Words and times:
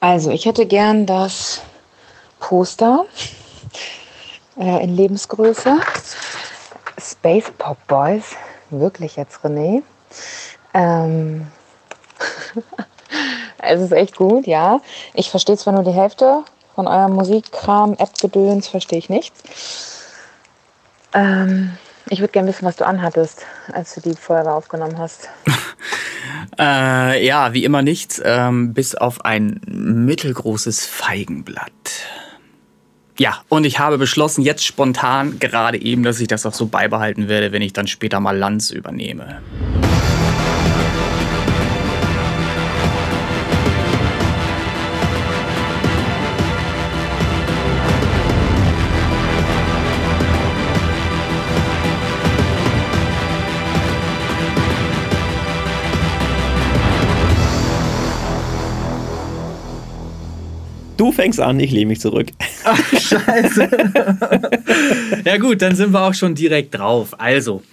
Also, 0.00 0.30
ich 0.30 0.46
hätte 0.46 0.64
gern 0.66 1.06
das 1.06 1.60
Poster 2.38 3.06
äh, 4.56 4.84
in 4.84 4.94
Lebensgröße. 4.94 5.80
Space 7.00 7.50
Pop 7.58 7.78
Boys. 7.88 8.36
Wirklich 8.70 9.16
jetzt, 9.16 9.40
René. 9.40 9.82
Ähm 10.72 11.48
es 13.58 13.80
ist 13.80 13.92
echt 13.92 14.16
gut, 14.16 14.46
ja. 14.46 14.80
Ich 15.14 15.30
verstehe 15.30 15.56
zwar 15.56 15.72
nur 15.72 15.82
die 15.82 15.90
Hälfte 15.90 16.44
von 16.76 16.86
eurem 16.86 17.14
Musikkram, 17.14 17.94
App-Gedöns, 17.94 18.68
verstehe 18.68 19.00
ich 19.00 19.08
nichts. 19.08 19.42
Ähm, 21.12 21.76
ich 22.08 22.20
würde 22.20 22.32
gerne 22.32 22.48
wissen, 22.48 22.66
was 22.66 22.76
du 22.76 22.86
anhattest, 22.86 23.44
als 23.72 23.94
du 23.94 24.00
die 24.00 24.14
Folge 24.14 24.52
aufgenommen 24.52 24.96
hast. 24.96 25.28
äh, 26.58 27.26
ja, 27.26 27.52
wie 27.54 27.64
immer 27.64 27.82
nichts, 27.82 28.20
ähm, 28.24 28.74
bis 28.74 28.94
auf 28.94 29.24
ein 29.24 29.60
mittelgroßes 29.66 30.86
Feigenblatt. 30.86 31.72
Ja, 33.18 33.42
und 33.48 33.64
ich 33.64 33.80
habe 33.80 33.98
beschlossen, 33.98 34.42
jetzt 34.42 34.64
spontan, 34.64 35.40
gerade 35.40 35.80
eben, 35.80 36.04
dass 36.04 36.20
ich 36.20 36.28
das 36.28 36.46
auch 36.46 36.54
so 36.54 36.66
beibehalten 36.66 37.28
werde, 37.28 37.50
wenn 37.50 37.62
ich 37.62 37.72
dann 37.72 37.88
später 37.88 38.20
mal 38.20 38.36
Lanz 38.36 38.70
übernehme. 38.70 39.42
Fängst 61.18 61.40
an, 61.40 61.58
ich 61.58 61.72
lehne 61.72 61.86
mich 61.86 62.00
zurück. 62.00 62.28
Ach, 62.62 62.78
scheiße. 62.92 63.68
ja 65.24 65.36
gut, 65.38 65.60
dann 65.62 65.74
sind 65.74 65.92
wir 65.92 66.02
auch 66.02 66.14
schon 66.14 66.36
direkt 66.36 66.78
drauf. 66.78 67.18
Also, 67.18 67.64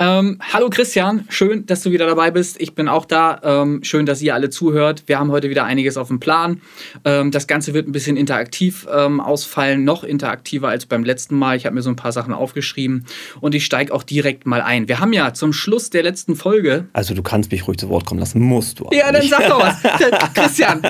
ähm, 0.00 0.40
hallo 0.52 0.70
Christian, 0.70 1.24
schön, 1.28 1.66
dass 1.66 1.82
du 1.82 1.92
wieder 1.92 2.06
dabei 2.06 2.32
bist. 2.32 2.60
Ich 2.60 2.74
bin 2.74 2.88
auch 2.88 3.04
da. 3.04 3.40
Ähm, 3.44 3.84
schön, 3.84 4.06
dass 4.06 4.20
ihr 4.20 4.34
alle 4.34 4.50
zuhört. 4.50 5.04
Wir 5.06 5.20
haben 5.20 5.30
heute 5.30 5.50
wieder 5.50 5.64
einiges 5.64 5.96
auf 5.96 6.08
dem 6.08 6.18
Plan. 6.18 6.60
Ähm, 7.04 7.30
das 7.30 7.46
Ganze 7.46 7.74
wird 7.74 7.86
ein 7.86 7.92
bisschen 7.92 8.16
interaktiv 8.16 8.88
ähm, 8.92 9.20
ausfallen, 9.20 9.84
noch 9.84 10.02
interaktiver 10.02 10.68
als 10.68 10.86
beim 10.86 11.04
letzten 11.04 11.36
Mal. 11.36 11.56
Ich 11.56 11.64
habe 11.66 11.76
mir 11.76 11.82
so 11.82 11.90
ein 11.90 11.96
paar 11.96 12.10
Sachen 12.10 12.34
aufgeschrieben 12.34 13.06
und 13.40 13.54
ich 13.54 13.64
steige 13.64 13.94
auch 13.94 14.02
direkt 14.02 14.46
mal 14.46 14.62
ein. 14.62 14.88
Wir 14.88 14.98
haben 14.98 15.12
ja 15.12 15.32
zum 15.32 15.52
Schluss 15.52 15.90
der 15.90 16.02
letzten 16.02 16.34
Folge. 16.34 16.86
Also 16.92 17.14
du 17.14 17.22
kannst 17.22 17.52
mich 17.52 17.68
ruhig 17.68 17.78
zu 17.78 17.88
Wort 17.88 18.04
kommen 18.04 18.18
lassen, 18.18 18.40
musst 18.40 18.80
du. 18.80 18.88
Ja, 18.90 19.12
dann 19.12 19.20
nicht. 19.20 19.30
sag 19.30 19.48
doch 19.48 19.60
was. 19.60 19.76
Christian, 20.34 20.82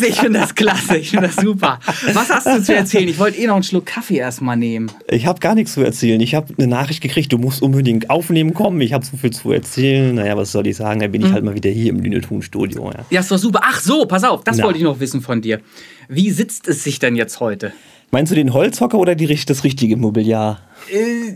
ich 0.00 0.18
finde 0.18 0.40
das 0.40 0.54
klasse, 0.54 0.96
ich 0.96 1.10
finde 1.10 1.26
das 1.26 1.36
super. 1.36 1.80
Was 2.14 2.30
hast 2.30 2.46
du 2.46 2.62
zu 2.62 2.74
erzählen? 2.74 3.08
Ich 3.08 3.18
wollte 3.18 3.38
eh 3.38 3.46
noch 3.46 3.56
einen 3.56 3.62
Schluck 3.62 3.84
Kaffee 3.84 4.16
erstmal 4.16 4.56
nehmen. 4.56 4.90
Ich 5.10 5.26
habe 5.26 5.38
gar 5.38 5.54
nichts 5.54 5.74
zu 5.74 5.82
erzählen. 5.82 6.20
Ich 6.22 6.34
habe 6.34 6.54
eine 6.56 6.66
Nachricht 6.66 7.02
gekriegt, 7.02 7.30
du 7.30 7.38
musst 7.38 7.60
unbedingt 7.60 8.08
aufnehmen 8.08 8.37
aufnehmen 8.38 8.54
kommen. 8.54 8.80
Ich 8.80 8.92
habe 8.92 9.04
so 9.04 9.16
viel 9.16 9.30
zu 9.30 9.52
erzählen. 9.52 10.14
Naja, 10.14 10.36
was 10.36 10.52
soll 10.52 10.66
ich 10.66 10.76
sagen? 10.76 11.00
Da 11.00 11.08
bin 11.08 11.22
ich 11.22 11.28
mhm. 11.28 11.32
halt 11.32 11.44
mal 11.44 11.54
wieder 11.54 11.70
hier 11.70 11.90
im 11.90 12.00
Lünetun-Studio. 12.00 12.90
Ja. 12.90 13.04
ja, 13.10 13.20
ist 13.20 13.30
doch 13.30 13.38
super. 13.38 13.60
Ach 13.62 13.80
so, 13.80 14.06
pass 14.06 14.24
auf, 14.24 14.44
das 14.44 14.58
Na. 14.58 14.64
wollte 14.64 14.78
ich 14.78 14.84
noch 14.84 15.00
wissen 15.00 15.20
von 15.20 15.40
dir. 15.40 15.60
Wie 16.08 16.30
sitzt 16.30 16.68
es 16.68 16.84
sich 16.84 16.98
denn 16.98 17.16
jetzt 17.16 17.40
heute? 17.40 17.72
Meinst 18.10 18.32
du 18.32 18.36
den 18.36 18.54
Holzhocker 18.54 18.98
oder 18.98 19.14
die, 19.14 19.26
das 19.26 19.64
richtige 19.64 19.96
Mobiliar? 19.96 20.60
Äh, 20.90 21.34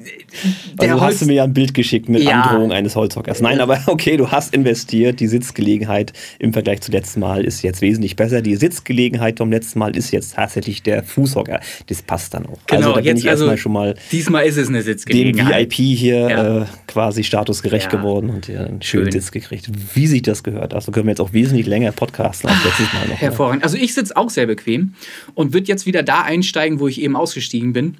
also 0.78 1.00
hast 1.00 1.22
du 1.22 1.26
mir 1.26 1.34
ja 1.34 1.44
ein 1.44 1.52
Bild 1.52 1.74
geschickt 1.74 2.08
mit 2.08 2.22
ja. 2.22 2.42
Androhung 2.42 2.72
eines 2.72 2.96
Holzhockers. 2.96 3.40
Nein, 3.40 3.60
aber 3.60 3.80
okay, 3.86 4.16
du 4.16 4.30
hast 4.30 4.54
investiert. 4.54 5.20
Die 5.20 5.28
Sitzgelegenheit 5.28 6.12
im 6.38 6.52
Vergleich 6.52 6.80
zum 6.80 6.92
letzten 6.92 7.20
Mal 7.20 7.44
ist 7.44 7.62
jetzt 7.62 7.80
wesentlich 7.80 8.16
besser. 8.16 8.42
Die 8.42 8.56
Sitzgelegenheit 8.56 9.38
vom 9.38 9.50
letzten 9.50 9.78
Mal 9.78 9.96
ist 9.96 10.10
jetzt 10.10 10.34
tatsächlich 10.34 10.82
der 10.82 11.02
Fußhocker. 11.02 11.60
Das 11.86 12.02
passt 12.02 12.34
dann 12.34 12.46
auch. 12.46 12.58
Genau, 12.66 12.88
also 12.88 12.92
da 12.94 13.00
bin 13.00 13.16
ich 13.16 13.28
also 13.28 13.44
erstmal 13.44 13.56
schon 13.58 13.72
mal. 13.72 13.94
Diesmal 14.10 14.44
ist 14.44 14.56
es 14.56 14.68
eine 14.68 14.82
Sitzgelegenheit. 14.82 15.54
Dem 15.54 15.70
VIP 15.70 15.98
hier 15.98 16.30
ja. 16.30 16.62
äh, 16.62 16.66
quasi 16.86 17.24
statusgerecht 17.24 17.92
ja. 17.92 17.98
geworden 17.98 18.30
und 18.30 18.48
ja, 18.48 18.60
einen 18.64 18.82
schönen 18.82 19.04
Schön. 19.04 19.12
Sitz 19.12 19.30
gekriegt. 19.30 19.68
Wie 19.94 20.06
sich 20.06 20.22
das 20.22 20.42
gehört. 20.42 20.74
Also 20.74 20.92
können 20.92 21.06
wir 21.06 21.12
jetzt 21.12 21.20
auch 21.20 21.32
wesentlich 21.32 21.66
länger 21.66 21.92
podcasten 21.92 22.50
als 22.50 22.64
letztes 22.64 22.92
Mal 22.92 23.08
noch. 23.08 23.20
Hervorragend. 23.20 23.64
Also 23.64 23.76
ich 23.76 23.94
sitze 23.94 24.16
auch 24.16 24.30
sehr 24.30 24.46
bequem 24.46 24.94
und 25.34 25.52
würde 25.52 25.66
jetzt 25.66 25.86
wieder 25.86 26.02
da 26.02 26.22
einsteigen, 26.22 26.80
wo 26.80 26.88
ich 26.88 27.00
eben 27.00 27.16
ausgestiegen 27.16 27.72
bin. 27.72 27.96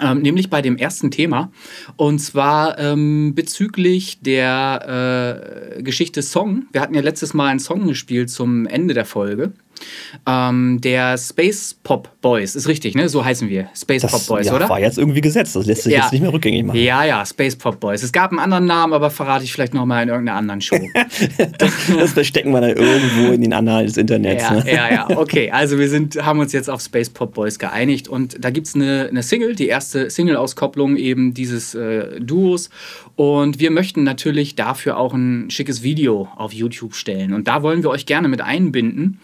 Ähm, 0.00 0.22
nämlich 0.22 0.50
bei 0.50 0.62
dem 0.62 0.76
ersten 0.76 1.10
Thema. 1.10 1.50
Und 1.96 2.20
zwar 2.20 2.78
ähm, 2.78 3.34
bezüglich 3.34 4.20
der 4.20 5.76
äh, 5.76 5.82
Geschichte 5.82 6.22
Song. 6.22 6.66
Wir 6.72 6.80
hatten 6.80 6.94
ja 6.94 7.00
letztes 7.00 7.34
Mal 7.34 7.48
einen 7.48 7.60
Song 7.60 7.86
gespielt 7.86 8.30
zum 8.30 8.66
Ende 8.66 8.94
der 8.94 9.04
Folge. 9.04 9.52
Ähm, 10.26 10.80
der 10.80 11.16
Space 11.18 11.76
Pop 11.82 12.10
Boys, 12.20 12.54
ist 12.54 12.68
richtig, 12.68 12.94
ne? 12.94 13.08
So 13.08 13.24
heißen 13.24 13.48
wir. 13.48 13.68
Space 13.74 14.02
das, 14.02 14.12
Pop 14.12 14.26
Boys, 14.26 14.46
ja, 14.46 14.54
oder? 14.54 14.68
war 14.68 14.80
jetzt 14.80 14.98
irgendwie 14.98 15.20
gesetzt. 15.20 15.56
Das 15.56 15.66
lässt 15.66 15.82
sich 15.82 15.92
ja. 15.92 16.00
jetzt 16.00 16.12
nicht 16.12 16.20
mehr 16.20 16.32
rückgängig 16.32 16.64
machen. 16.64 16.78
Ja, 16.78 17.04
ja, 17.04 17.24
Space 17.24 17.56
Pop 17.56 17.80
Boys. 17.80 18.02
Es 18.02 18.12
gab 18.12 18.30
einen 18.30 18.40
anderen 18.40 18.66
Namen, 18.66 18.92
aber 18.92 19.10
verrate 19.10 19.44
ich 19.44 19.52
vielleicht 19.52 19.74
nochmal 19.74 20.02
in 20.02 20.08
irgendeiner 20.08 20.38
anderen 20.38 20.60
Show. 20.60 20.78
das 21.58 22.12
verstecken 22.12 22.52
wir 22.52 22.60
dann 22.60 22.76
irgendwo 22.76 23.32
in 23.32 23.40
den 23.40 23.52
Annalen 23.52 23.86
des 23.86 23.96
Internets. 23.96 24.42
Ja, 24.42 24.50
ne? 24.52 24.72
ja, 24.72 24.92
ja. 24.92 25.08
Okay, 25.10 25.50
also 25.50 25.78
wir 25.78 25.88
sind, 25.88 26.16
haben 26.24 26.40
uns 26.40 26.52
jetzt 26.52 26.68
auf 26.68 26.80
Space 26.80 27.10
Pop 27.10 27.34
Boys 27.34 27.58
geeinigt 27.58 28.08
und 28.08 28.42
da 28.44 28.50
gibt 28.50 28.66
es 28.66 28.74
eine, 28.74 29.08
eine 29.08 29.22
Single, 29.22 29.54
die 29.54 29.68
erste 29.68 30.10
Single-Auskopplung 30.10 30.96
eben 30.96 31.34
dieses 31.34 31.74
äh, 31.74 32.20
Duos. 32.20 32.70
Und 33.18 33.58
wir 33.58 33.72
möchten 33.72 34.04
natürlich 34.04 34.54
dafür 34.54 34.96
auch 34.96 35.12
ein 35.12 35.50
schickes 35.50 35.82
Video 35.82 36.28
auf 36.36 36.52
YouTube 36.52 36.94
stellen. 36.94 37.32
Und 37.32 37.48
da 37.48 37.64
wollen 37.64 37.82
wir 37.82 37.90
euch 37.90 38.06
gerne 38.06 38.28
mit 38.28 38.40
einbinden. 38.40 39.18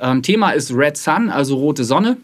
Ähm, 0.00 0.22
Thema 0.22 0.52
ist 0.52 0.72
Red 0.72 0.96
Sun, 0.96 1.30
also 1.30 1.56
rote 1.56 1.82
Sonne. 1.82 2.18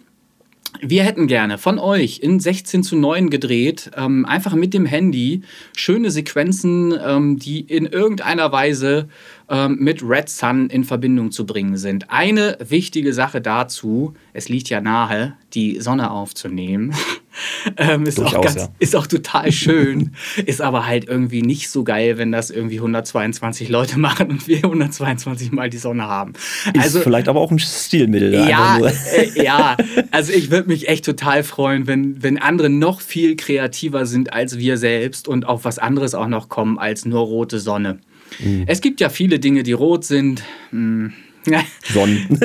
Wir 0.80 1.02
hätten 1.02 1.26
gerne 1.26 1.58
von 1.58 1.80
euch 1.80 2.20
in 2.20 2.38
16 2.38 2.84
zu 2.84 2.94
9 2.94 3.28
gedreht, 3.28 3.90
ähm, 3.96 4.24
einfach 4.24 4.54
mit 4.54 4.72
dem 4.72 4.86
Handy 4.86 5.42
schöne 5.74 6.12
Sequenzen, 6.12 6.94
ähm, 7.04 7.40
die 7.40 7.58
in 7.58 7.86
irgendeiner 7.86 8.52
Weise 8.52 9.08
ähm, 9.48 9.78
mit 9.80 10.04
Red 10.04 10.28
Sun 10.28 10.70
in 10.70 10.84
Verbindung 10.84 11.32
zu 11.32 11.44
bringen 11.44 11.76
sind. 11.76 12.08
Eine 12.08 12.56
wichtige 12.60 13.12
Sache 13.12 13.40
dazu, 13.40 14.14
es 14.32 14.48
liegt 14.48 14.68
ja 14.68 14.80
nahe, 14.80 15.34
die 15.54 15.80
Sonne 15.80 16.12
aufzunehmen. 16.12 16.94
ähm, 17.76 18.04
ist, 18.04 18.20
auch 18.20 18.40
ganz, 18.40 18.54
ja. 18.56 18.68
ist 18.78 18.96
auch 18.96 19.06
total 19.06 19.52
schön, 19.52 20.12
ist 20.46 20.60
aber 20.60 20.86
halt 20.86 21.08
irgendwie 21.08 21.42
nicht 21.42 21.70
so 21.70 21.84
geil, 21.84 22.18
wenn 22.18 22.32
das 22.32 22.50
irgendwie 22.50 22.76
122 22.76 23.68
Leute 23.68 23.98
machen 23.98 24.30
und 24.30 24.48
wir 24.48 24.58
122 24.58 25.52
Mal 25.52 25.70
die 25.70 25.78
Sonne 25.78 26.04
haben. 26.04 26.32
Also, 26.78 26.98
ist 26.98 27.04
vielleicht 27.04 27.28
aber 27.28 27.40
auch 27.40 27.50
ein 27.50 27.58
Stilmittel. 27.58 28.32
Ja, 28.34 28.78
äh, 28.78 29.42
ja, 29.42 29.76
also 30.10 30.32
ich 30.32 30.50
würde 30.50 30.68
mich 30.68 30.88
echt 30.88 31.04
total 31.04 31.42
freuen, 31.42 31.86
wenn, 31.86 32.22
wenn 32.22 32.38
andere 32.38 32.68
noch 32.68 33.00
viel 33.00 33.36
kreativer 33.36 34.06
sind 34.06 34.32
als 34.32 34.58
wir 34.58 34.76
selbst 34.76 35.28
und 35.28 35.46
auf 35.46 35.64
was 35.64 35.78
anderes 35.78 36.14
auch 36.14 36.28
noch 36.28 36.48
kommen 36.48 36.78
als 36.78 37.04
nur 37.04 37.20
rote 37.20 37.60
Sonne. 37.60 37.98
Mhm. 38.38 38.64
Es 38.66 38.80
gibt 38.80 39.00
ja 39.00 39.08
viele 39.08 39.38
Dinge, 39.38 39.62
die 39.62 39.72
rot 39.72 40.04
sind. 40.04 40.42
Hm. 40.70 41.12
Sonnen. 41.92 42.38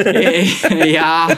ja, 0.85 1.29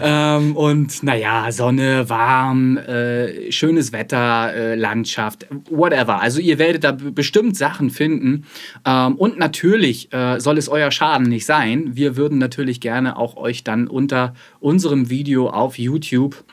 ähm, 0.00 0.56
und 0.56 1.02
naja, 1.02 1.50
Sonne, 1.52 2.08
warm, 2.08 2.76
äh, 2.76 3.50
schönes 3.50 3.92
Wetter, 3.92 4.54
äh, 4.54 4.74
Landschaft, 4.74 5.46
whatever. 5.70 6.20
Also 6.20 6.40
ihr 6.40 6.58
werdet 6.58 6.84
da 6.84 6.92
bestimmt 6.92 7.56
Sachen 7.56 7.90
finden. 7.90 8.44
Ähm, 8.84 9.16
und 9.16 9.38
natürlich 9.38 10.12
äh, 10.12 10.38
soll 10.40 10.58
es 10.58 10.68
euer 10.68 10.90
Schaden 10.90 11.28
nicht 11.28 11.46
sein. 11.46 11.90
Wir 11.94 12.16
würden 12.16 12.38
natürlich 12.38 12.80
gerne 12.80 13.16
auch 13.16 13.36
euch 13.36 13.64
dann 13.64 13.88
unter 13.88 14.34
unserem 14.60 15.10
Video 15.10 15.48
auf 15.48 15.78
YouTube 15.78 16.44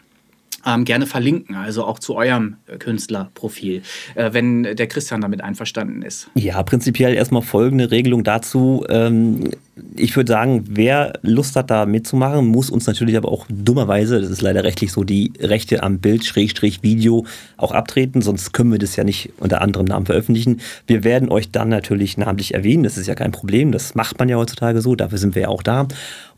ähm, 0.68 0.86
gerne 0.86 1.06
verlinken, 1.06 1.56
also 1.56 1.86
auch 1.86 2.00
zu 2.00 2.16
eurem 2.16 2.58
äh, 2.68 2.78
Künstlerprofil, 2.78 3.82
äh, 4.16 4.34
wenn 4.34 4.64
der 4.64 4.88
Christian 4.88 5.22
damit 5.22 5.42
einverstanden 5.42 6.02
ist. 6.02 6.30
Ja, 6.36 6.62
prinzipiell 6.64 7.14
erstmal 7.14 7.42
folgende 7.42 7.90
Regelung 7.90 8.24
dazu. 8.24 8.86
Ähm, 8.90 9.52
ich 9.96 10.16
würde 10.16 10.32
sagen, 10.32 10.66
wer 10.70 11.14
Lust 11.22 11.56
hat, 11.56 11.70
da 11.70 11.86
mitzumachen, 11.86 12.48
muss 12.48 12.70
uns 12.70 12.88
natürlich 12.88 13.16
aber 13.16 13.32
auch 13.32 13.46
dummerweise, 13.50 14.20
das 14.20 14.30
ist 14.30 14.42
leider 14.42 14.64
rechtlich 14.64 14.92
so, 14.92 15.04
die 15.04 15.32
Rechte 15.40 15.84
am 15.84 16.00
Bild, 16.00 16.26
Schrägstrich, 16.26 16.84
Video 16.84 17.26
auch 17.58 17.72
abtreten, 17.72 18.22
sonst 18.22 18.54
können 18.54 18.72
wir 18.72 18.80
das 18.80 18.96
ja 18.96 19.04
nicht 19.04 19.32
unter 19.38 19.62
anderem 19.62 19.86
Namen 19.86 20.06
veröffentlichen. 20.06 20.62
Wir 20.88 21.04
werden 21.04 21.30
euch 21.30 21.52
dann 21.52 21.70
natürlich 21.70 22.18
namentlich 22.18 22.54
erwähnen, 22.54 22.84
das 22.84 22.98
ist 22.98 23.08
ja 23.08 23.16
kein 23.16 23.32
Problem, 23.32 23.72
das 23.72 23.96
macht 23.96 24.20
man 24.20 24.30
ja 24.30 24.38
heutzutage 24.38 24.82
so, 24.82 24.96
dafür 24.96 25.18
sind 25.18 25.36
wir 25.36 25.44
ja 25.44 25.48
auch 25.50 25.64
da. 25.64 25.88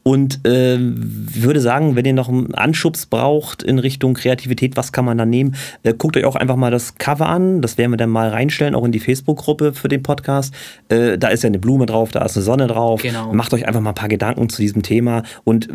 Und 0.10 0.44
äh, 0.44 0.80
würde 0.80 1.62
sagen, 1.62 1.96
wenn 1.96 2.04
ihr 2.04 2.14
noch 2.14 2.30
einen 2.30 2.56
Anschubs 2.56 3.06
braucht 3.06 3.62
in 3.62 3.78
Richtung 3.78 4.16
Kreativität, 4.16 4.76
was 4.76 4.92
kann 4.92 5.06
man 5.06 5.20
da 5.20 5.26
nehmen? 5.28 5.54
Äh, 5.84 5.94
guckt 5.94 6.18
euch 6.18 6.26
auch 6.26 6.36
einfach 6.36 6.56
mal 6.56 6.72
das 6.72 6.96
Cover 6.96 7.28
an. 7.28 7.62
Das 7.62 7.78
werden 7.78 7.92
wir 7.92 7.98
dann 7.98 8.10
mal 8.10 8.30
reinstellen, 8.30 8.74
auch 8.74 8.84
in 8.86 8.92
die 8.92 9.00
Facebook-Gruppe 9.00 9.72
für 9.74 9.88
den 9.88 10.02
Podcast. 10.02 10.52
Äh, 10.88 11.20
da 11.20 11.28
ist 11.28 11.44
ja 11.44 11.48
eine 11.48 11.60
Blume 11.60 11.86
drauf, 11.86 12.10
da 12.10 12.26
ist 12.26 12.36
eine 12.36 12.44
Sonne 12.44 12.66
drauf. 12.66 13.04
Genau. 13.04 13.32
Macht 13.34 13.54
euch 13.54 13.68
einfach 13.68 13.82
mal 13.82 13.92
ein 13.92 13.96
paar 13.96 14.10
Gedanken 14.10 14.50
zu 14.50 14.64
diesem 14.64 14.82
Thema 14.82 15.22
und 15.44 15.70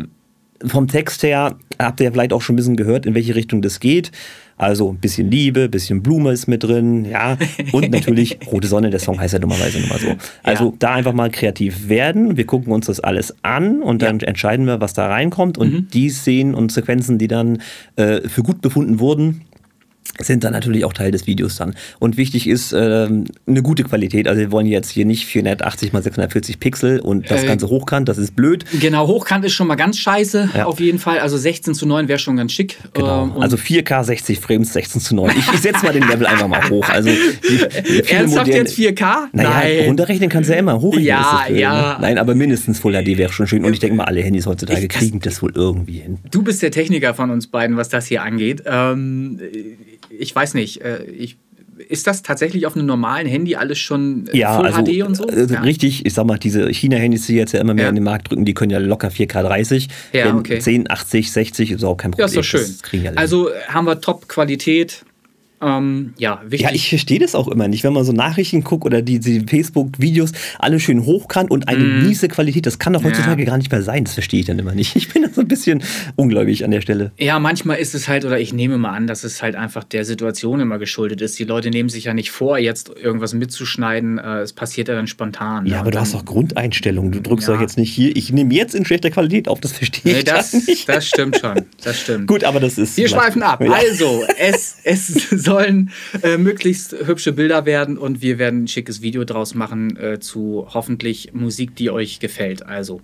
vom 0.65 0.89
Text 0.89 1.23
her 1.23 1.55
habt 1.79 2.01
ihr 2.01 2.11
vielleicht 2.11 2.33
auch 2.33 2.41
schon 2.41 2.55
ein 2.55 2.57
bisschen 2.57 2.75
gehört, 2.75 3.05
in 3.05 3.15
welche 3.15 3.35
Richtung 3.35 3.61
das 3.61 3.79
geht. 3.79 4.11
Also 4.57 4.89
ein 4.89 4.97
bisschen 4.97 5.29
Liebe, 5.29 5.63
ein 5.63 5.71
bisschen 5.71 6.01
Blume 6.01 6.31
ist 6.31 6.47
mit 6.47 6.63
drin, 6.63 7.03
ja. 7.03 7.37
Und 7.73 7.91
natürlich 7.91 8.39
Rote 8.51 8.67
Sonne, 8.67 8.89
der 8.89 9.01
Song 9.01 9.19
heißt 9.19 9.33
ja 9.33 9.39
dummerweise 9.39 9.81
nochmal 9.81 9.99
so. 9.99 10.15
Also 10.43 10.65
ja. 10.65 10.73
da 10.79 10.93
einfach 10.93 11.13
mal 11.13 11.29
kreativ 11.29 11.89
werden. 11.89 12.37
Wir 12.37 12.45
gucken 12.45 12.71
uns 12.71 12.85
das 12.85 13.01
alles 13.01 13.35
an 13.41 13.81
und 13.81 14.01
dann 14.01 14.19
ja. 14.19 14.27
entscheiden 14.27 14.65
wir, 14.65 14.79
was 14.79 14.93
da 14.93 15.07
reinkommt. 15.07 15.57
Und 15.57 15.73
mhm. 15.73 15.87
die 15.89 16.09
Szenen 16.09 16.55
und 16.55 16.71
Sequenzen, 16.71 17.17
die 17.17 17.27
dann 17.27 17.61
äh, 17.97 18.21
für 18.29 18.43
gut 18.43 18.61
befunden 18.61 18.99
wurden, 18.99 19.41
sind 20.19 20.43
dann 20.43 20.53
natürlich 20.53 20.85
auch 20.85 20.93
Teil 20.93 21.11
des 21.11 21.27
Videos 21.27 21.57
dann. 21.57 21.75
Und 21.99 22.17
wichtig 22.17 22.47
ist 22.47 22.73
ähm, 22.73 23.25
eine 23.47 23.61
gute 23.61 23.83
Qualität. 23.83 24.27
Also 24.27 24.39
wir 24.39 24.51
wollen 24.51 24.65
jetzt 24.65 24.89
hier 24.89 25.05
nicht 25.05 25.25
480 25.25 25.93
x 25.93 26.03
640 26.03 26.59
Pixel 26.59 26.99
und 26.99 27.29
das 27.29 27.43
äh, 27.43 27.47
Ganze 27.47 27.67
hochkant, 27.67 28.07
das 28.07 28.17
ist 28.17 28.35
blöd. 28.35 28.65
Genau, 28.79 29.07
hochkant 29.07 29.43
ist 29.45 29.53
schon 29.53 29.67
mal 29.67 29.75
ganz 29.75 29.97
scheiße, 29.97 30.49
ja. 30.55 30.65
auf 30.65 30.79
jeden 30.79 30.99
Fall. 30.99 31.19
Also 31.19 31.37
16 31.37 31.73
zu 31.73 31.85
9 31.85 32.07
wäre 32.07 32.19
schon 32.19 32.37
ganz 32.37 32.53
schick. 32.53 32.77
Genau. 32.93 33.23
Ähm, 33.23 33.41
also 33.41 33.57
4K 33.57 34.03
60 34.03 34.39
Frames, 34.39 34.73
16 34.73 35.01
zu 35.01 35.15
9. 35.15 35.31
Ich, 35.37 35.53
ich 35.53 35.59
setze 35.61 35.85
mal 35.85 35.93
den 35.93 36.07
Level 36.07 36.27
einfach 36.27 36.47
mal 36.47 36.69
hoch. 36.69 36.87
Also 36.89 37.09
die, 37.09 38.09
Ernsthaft 38.09 38.47
moderne, 38.47 38.69
jetzt 38.69 38.77
4K? 38.77 39.27
Naja, 39.33 39.49
Nein. 39.49 39.85
runterrechnen 39.87 40.29
kannst 40.29 40.49
du 40.49 40.53
ja 40.53 40.59
immer. 40.59 40.79
Hochrechnen 40.79 41.05
ja, 41.07 41.41
ist 41.41 41.49
das 41.49 41.59
ja. 41.59 41.93
Ne? 41.93 41.97
Nein, 42.01 42.17
aber 42.17 42.35
mindestens 42.35 42.79
Full 42.79 42.93
HD 42.93 43.17
wäre 43.17 43.33
schon 43.33 43.47
schön. 43.47 43.65
Und 43.65 43.73
ich 43.73 43.79
denke 43.79 43.95
mal, 43.95 44.05
alle 44.05 44.21
Handys 44.21 44.45
heutzutage 44.45 44.83
ich, 44.83 44.89
kriegen 44.89 45.19
das 45.19 45.41
wohl 45.41 45.51
irgendwie 45.55 45.99
hin. 45.99 46.19
Du 46.31 46.41
bist 46.41 46.61
der 46.61 46.71
Techniker 46.71 47.13
von 47.13 47.31
uns 47.31 47.47
beiden, 47.47 47.75
was 47.75 47.89
das 47.89 48.05
hier 48.05 48.23
angeht. 48.23 48.63
Ähm, 48.65 49.39
ich 50.09 50.35
weiß 50.35 50.53
nicht, 50.53 50.81
äh, 50.81 51.03
ich 51.05 51.37
ist 51.77 52.07
das 52.07 52.21
tatsächlich 52.21 52.65
auf 52.65 52.75
einem 52.75 52.85
normalen 52.85 53.27
Handy 53.27 53.55
alles 53.55 53.79
schon 53.79 54.27
äh, 54.27 54.37
ja, 54.37 54.55
Full 54.55 54.67
also, 54.67 54.83
HD 54.83 55.03
und 55.03 55.15
so? 55.15 55.27
Äh, 55.27 55.45
ja. 55.45 55.61
Richtig, 55.61 56.05
ich 56.05 56.13
sag 56.13 56.25
mal, 56.25 56.37
diese 56.37 56.69
China-Handys, 56.69 57.27
die 57.27 57.35
jetzt 57.35 57.53
ja 57.53 57.59
immer 57.59 57.73
mehr 57.73 57.85
ja. 57.85 57.89
in 57.89 57.95
den 57.95 58.03
Markt 58.03 58.29
drücken, 58.29 58.45
die 58.45 58.53
können 58.53 58.71
ja 58.71 58.77
locker 58.77 59.09
4K 59.09 59.43
30. 59.43 59.87
Ja, 60.13 60.33
okay. 60.33 60.59
10, 60.59 60.89
80, 60.89 61.31
60 61.31 61.71
ist 61.71 61.83
auch 61.83 61.97
kein 61.97 62.11
Problem. 62.11 62.29
Ja, 62.29 62.39
ist 62.39 62.53
doch 62.53 62.89
schön. 62.89 63.17
also 63.17 63.49
haben 63.67 63.85
wir 63.85 63.99
Top-Qualität. 63.99 65.05
Ähm, 65.61 66.13
ja, 66.17 66.41
wichtig. 66.43 66.61
Ja, 66.61 66.73
ich 66.73 66.89
verstehe 66.89 67.19
das 67.19 67.33
auch 67.33 67.47
immer 67.47 67.67
nicht, 67.67 67.83
wenn 67.83 67.93
man 67.93 68.03
so 68.03 68.11
Nachrichten 68.11 68.63
guckt 68.63 68.85
oder 68.85 69.01
die, 69.01 69.19
die 69.19 69.41
Facebook-Videos 69.41 70.31
alle 70.59 70.79
schön 70.79 71.05
hochkant 71.05 71.49
und 71.49 71.67
eine 71.67 71.83
mm. 71.83 72.07
miese 72.07 72.27
Qualität. 72.27 72.65
Das 72.65 72.77
kann 72.77 72.93
doch 72.93 73.03
heutzutage 73.03 73.43
ja. 73.43 73.49
gar 73.49 73.57
nicht 73.57 73.71
mehr 73.71 73.81
sein. 73.81 74.03
Das 74.03 74.13
verstehe 74.13 74.41
ich 74.41 74.45
dann 74.45 74.59
immer 74.59 74.73
nicht. 74.73 74.95
Ich 75.05 75.13
bin 75.13 75.21
da 75.21 75.29
so 75.29 75.41
ein 75.41 75.47
bisschen 75.47 75.83
ungläubig 76.15 76.65
an 76.65 76.71
der 76.71 76.81
Stelle. 76.81 77.11
Ja, 77.19 77.37
manchmal 77.37 77.77
ist 77.77 77.93
es 77.93 78.07
halt, 78.07 78.25
oder 78.25 78.39
ich 78.39 78.53
nehme 78.53 78.77
mal 78.77 78.91
an, 78.91 79.07
dass 79.07 79.23
es 79.23 79.41
halt 79.43 79.55
einfach 79.55 79.83
der 79.83 80.03
Situation 80.03 80.59
immer 80.59 80.79
geschuldet 80.79 81.21
ist. 81.21 81.37
Die 81.37 81.43
Leute 81.43 81.69
nehmen 81.69 81.89
sich 81.89 82.05
ja 82.05 82.13
nicht 82.13 82.31
vor, 82.31 82.57
jetzt 82.57 82.89
irgendwas 82.89 83.33
mitzuschneiden. 83.33 84.17
Äh, 84.17 84.39
es 84.39 84.53
passiert 84.53 84.87
ja 84.87 84.95
dann 84.95 85.05
spontan. 85.05 85.67
Ja, 85.67 85.75
ne? 85.75 85.79
aber 85.81 85.91
du 85.91 85.99
hast 85.99 86.15
doch 86.15 86.25
Grundeinstellungen. 86.25 87.11
Du 87.11 87.21
drückst 87.21 87.47
ja. 87.47 87.53
doch 87.53 87.61
jetzt 87.61 87.77
nicht 87.77 87.91
hier, 87.91 88.15
ich 88.15 88.31
nehme 88.31 88.53
jetzt 88.53 88.73
in 88.73 88.83
schlechter 88.83 89.11
Qualität 89.11 89.47
auf. 89.47 89.61
Das 89.61 89.73
verstehe 89.73 90.13
nee, 90.13 90.19
ich 90.19 90.25
das, 90.25 90.53
nicht. 90.53 90.89
Das 90.89 91.07
stimmt 91.07 91.37
schon. 91.37 91.65
Das 91.83 92.01
stimmt. 92.01 92.27
Gut, 92.27 92.43
aber 92.43 92.59
das 92.59 92.77
ist. 92.77 92.97
Wir 92.97 93.07
schweifen 93.07 93.43
ab. 93.43 93.61
Ja. 93.61 93.71
Also, 93.71 94.23
es, 94.39 94.77
es 94.83 95.29
sollen 95.45 95.91
äh, 96.23 96.37
möglichst 96.37 96.93
hübsche 97.05 97.31
Bilder 97.31 97.65
werden 97.65 97.97
und 97.97 98.21
wir 98.21 98.39
werden 98.39 98.63
ein 98.63 98.67
schickes 98.67 99.01
Video 99.01 99.23
draus 99.23 99.55
machen 99.55 99.95
äh, 99.97 100.19
zu 100.19 100.67
hoffentlich 100.73 101.33
Musik, 101.33 101.75
die 101.75 101.89
euch 101.89 102.19
gefällt. 102.19 102.65
Also, 102.65 103.01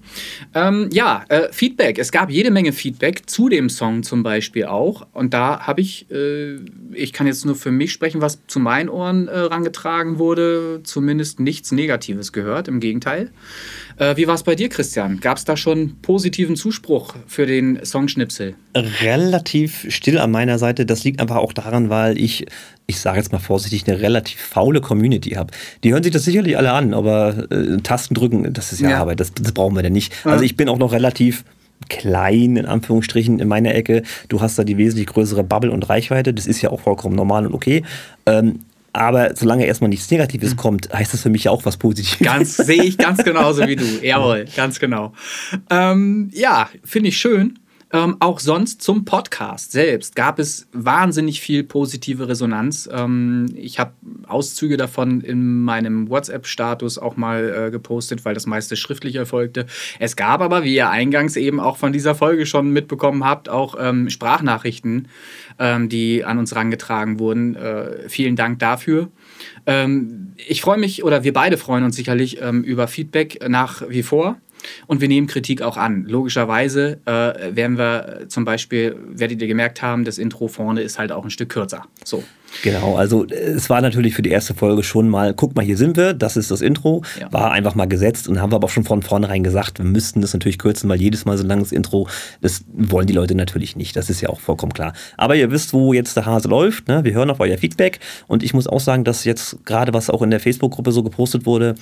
ähm, 0.54 0.90
ja, 0.92 1.24
äh, 1.30 1.48
Feedback. 1.52 2.00
Es 2.00 2.12
gab 2.12 2.30
jede 2.30 2.52
Menge 2.52 2.74
Feedback 2.74 3.30
zu 3.30 3.48
dem 3.48 3.70
Song 3.70 4.04
zum 4.04 4.24
Beispiel 4.24 4.66
auch. 4.66 5.08
Und 5.14 5.34
da 5.34 5.62
habe 5.68 5.82
ich, 5.82 6.10
äh, 6.12 6.58
ich 6.94 7.14
kann 7.14 7.28
jetzt 7.28 7.46
nur 7.46 7.56
für 7.56 7.72
mich 7.72 7.92
sprechen, 7.92 8.22
was 8.22 8.40
zu 8.48 8.60
meinen 8.60 8.90
Ohren 8.90 9.28
äh, 9.28 9.38
rangetragen 9.38 10.18
wurde, 10.18 10.82
zumindest 10.84 11.40
nichts 11.40 11.72
Negatives 11.72 12.34
gehört. 12.34 12.68
Im 12.68 12.80
Gegenteil. 12.80 13.32
Äh, 14.02 14.18
wie 14.18 14.26
war 14.26 14.34
es 14.34 14.42
bei 14.42 14.56
dir, 14.56 14.68
Christian? 14.68 15.20
Gab 15.20 15.38
es 15.38 15.46
da 15.46 15.56
schon 15.56 15.98
positiven 16.02 16.56
Zuspruch 16.56 17.14
für 17.28 17.46
den 17.46 17.86
Songschnipsel? 17.86 18.56
Relativ 18.76 19.86
still 19.90 20.18
an 20.18 20.32
meiner 20.32 20.58
Seite. 20.58 20.88
Das 20.88 21.04
liegt 21.04 21.22
einfach 21.22 21.36
auch 21.36 21.54
daran, 21.54 21.92
weil 21.92 22.18
ich, 22.18 22.48
ich 22.88 23.00
sage 23.00 23.20
jetzt 23.20 23.32
mal 23.32 23.38
vorsichtig, 23.38 23.88
eine 23.88 24.02
relativ 24.02 24.42
faule 24.42 24.82
Community 24.82 25.32
habe. 25.32 25.54
Die 25.84 25.94
hören 25.94 26.02
sich 26.02 26.12
das 26.12 26.26
sicherlich 26.26 26.58
alle 26.58 26.72
an, 26.72 26.96
aber 26.96 27.46
äh, 27.52 27.78
Tasten 27.84 28.16
drücken, 28.16 28.52
das 28.52 28.74
ist 28.74 28.82
ja, 28.82 28.90
ja. 28.90 29.02
Arbeit, 29.02 29.20
das, 29.20 29.36
das, 29.36 29.52
brauchen 29.52 29.76
wir 29.76 29.84
denn 29.84 29.94
nicht. 29.94 30.12
Ja. 30.26 30.32
Also 30.32 30.46
ich 30.46 30.58
bin 30.58 30.68
auch 30.68 30.80
noch 30.80 30.94
relativ 30.94 31.46
klein, 31.88 32.58
in 32.58 32.66
Anführungsstrichen, 32.66 33.40
in 33.40 33.48
meiner 33.48 33.76
Ecke. 33.76 34.02
Du 34.30 34.42
hast 34.42 34.58
da 34.58 34.64
die 34.64 34.78
wesentlich 34.78 35.08
größere 35.08 35.44
Bubble 35.44 35.70
und 35.70 35.88
Reichweite. 35.90 36.34
Das 36.34 36.48
ist 36.48 36.60
ja 36.64 36.72
auch 36.72 36.80
vollkommen 36.80 37.16
normal 37.16 37.46
und 37.46 37.54
okay. 37.54 37.84
Ähm, 38.26 38.62
aber 38.94 39.36
solange 39.36 39.66
erstmal 39.66 39.90
nichts 39.90 40.10
Negatives 40.12 40.52
mhm. 40.52 40.58
kommt, 40.58 40.94
heißt 40.94 41.14
das 41.14 41.22
für 41.22 41.30
mich 41.30 41.48
auch 41.50 41.66
was 41.66 41.78
Positives. 41.78 42.20
Ganz, 42.20 42.58
sehe 42.58 42.84
ich 42.84 42.98
ganz 42.98 43.24
genauso 43.24 43.66
wie 43.68 43.76
du. 43.76 43.86
Jawohl, 44.04 44.46
ganz 44.56 44.80
genau. 44.80 45.14
Ähm, 45.70 46.30
ja, 46.34 46.70
finde 46.84 47.10
ich 47.10 47.18
schön. 47.18 47.60
Ähm, 47.94 48.18
auch 48.20 48.40
sonst 48.40 48.82
zum 48.82 49.04
Podcast 49.04 49.72
selbst 49.74 50.16
gab 50.16 50.40
es 50.40 50.68
wahnsinnig 50.72 51.42
viel 51.42 51.64
positive 51.64 52.28
Resonanz. 52.28 52.90
Ähm, 52.92 53.48
ich 53.56 53.80
habe 53.80 53.92
Auszüge 54.28 54.78
davon 54.78 55.22
in 55.22 55.62
meinem 55.62 56.10
WhatsApp-Status 56.10 56.98
auch 56.98 57.18
mal 57.18 57.68
äh, 57.68 57.72
gepostet, 57.72 58.24
weil 58.24 58.34
das 58.34 58.46
meiste 58.46 58.78
schriftlich 58.78 59.16
erfolgte. 59.16 59.66
Es 60.00 60.16
gab 60.16 60.42
aber, 60.42 60.64
wie 60.64 60.76
ihr 60.76 60.90
eingangs 60.90 61.36
eben 61.36 61.60
auch 61.60 61.78
von 61.78 61.92
dieser 61.92 62.16
Folge 62.16 62.46
schon 62.46 62.72
mitbekommen 62.72 63.26
habt, 63.26 63.50
auch 63.50 63.76
ähm, 63.78 64.10
Sprachnachrichten, 64.10 65.10
ähm, 65.60 65.90
die 65.90 66.24
an 66.24 66.38
uns 66.38 66.56
rangetragen 66.56 67.20
wurden. 67.20 67.56
Äh, 67.56 68.08
vielen 68.08 68.38
Dank 68.38 68.60
dafür. 68.60 69.10
Ähm, 69.66 70.34
ich 70.38 70.62
freue 70.62 70.78
mich, 70.78 71.04
oder 71.04 71.24
wir 71.24 71.34
beide 71.34 71.58
freuen 71.58 71.84
uns 71.84 71.98
sicherlich 71.98 72.42
ähm, 72.42 72.64
über 72.64 72.88
Feedback 72.88 73.40
nach 73.50 73.84
wie 73.90 74.04
vor. 74.04 74.38
Und 74.88 75.02
wir 75.02 75.08
nehmen 75.08 75.28
Kritik 75.28 75.62
auch 75.62 75.78
an. 75.78 76.06
Logischerweise 76.08 77.00
äh, 77.06 77.56
werden 77.56 77.78
wir 77.78 78.26
zum 78.28 78.46
Beispiel, 78.46 78.96
werdet 79.10 79.42
ihr 79.42 79.48
gemerkt 79.48 79.82
haben, 79.82 80.06
das 80.06 80.18
Intro 80.18 80.48
vorne 80.48 80.82
ist 80.82 81.00
halt 81.00 81.12
auch 81.12 81.24
ein 81.24 81.30
Stück 81.30 81.50
kürzer. 81.50 81.84
So. 82.04 82.24
Genau, 82.64 82.96
also 82.96 83.26
es 83.26 83.70
war 83.70 83.82
natürlich 83.82 84.14
für 84.14 84.22
die 84.22 84.30
erste 84.30 84.54
Folge 84.54 84.84
schon 84.84 85.10
mal, 85.10 85.34
guck 85.34 85.56
mal, 85.56 85.64
hier 85.64 85.78
sind 85.78 85.98
wir, 85.98 86.14
das 86.14 86.38
ist 86.38 86.52
das 86.52 86.62
Intro, 86.62 87.02
ja. 87.20 87.32
war 87.32 87.52
einfach 87.52 87.76
mal 87.76 87.88
gesetzt 87.88 88.28
und 88.28 88.42
haben 88.42 88.52
wir 88.52 88.58
aber 88.58 88.66
auch 88.66 88.72
schon 88.72 88.84
von 88.84 89.02
vornherein 89.02 89.44
gesagt, 89.44 89.80
wir 89.80 89.86
müssten 89.86 90.22
das 90.22 90.34
natürlich 90.34 90.60
kürzen, 90.60 90.90
weil 90.90 91.00
jedes 91.00 91.26
Mal 91.26 91.38
so 91.38 91.44
ein 91.44 91.48
langes 91.48 91.72
Intro, 91.72 92.08
das 92.42 92.64
wollen 92.74 93.08
die 93.08 93.14
Leute 93.14 93.36
natürlich 93.36 93.76
nicht, 93.76 93.96
das 93.96 94.10
ist 94.10 94.22
ja 94.22 94.30
auch 94.30 94.40
vollkommen 94.40 94.74
klar. 94.74 94.94
Aber 95.18 95.36
ihr 95.36 95.50
wisst, 95.50 95.74
wo 95.74 95.94
jetzt 95.94 96.16
der 96.18 96.26
Hase 96.26 96.50
läuft, 96.50 96.88
ne? 96.88 97.04
wir 97.04 97.14
hören 97.14 97.30
auf 97.30 97.40
euer 97.40 97.58
Feedback 97.58 98.00
und 98.28 98.44
ich 98.44 98.54
muss 98.54 98.68
auch 98.68 98.82
sagen, 98.82 99.04
dass 99.06 99.24
jetzt 99.24 99.66
gerade 99.66 99.94
was 99.94 100.10
auch 100.10 100.22
in 100.22 100.30
der 100.30 100.40
Facebook-Gruppe 100.40 100.92
so 100.92 101.04
gepostet 101.04 101.46
wurde, 101.46 101.76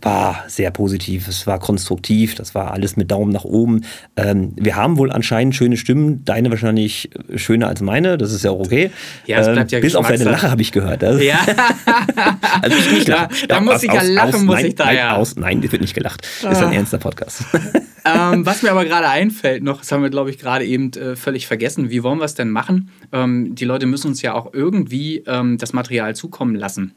war 0.00 0.44
sehr 0.48 0.70
positiv, 0.70 1.28
es 1.28 1.46
war 1.46 1.58
konstruktiv, 1.58 2.34
das 2.34 2.54
war 2.54 2.72
alles 2.72 2.96
mit 2.96 3.10
Daumen 3.10 3.32
nach 3.32 3.44
oben. 3.44 3.84
Ähm, 4.16 4.52
wir 4.56 4.76
haben 4.76 4.98
wohl 4.98 5.12
anscheinend 5.12 5.54
schöne 5.54 5.76
Stimmen, 5.76 6.24
deine 6.24 6.50
wahrscheinlich 6.50 7.10
schöner 7.36 7.68
als 7.68 7.80
meine, 7.80 8.18
das 8.18 8.32
ist 8.32 8.44
ja 8.44 8.50
auch 8.50 8.60
okay. 8.60 8.90
Ja, 9.26 9.40
es 9.40 9.52
bleibt 9.52 9.72
ja 9.72 9.78
ähm, 9.78 9.82
Bis 9.82 9.94
auf 9.94 10.08
deine 10.08 10.24
Lache 10.24 10.50
habe 10.50 10.62
ich 10.62 10.72
gehört. 10.72 11.02
Das 11.02 11.22
ja. 11.22 11.38
also 12.62 12.76
ich 12.76 12.90
nicht 12.90 13.08
lachen. 13.08 13.34
Da, 13.48 13.56
da 13.56 13.60
muss 13.60 13.74
aus, 13.74 13.82
ich 13.82 13.92
ja 13.92 14.02
lachen, 14.02 14.34
aus, 14.34 14.42
muss 14.42 14.54
nein, 14.56 14.66
ich 14.66 14.74
da 14.74 14.92
ja. 14.92 15.16
Aus, 15.16 15.36
nein, 15.36 15.62
wird 15.62 15.80
nicht 15.80 15.94
gelacht. 15.94 16.26
Das 16.42 16.58
ist 16.58 16.64
ein 16.64 16.72
ah. 16.72 16.76
ernster 16.76 16.98
Podcast. 16.98 17.44
ähm, 18.04 18.44
was 18.44 18.62
mir 18.62 18.70
aber 18.70 18.84
gerade 18.84 19.08
einfällt 19.08 19.62
noch, 19.62 19.78
das 19.80 19.92
haben 19.92 20.02
wir 20.02 20.10
glaube 20.10 20.30
ich 20.30 20.38
gerade 20.38 20.64
eben 20.64 20.92
äh, 20.92 21.16
völlig 21.16 21.46
vergessen, 21.46 21.90
wie 21.90 22.02
wollen 22.02 22.18
wir 22.18 22.24
es 22.24 22.34
denn 22.34 22.50
machen? 22.50 22.90
Ähm, 23.12 23.54
die 23.54 23.64
Leute 23.64 23.86
müssen 23.86 24.08
uns 24.08 24.22
ja 24.22 24.34
auch 24.34 24.52
irgendwie 24.52 25.22
ähm, 25.26 25.58
das 25.58 25.72
Material 25.72 26.16
zukommen 26.16 26.54
lassen. 26.54 26.94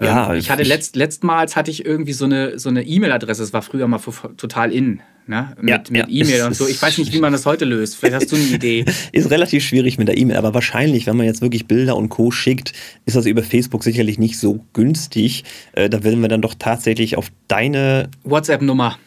Ja, 0.00 0.32
ähm, 0.32 0.38
ich 0.38 0.50
hatte 0.50 0.62
letzt, 0.62 0.96
letztmals 0.96 1.56
hatte 1.56 1.70
ich 1.70 1.84
irgendwie 1.84 2.12
so 2.12 2.24
eine 2.24 2.58
so 2.58 2.68
eine 2.68 2.82
E-Mail-Adresse. 2.84 3.42
Das 3.42 3.52
war 3.52 3.62
früher 3.62 3.86
mal 3.88 4.00
total 4.36 4.72
in, 4.72 5.00
ne? 5.26 5.56
Mit, 5.60 5.70
ja, 5.70 5.82
mit 5.90 6.06
E-Mail 6.08 6.38
ja. 6.38 6.46
und 6.46 6.54
so. 6.54 6.66
Ich 6.66 6.80
weiß 6.80 6.98
nicht, 6.98 7.12
wie 7.12 7.20
man 7.20 7.32
das 7.32 7.46
heute 7.46 7.64
löst. 7.64 7.96
Vielleicht 7.96 8.16
hast 8.16 8.32
du 8.32 8.36
eine 8.36 8.46
Idee. 8.46 8.84
ist 9.12 9.30
relativ 9.30 9.64
schwierig 9.64 9.98
mit 9.98 10.08
der 10.08 10.16
E-Mail, 10.16 10.36
aber 10.36 10.54
wahrscheinlich, 10.54 11.06
wenn 11.06 11.16
man 11.16 11.26
jetzt 11.26 11.42
wirklich 11.42 11.66
Bilder 11.66 11.96
und 11.96 12.08
Co. 12.08 12.30
schickt, 12.30 12.72
ist 13.06 13.16
das 13.16 13.26
über 13.26 13.42
Facebook 13.42 13.84
sicherlich 13.84 14.18
nicht 14.18 14.38
so 14.38 14.64
günstig. 14.72 15.44
Äh, 15.72 15.88
da 15.88 16.04
werden 16.04 16.20
wir 16.20 16.28
dann 16.28 16.42
doch 16.42 16.54
tatsächlich 16.58 17.16
auf 17.16 17.28
deine 17.48 18.08
WhatsApp-Nummer 18.24 18.98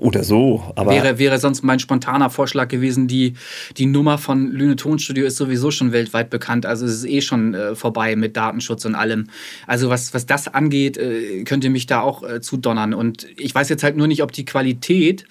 oder 0.00 0.24
so. 0.24 0.62
Aber 0.74 0.90
wäre, 0.90 1.18
wäre 1.18 1.38
sonst 1.38 1.62
mein 1.62 1.78
spontaner 1.78 2.30
Vorschlag 2.30 2.68
gewesen, 2.68 3.08
die, 3.08 3.34
die 3.76 3.86
Nummer 3.86 4.18
von 4.18 4.50
Lüne 4.50 4.76
Tonstudio 4.76 5.26
ist 5.26 5.36
sowieso 5.36 5.70
schon 5.70 5.92
weltweit 5.92 6.30
bekannt. 6.30 6.66
Also 6.66 6.86
es 6.86 6.98
ist 6.98 7.06
eh 7.06 7.20
schon 7.20 7.54
äh, 7.54 7.74
vorbei 7.74 8.16
mit 8.16 8.36
Datenschutz 8.36 8.84
und 8.84 8.94
allem. 8.94 9.28
Also 9.66 9.90
was, 9.90 10.14
was 10.14 10.26
das 10.26 10.48
angeht, 10.48 10.96
äh, 10.96 11.44
könnt 11.44 11.64
ihr 11.64 11.70
mich 11.70 11.86
da 11.86 12.00
auch 12.00 12.22
äh, 12.22 12.40
zudonnern. 12.40 12.94
Und 12.94 13.26
ich 13.36 13.54
weiß 13.54 13.68
jetzt 13.68 13.82
halt 13.82 13.96
nur 13.96 14.06
nicht, 14.06 14.22
ob 14.22 14.32
die 14.32 14.44
Qualität 14.44 15.26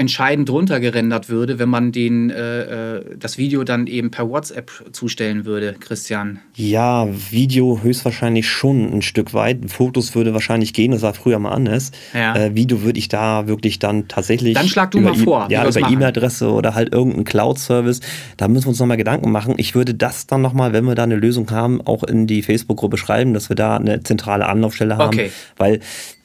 entscheidend 0.00 0.48
runtergerendert 0.48 1.28
würde, 1.28 1.58
wenn 1.58 1.68
man 1.68 1.92
den, 1.92 2.30
äh, 2.30 2.96
äh, 2.96 3.04
das 3.18 3.36
Video 3.36 3.64
dann 3.64 3.86
eben 3.86 4.10
per 4.10 4.30
WhatsApp 4.30 4.70
zustellen 4.92 5.44
würde, 5.44 5.76
Christian. 5.78 6.38
Ja, 6.54 7.06
Video 7.30 7.80
höchstwahrscheinlich 7.82 8.48
schon 8.48 8.90
ein 8.94 9.02
Stück 9.02 9.34
weit. 9.34 9.58
Fotos 9.70 10.14
würde 10.14 10.32
wahrscheinlich 10.32 10.72
gehen, 10.72 10.92
das 10.92 11.02
war 11.02 11.12
früher 11.12 11.38
mal 11.38 11.50
anders. 11.50 11.92
Ja. 12.14 12.34
Äh, 12.34 12.54
Video 12.54 12.80
würde 12.82 12.98
ich 12.98 13.08
da 13.08 13.46
wirklich 13.46 13.78
dann 13.78 14.08
tatsächlich. 14.08 14.54
Dann 14.54 14.68
schlag 14.68 14.90
du 14.90 15.00
mal 15.00 15.14
vor. 15.14 15.48
Ja, 15.50 15.68
über 15.68 15.90
E-Mail-Adresse 15.90 16.50
oder 16.50 16.74
halt 16.74 16.94
irgendeinen 16.94 17.24
Cloud-Service. 17.24 18.00
Da 18.38 18.48
müssen 18.48 18.64
wir 18.64 18.68
uns 18.70 18.80
nochmal 18.80 18.96
Gedanken 18.96 19.30
machen. 19.30 19.52
Ich 19.58 19.74
würde 19.74 19.94
das 19.94 20.26
dann 20.26 20.40
nochmal, 20.40 20.72
wenn 20.72 20.86
wir 20.86 20.94
da 20.94 21.02
eine 21.02 21.16
Lösung 21.16 21.50
haben, 21.50 21.82
auch 21.82 22.04
in 22.04 22.26
die 22.26 22.40
Facebook-Gruppe 22.40 22.96
schreiben, 22.96 23.34
dass 23.34 23.50
wir 23.50 23.56
da 23.56 23.76
eine 23.76 24.02
zentrale 24.02 24.46
Anlaufstelle 24.46 24.96
haben. 24.96 25.08
Okay. 25.08 25.30
Weil 25.58 25.80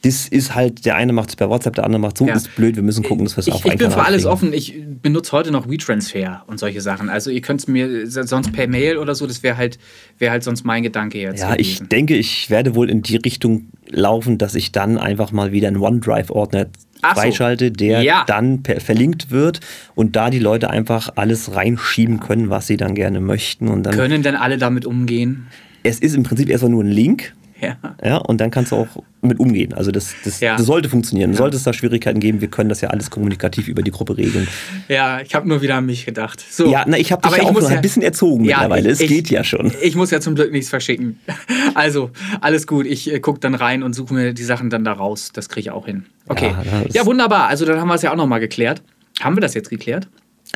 das 0.06 0.28
ist 0.28 0.54
halt, 0.54 0.84
der 0.86 0.94
eine 0.94 1.12
macht 1.12 1.30
es 1.30 1.36
per 1.36 1.50
WhatsApp, 1.50 1.74
der 1.74 1.84
andere 1.84 2.00
macht 2.00 2.16
so, 2.16 2.28
ja. 2.28 2.34
ist 2.34 2.54
blöd, 2.54 2.76
wir 2.76 2.84
müssen 2.84 3.02
gucken, 3.02 3.24
dass 3.24 3.36
wir 3.36 3.40
es 3.40 3.48
auf 3.48 3.64
Ich, 3.64 3.72
ich 3.72 3.78
bin 3.78 3.90
für 3.90 4.04
alles 4.04 4.22
kriegen. 4.22 4.32
offen, 4.32 4.52
ich 4.52 4.74
benutze 5.02 5.32
heute 5.32 5.50
noch 5.50 5.68
WeTransfer 5.68 6.44
und 6.46 6.60
solche 6.60 6.80
Sachen. 6.80 7.08
Also 7.08 7.30
ihr 7.30 7.40
könnt 7.40 7.60
es 7.60 7.66
mir 7.66 8.06
sonst 8.06 8.52
per 8.52 8.68
Mail 8.68 8.98
oder 8.98 9.16
so, 9.16 9.26
das 9.26 9.42
wäre 9.42 9.56
halt, 9.56 9.78
wär 10.18 10.30
halt 10.30 10.44
sonst 10.44 10.64
mein 10.64 10.84
Gedanke 10.84 11.18
jetzt. 11.18 11.40
Ja, 11.40 11.54
gewesen. 11.54 11.82
ich 11.82 11.88
denke, 11.88 12.14
ich 12.14 12.50
werde 12.50 12.76
wohl 12.76 12.88
in 12.88 13.02
die 13.02 13.16
Richtung 13.16 13.68
laufen, 13.88 14.38
dass 14.38 14.54
ich 14.54 14.70
dann 14.70 14.96
einfach 14.96 15.32
mal 15.32 15.50
wieder 15.50 15.66
einen 15.66 15.78
OneDrive-Ordner 15.78 16.66
freischalte, 17.02 17.72
der 17.72 18.02
ja. 18.02 18.24
dann 18.26 18.62
verlinkt 18.62 19.32
wird 19.32 19.60
und 19.96 20.14
da 20.14 20.30
die 20.30 20.38
Leute 20.38 20.70
einfach 20.70 21.10
alles 21.16 21.54
reinschieben 21.54 22.20
können, 22.20 22.48
was 22.48 22.68
sie 22.68 22.76
dann 22.76 22.94
gerne 22.94 23.20
möchten. 23.20 23.68
Und 23.68 23.82
dann 23.82 23.94
können 23.94 24.22
denn 24.22 24.36
alle 24.36 24.56
damit 24.56 24.86
umgehen? 24.86 25.48
Es 25.82 25.98
ist 25.98 26.14
im 26.14 26.22
Prinzip 26.22 26.48
erstmal 26.48 26.70
nur 26.70 26.84
ein 26.84 26.90
Link, 26.90 27.34
ja. 27.60 27.76
ja. 28.02 28.16
Und 28.18 28.40
dann 28.40 28.50
kannst 28.50 28.72
du 28.72 28.76
auch 28.76 28.88
mit 29.22 29.40
umgehen. 29.40 29.72
Also 29.74 29.90
das, 29.90 30.14
das, 30.24 30.40
ja. 30.40 30.56
das 30.56 30.66
sollte 30.66 30.88
funktionieren. 30.88 31.32
Ja. 31.32 31.36
Sollte 31.36 31.56
es 31.56 31.62
da 31.62 31.72
Schwierigkeiten 31.72 32.20
geben, 32.20 32.40
wir 32.40 32.48
können 32.48 32.68
das 32.68 32.80
ja 32.80 32.90
alles 32.90 33.10
kommunikativ 33.10 33.68
über 33.68 33.82
die 33.82 33.90
Gruppe 33.90 34.16
regeln. 34.16 34.46
Ja, 34.88 35.20
ich 35.20 35.34
habe 35.34 35.48
nur 35.48 35.62
wieder 35.62 35.76
an 35.76 35.86
mich 35.86 36.06
gedacht. 36.06 36.44
So. 36.48 36.70
Ja, 36.70 36.84
na, 36.86 36.98
ich 36.98 37.12
habe 37.12 37.26
dich 37.26 37.36
ja 37.36 37.44
auch 37.44 37.52
noch 37.52 37.70
ein 37.70 37.82
bisschen 37.82 38.02
erzogen 38.02 38.44
mittlerweile. 38.44 38.90
Es 38.90 38.98
geht 38.98 39.30
ja 39.30 39.44
schon. 39.44 39.72
Ich 39.82 39.96
muss 39.96 40.10
ja 40.10 40.20
zum 40.20 40.34
Glück 40.34 40.52
nichts 40.52 40.70
verschicken. 40.70 41.20
Also, 41.74 42.10
alles 42.40 42.66
gut. 42.66 42.86
Ich 42.86 43.12
äh, 43.12 43.20
gucke 43.20 43.38
dann 43.38 43.54
rein 43.54 43.82
und 43.82 43.92
suche 43.92 44.14
mir 44.14 44.32
die 44.32 44.44
Sachen 44.44 44.70
dann 44.70 44.84
da 44.84 44.92
raus. 44.92 45.30
Das 45.34 45.48
kriege 45.48 45.60
ich 45.60 45.70
auch 45.70 45.84
hin. 45.84 46.06
Okay. 46.26 46.54
Ja, 46.90 47.04
wunderbar. 47.04 47.48
Also 47.48 47.66
dann 47.66 47.78
haben 47.80 47.88
wir 47.88 47.94
es 47.94 48.02
ja 48.02 48.12
auch 48.12 48.16
nochmal 48.16 48.40
geklärt. 48.40 48.82
Haben 49.20 49.36
wir 49.36 49.42
das 49.42 49.52
jetzt 49.52 49.68
geklärt? 49.68 50.08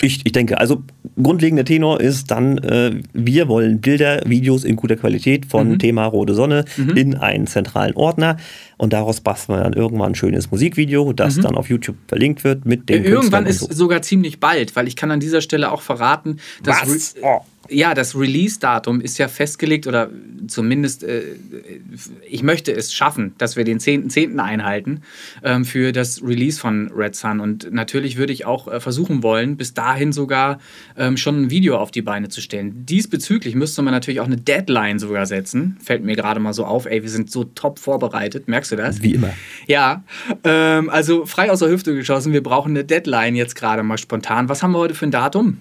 Ich, 0.02 0.25
ich 0.25 0.33
denke, 0.33 0.59
also 0.59 0.83
grundlegender 1.23 1.64
Tenor 1.64 2.00
ist 2.00 2.30
dann, 2.30 2.59
äh, 2.59 2.92
wir 3.12 3.49
wollen 3.49 3.80
Bilder, 3.80 4.23
Videos 4.26 4.64
in 4.64 4.76
guter 4.76 4.97
Qualität 4.97 5.47
von 5.47 5.71
mhm. 5.71 5.78
Thema 5.78 6.07
Rote 6.07 6.35
Sonne 6.35 6.64
mhm. 6.76 6.97
in 6.97 7.14
einen 7.16 7.47
zentralen 7.47 7.95
Ordner 7.95 8.37
und 8.80 8.94
daraus 8.94 9.20
basteln 9.20 9.58
wir 9.58 9.62
dann 9.62 9.75
irgendwann 9.75 10.12
ein 10.12 10.14
schönes 10.14 10.50
Musikvideo, 10.50 11.12
das 11.12 11.37
mhm. 11.37 11.42
dann 11.42 11.56
auf 11.56 11.68
YouTube 11.68 11.96
verlinkt 12.08 12.44
wird 12.44 12.64
mit 12.64 12.88
den 12.88 13.04
Irgendwann 13.04 13.44
ist 13.44 13.60
so. 13.60 13.75
sogar 13.75 14.00
ziemlich 14.00 14.40
bald, 14.40 14.75
weil 14.75 14.88
ich 14.88 14.96
kann 14.96 15.10
an 15.10 15.20
dieser 15.20 15.42
Stelle 15.42 15.70
auch 15.70 15.82
verraten, 15.82 16.38
dass 16.62 16.80
Was? 16.88 17.14
Oh 17.20 17.42
ja, 17.70 17.94
das 17.94 18.16
Release-Datum 18.16 19.00
ist 19.00 19.18
ja 19.18 19.28
festgelegt 19.28 19.87
oder 19.87 20.10
zumindest 20.49 21.04
äh, 21.04 21.22
ich 22.28 22.42
möchte 22.42 22.72
es 22.72 22.92
schaffen, 22.92 23.34
dass 23.38 23.56
wir 23.56 23.64
den 23.64 23.78
10.10. 23.78 24.08
10. 24.08 24.40
einhalten 24.40 25.02
ähm, 25.44 25.64
für 25.64 25.92
das 25.92 26.22
Release 26.22 26.58
von 26.58 26.90
Red 26.94 27.14
Sun. 27.14 27.40
Und 27.40 27.72
natürlich 27.72 28.16
würde 28.16 28.32
ich 28.32 28.44
auch 28.44 28.66
äh, 28.66 28.80
versuchen 28.80 29.22
wollen, 29.22 29.56
bis 29.56 29.72
dahin 29.72 30.12
sogar 30.12 30.58
ähm, 30.96 31.16
schon 31.16 31.42
ein 31.42 31.50
Video 31.50 31.78
auf 31.78 31.90
die 31.90 32.02
Beine 32.02 32.28
zu 32.28 32.40
stellen. 32.40 32.87
Diesbezüglich 32.87 33.54
müsste 33.54 33.82
man 33.82 33.94
natürlich 33.94 34.20
auch 34.20 34.26
eine 34.26 34.37
Deadline 34.37 34.99
sogar 34.99 35.26
setzen. 35.26 35.76
Fällt 35.82 36.04
mir 36.04 36.16
gerade 36.16 36.40
mal 36.40 36.52
so 36.52 36.64
auf, 36.64 36.87
ey, 36.87 37.02
wir 37.02 37.10
sind 37.10 37.30
so 37.30 37.44
top 37.44 37.78
vorbereitet, 37.78 38.49
merkst 38.49 38.69
du 38.72 38.76
das? 38.76 39.02
Wie 39.02 39.14
immer. 39.14 39.30
Ja, 39.66 40.02
ähm, 40.44 40.90
also 40.90 41.26
frei 41.26 41.50
aus 41.50 41.60
der 41.60 41.68
Hüfte 41.68 41.94
geschossen, 41.94 42.32
wir 42.32 42.42
brauchen 42.42 42.70
eine 42.70 42.84
Deadline 42.84 43.36
jetzt 43.36 43.54
gerade 43.54 43.82
mal 43.82 43.98
spontan. 43.98 44.48
Was 44.48 44.62
haben 44.62 44.72
wir 44.72 44.78
heute 44.78 44.94
für 44.94 45.06
ein 45.06 45.10
Datum? 45.10 45.58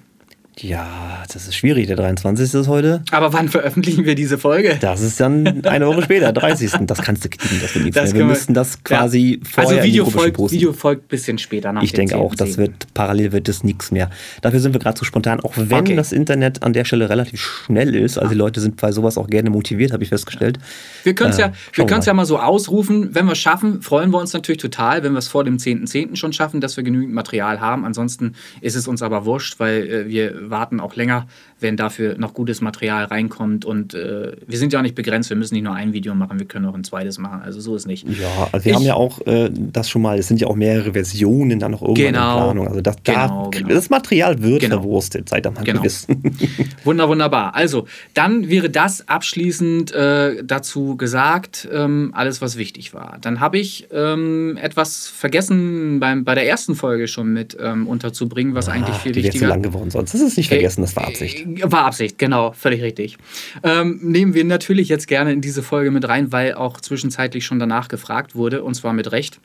Ja, 0.61 1.23
das 1.31 1.47
ist 1.47 1.55
schwierig. 1.55 1.87
Der 1.87 1.95
23. 1.95 2.53
ist 2.53 2.67
heute. 2.67 3.01
Aber 3.11 3.31
wann 3.31 3.47
veröffentlichen 3.47 4.05
wir 4.05 4.15
diese 4.15 4.37
Folge? 4.37 4.77
Das 4.81 5.01
ist 5.01 5.19
dann 5.19 5.65
eine 5.65 5.87
Woche 5.87 6.01
später, 6.01 6.33
30. 6.33 6.71
Das 6.81 7.01
kannst 7.01 7.23
du 7.23 7.29
kriegen, 7.29 7.61
das 7.61 7.75
nichts 7.75 7.95
das. 7.95 8.13
Wir 8.13 8.25
müssten 8.25 8.53
das 8.53 8.83
quasi 8.83 9.39
ja. 9.41 9.49
vorher 9.49 9.77
also 9.77 9.87
Video 9.87 10.03
in 10.03 10.09
die 10.09 10.17
folgt, 10.17 10.35
posten. 10.35 10.55
Video 10.55 10.73
folgt 10.73 11.05
ein 11.05 11.07
bisschen 11.07 11.37
später 11.37 11.71
nach 11.71 11.81
Ich 11.81 11.93
denke 11.93 12.17
auch, 12.17 12.35
das 12.35 12.57
wird 12.57 12.93
parallel 12.93 13.31
wird 13.31 13.47
das 13.47 13.63
nichts 13.63 13.91
mehr. 13.91 14.09
Dafür 14.41 14.59
sind 14.59 14.73
wir 14.73 14.79
gerade 14.79 14.97
zu 14.97 15.05
spontan, 15.05 15.39
auch 15.39 15.53
wenn 15.55 15.79
okay. 15.79 15.95
das 15.95 16.11
Internet 16.11 16.61
an 16.63 16.73
der 16.73 16.83
Stelle 16.83 17.09
relativ 17.09 17.39
schnell 17.39 17.95
ist. 17.95 18.17
Also 18.17 18.33
die 18.33 18.37
Leute 18.37 18.59
sind 18.59 18.77
bei 18.77 18.91
sowas 18.91 19.17
auch 19.17 19.27
gerne 19.27 19.49
motiviert, 19.49 19.93
habe 19.93 20.03
ich 20.03 20.09
festgestellt. 20.09 20.59
Wir 21.03 21.15
können 21.15 21.31
es 21.31 21.37
äh, 21.37 21.43
ja, 21.43 21.51
wir 21.73 21.85
mal. 21.85 22.01
ja 22.01 22.13
mal 22.13 22.25
so 22.25 22.37
ausrufen. 22.37 23.15
Wenn 23.15 23.25
wir 23.25 23.33
es 23.33 23.39
schaffen, 23.39 23.81
freuen 23.81 24.11
wir 24.11 24.19
uns 24.19 24.33
natürlich 24.33 24.61
total, 24.61 25.03
wenn 25.03 25.13
wir 25.13 25.19
es 25.19 25.27
vor 25.27 25.43
dem 25.43 25.57
10.10. 25.57 26.09
.10. 26.11 26.15
schon 26.17 26.33
schaffen, 26.33 26.59
dass 26.59 26.75
wir 26.75 26.83
genügend 26.83 27.13
Material 27.13 27.61
haben. 27.61 27.85
Ansonsten 27.85 28.33
ist 28.61 28.75
es 28.75 28.87
uns 28.87 29.01
aber 29.01 29.25
wurscht, 29.25 29.59
weil 29.59 29.87
äh, 29.87 30.07
wir 30.07 30.48
warten 30.49 30.79
auch 30.79 30.95
länger, 30.95 31.27
wenn 31.59 31.77
dafür 31.77 32.17
noch 32.17 32.33
gutes 32.33 32.61
Material 32.61 33.05
reinkommt. 33.05 33.65
Und 33.65 33.93
äh, 33.93 34.33
wir 34.45 34.57
sind 34.57 34.73
ja 34.73 34.79
auch 34.79 34.83
nicht 34.83 34.95
begrenzt, 34.95 35.29
wir 35.29 35.37
müssen 35.37 35.53
nicht 35.55 35.63
nur 35.63 35.73
ein 35.73 35.93
Video 35.93 36.15
machen, 36.15 36.39
wir 36.39 36.47
können 36.47 36.65
auch 36.65 36.73
ein 36.73 36.83
zweites 36.83 37.17
machen. 37.17 37.41
Also 37.41 37.59
so 37.59 37.75
ist 37.75 37.87
nicht. 37.87 38.07
Ja, 38.07 38.49
also 38.51 38.65
wir 38.65 38.71
ich, 38.71 38.75
haben 38.75 38.85
ja 38.85 38.93
auch 38.93 39.25
äh, 39.25 39.49
das 39.51 39.89
schon 39.89 40.01
mal, 40.01 40.17
es 40.17 40.27
sind 40.27 40.39
ja 40.39 40.47
auch 40.47 40.55
mehrere 40.55 40.93
Versionen 40.93 41.59
dann 41.59 41.71
noch 41.71 41.81
irgendwann 41.81 42.13
genau, 42.13 42.37
in 42.37 42.43
Planung. 42.43 42.67
Also 42.67 42.81
das, 42.81 42.95
genau, 43.03 43.49
da, 43.51 43.57
genau. 43.57 43.69
das 43.69 43.89
Material 43.89 44.41
wird 44.41 44.61
genau. 44.61 44.77
verwurstet, 44.77 45.29
seid 45.29 45.45
mal 45.45 45.63
genau. 45.63 45.79
gewiss. 45.79 46.07
Wunder, 46.83 47.09
wunderbar. 47.09 47.55
Also, 47.55 47.85
dann 48.13 48.49
wäre 48.49 48.69
das 48.69 49.07
abschließend 49.07 49.91
äh, 49.93 50.43
dazu 50.43 50.95
gesagt, 50.95 51.67
ähm, 51.71 52.11
alles, 52.13 52.41
was 52.41 52.57
wichtig 52.57 52.93
war. 52.93 53.17
Dann 53.21 53.39
habe 53.39 53.57
ich 53.57 53.87
ähm, 53.91 54.57
etwas 54.61 55.07
vergessen 55.07 55.99
beim, 55.99 56.23
bei 56.23 56.35
der 56.35 56.47
ersten 56.47 56.75
Folge 56.75 57.07
schon 57.07 57.33
mit 57.33 57.57
ähm, 57.59 57.87
unterzubringen, 57.87 58.55
was 58.55 58.69
ah, 58.69 58.73
eigentlich 58.73 58.95
viel 58.97 59.15
wichtiger 59.15 59.33
ist. 59.33 59.39
zu 59.39 59.47
lang 59.47 59.61
geworden, 59.61 59.89
sonst 59.89 60.13
ist 60.13 60.21
es 60.21 60.37
nicht 60.37 60.47
vergessen 60.47 60.69
vergessen, 60.69 60.81
das 60.81 60.95
war 60.95 61.07
Absicht. 61.07 61.45
War 61.63 61.85
Absicht, 61.85 62.17
genau, 62.17 62.51
völlig 62.53 62.81
richtig. 62.81 63.17
Ähm, 63.63 63.99
nehmen 64.01 64.33
wir 64.33 64.43
natürlich 64.43 64.89
jetzt 64.89 65.07
gerne 65.07 65.33
in 65.33 65.41
diese 65.41 65.63
Folge 65.63 65.91
mit 65.91 66.07
rein, 66.07 66.31
weil 66.31 66.53
auch 66.53 66.79
zwischenzeitlich 66.81 67.45
schon 67.45 67.59
danach 67.59 67.87
gefragt 67.87 68.35
wurde, 68.35 68.63
und 68.63 68.75
zwar 68.75 68.93
mit 68.93 69.11
Recht. 69.11 69.39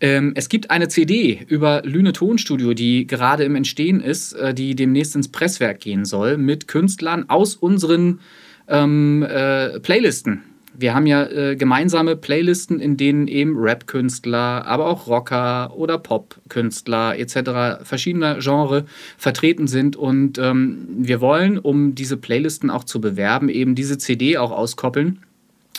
Ähm, 0.00 0.32
es 0.34 0.48
gibt 0.48 0.70
eine 0.70 0.88
CD 0.88 1.44
über 1.48 1.82
Lüne 1.84 2.12
Tonstudio, 2.12 2.74
die 2.74 3.06
gerade 3.06 3.44
im 3.44 3.56
Entstehen 3.56 4.00
ist, 4.00 4.32
äh, 4.34 4.54
die 4.54 4.74
demnächst 4.74 5.16
ins 5.16 5.28
Presswerk 5.28 5.80
gehen 5.80 6.04
soll, 6.04 6.36
mit 6.36 6.68
Künstlern 6.68 7.28
aus 7.28 7.56
unseren 7.56 8.20
ähm, 8.68 9.22
äh, 9.22 9.80
Playlisten 9.80 10.42
wir 10.76 10.94
haben 10.94 11.06
ja 11.06 11.24
äh, 11.24 11.56
gemeinsame 11.56 12.16
Playlisten, 12.16 12.80
in 12.80 12.96
denen 12.96 13.28
eben 13.28 13.56
Rap-Künstler, 13.56 14.66
aber 14.66 14.86
auch 14.86 15.06
Rocker 15.06 15.76
oder 15.76 15.98
Pop-Künstler 15.98 17.18
etc. 17.18 17.84
verschiedener 17.84 18.38
Genre 18.40 18.84
vertreten 19.16 19.66
sind. 19.66 19.96
Und 19.96 20.38
ähm, 20.38 20.86
wir 20.88 21.20
wollen, 21.20 21.58
um 21.58 21.94
diese 21.94 22.16
Playlisten 22.16 22.70
auch 22.70 22.84
zu 22.84 23.00
bewerben, 23.00 23.48
eben 23.48 23.74
diese 23.74 23.98
CD 23.98 24.38
auch 24.38 24.50
auskoppeln 24.50 25.23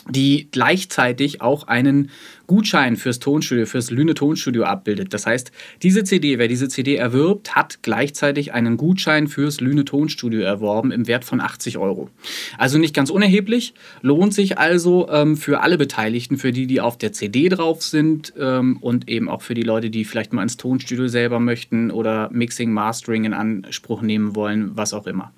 die 0.08 0.48
gleichzeitig 0.50 1.40
auch 1.40 1.66
einen 1.66 2.10
Gutschein 2.46 2.96
fürs 2.96 3.18
Tonstudio, 3.18 3.66
fürs 3.66 3.90
Lüne 3.90 4.14
Tonstudio 4.14 4.64
abbildet. 4.64 5.12
Das 5.12 5.26
heißt, 5.26 5.50
diese 5.82 6.04
CD, 6.04 6.38
wer 6.38 6.46
diese 6.46 6.68
CD 6.68 6.94
erwirbt, 6.94 7.56
hat 7.56 7.82
gleichzeitig 7.82 8.52
einen 8.52 8.76
Gutschein 8.76 9.26
fürs 9.26 9.60
Lüne 9.60 9.84
Tonstudio 9.84 10.42
erworben 10.42 10.92
im 10.92 11.08
Wert 11.08 11.24
von 11.24 11.40
80 11.40 11.78
Euro. 11.78 12.08
Also 12.56 12.78
nicht 12.78 12.94
ganz 12.94 13.10
unerheblich, 13.10 13.74
lohnt 14.00 14.32
sich 14.32 14.58
also 14.58 15.08
ähm, 15.10 15.36
für 15.36 15.60
alle 15.60 15.76
Beteiligten, 15.76 16.36
für 16.36 16.52
die, 16.52 16.66
die 16.66 16.80
auf 16.80 16.96
der 16.96 17.12
CD 17.12 17.48
drauf 17.48 17.82
sind 17.82 18.32
ähm, 18.38 18.76
und 18.80 19.08
eben 19.08 19.28
auch 19.28 19.42
für 19.42 19.54
die 19.54 19.62
Leute, 19.62 19.90
die 19.90 20.04
vielleicht 20.04 20.32
mal 20.32 20.42
ins 20.42 20.56
Tonstudio 20.56 21.08
selber 21.08 21.40
möchten 21.40 21.90
oder 21.90 22.30
Mixing, 22.30 22.72
Mastering 22.72 23.24
in 23.24 23.34
Anspruch 23.34 24.02
nehmen 24.02 24.36
wollen, 24.36 24.70
was 24.74 24.94
auch 24.94 25.06
immer. 25.08 25.32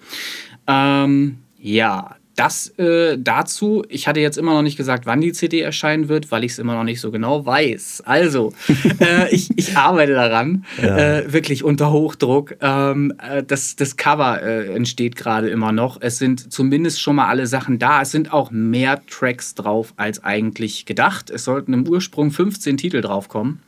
Ähm, 0.66 1.38
ja, 1.60 2.17
das 2.38 2.68
äh, 2.78 3.18
dazu, 3.18 3.84
ich 3.88 4.06
hatte 4.06 4.20
jetzt 4.20 4.38
immer 4.38 4.54
noch 4.54 4.62
nicht 4.62 4.76
gesagt, 4.76 5.06
wann 5.06 5.20
die 5.20 5.32
CD 5.32 5.60
erscheinen 5.60 6.08
wird, 6.08 6.30
weil 6.30 6.44
ich 6.44 6.52
es 6.52 6.58
immer 6.58 6.74
noch 6.74 6.84
nicht 6.84 7.00
so 7.00 7.10
genau 7.10 7.44
weiß. 7.44 8.02
Also, 8.06 8.52
äh, 9.00 9.28
ich, 9.34 9.50
ich 9.56 9.76
arbeite 9.76 10.12
daran, 10.12 10.64
ja. 10.80 10.96
äh, 10.96 11.32
wirklich 11.32 11.64
unter 11.64 11.90
Hochdruck. 11.90 12.56
Ähm, 12.60 13.12
äh, 13.18 13.42
das, 13.42 13.74
das 13.74 13.96
Cover 13.96 14.40
äh, 14.40 14.72
entsteht 14.74 15.16
gerade 15.16 15.48
immer 15.48 15.72
noch. 15.72 16.00
Es 16.00 16.18
sind 16.18 16.52
zumindest 16.52 17.00
schon 17.00 17.16
mal 17.16 17.26
alle 17.26 17.46
Sachen 17.46 17.78
da. 17.78 18.02
Es 18.02 18.12
sind 18.12 18.32
auch 18.32 18.50
mehr 18.50 19.02
Tracks 19.06 19.54
drauf 19.54 19.92
als 19.96 20.22
eigentlich 20.22 20.86
gedacht. 20.86 21.30
Es 21.30 21.44
sollten 21.44 21.72
im 21.72 21.88
Ursprung 21.88 22.30
15 22.30 22.76
Titel 22.76 23.00
draufkommen. 23.00 23.60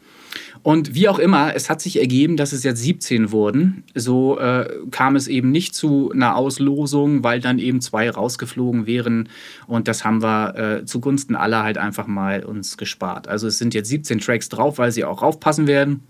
Und 0.62 0.95
wie 0.95 1.09
auch 1.09 1.19
immer, 1.19 1.55
es 1.55 1.71
hat 1.71 1.81
sich 1.81 1.99
ergeben, 1.99 2.37
dass 2.37 2.52
es 2.52 2.64
jetzt 2.64 2.83
17 2.83 3.33
wurden. 3.33 3.83
So 3.95 4.38
äh, 4.38 4.69
kam 4.90 5.17
es 5.17 5.26
eben 5.26 5.50
nicht 5.50 5.75
zu 5.75 6.11
einer 6.12 6.37
Auslosung, 6.37 7.25
weil 7.25 7.40
dann 7.40 7.59
eben 7.59 7.81
zwei 7.81 8.11
rausgeflogen 8.11 8.87
wären. 8.87 9.31
Und 9.67 9.88
das 9.88 10.05
haben 10.05 10.23
wir 10.23 10.57
äh, 10.57 10.85
zugunsten 10.85 11.35
aller 11.35 11.62
halt 11.62 11.79
einfach 11.79 12.07
mal 12.07 12.45
uns 12.45 12.76
gespart. 12.76 13.26
Also 13.26 13.47
es 13.47 13.57
sind 13.59 13.73
jetzt 13.73 13.88
17 13.88 14.19
Tracks 14.19 14.50
drauf, 14.50 14.76
weil 14.76 14.93
sie 14.93 15.05
auch 15.05 15.23
raufpassen 15.23 15.67
werden. 15.67 16.02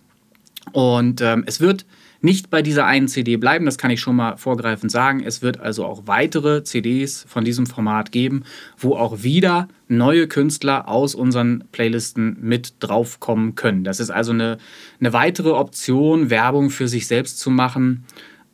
Und 0.72 1.20
ähm, 1.20 1.44
es 1.46 1.60
wird 1.60 1.86
nicht 2.20 2.50
bei 2.50 2.60
dieser 2.60 2.84
einen 2.86 3.08
CD 3.08 3.36
bleiben, 3.36 3.64
das 3.64 3.78
kann 3.78 3.90
ich 3.90 4.00
schon 4.00 4.16
mal 4.16 4.36
vorgreifend 4.36 4.92
sagen. 4.92 5.22
Es 5.24 5.40
wird 5.40 5.58
also 5.58 5.84
auch 5.86 6.02
weitere 6.06 6.62
CDs 6.64 7.24
von 7.26 7.44
diesem 7.44 7.66
Format 7.66 8.12
geben, 8.12 8.44
wo 8.76 8.94
auch 8.94 9.22
wieder 9.22 9.68
neue 9.88 10.28
Künstler 10.28 10.88
aus 10.88 11.14
unseren 11.14 11.64
Playlisten 11.72 12.36
mit 12.40 12.74
draufkommen 12.80 13.54
können. 13.54 13.84
Das 13.84 14.00
ist 14.00 14.10
also 14.10 14.32
eine, 14.32 14.58
eine 15.00 15.12
weitere 15.12 15.50
Option, 15.50 16.28
Werbung 16.28 16.70
für 16.70 16.88
sich 16.88 17.06
selbst 17.06 17.38
zu 17.38 17.50
machen. 17.50 18.04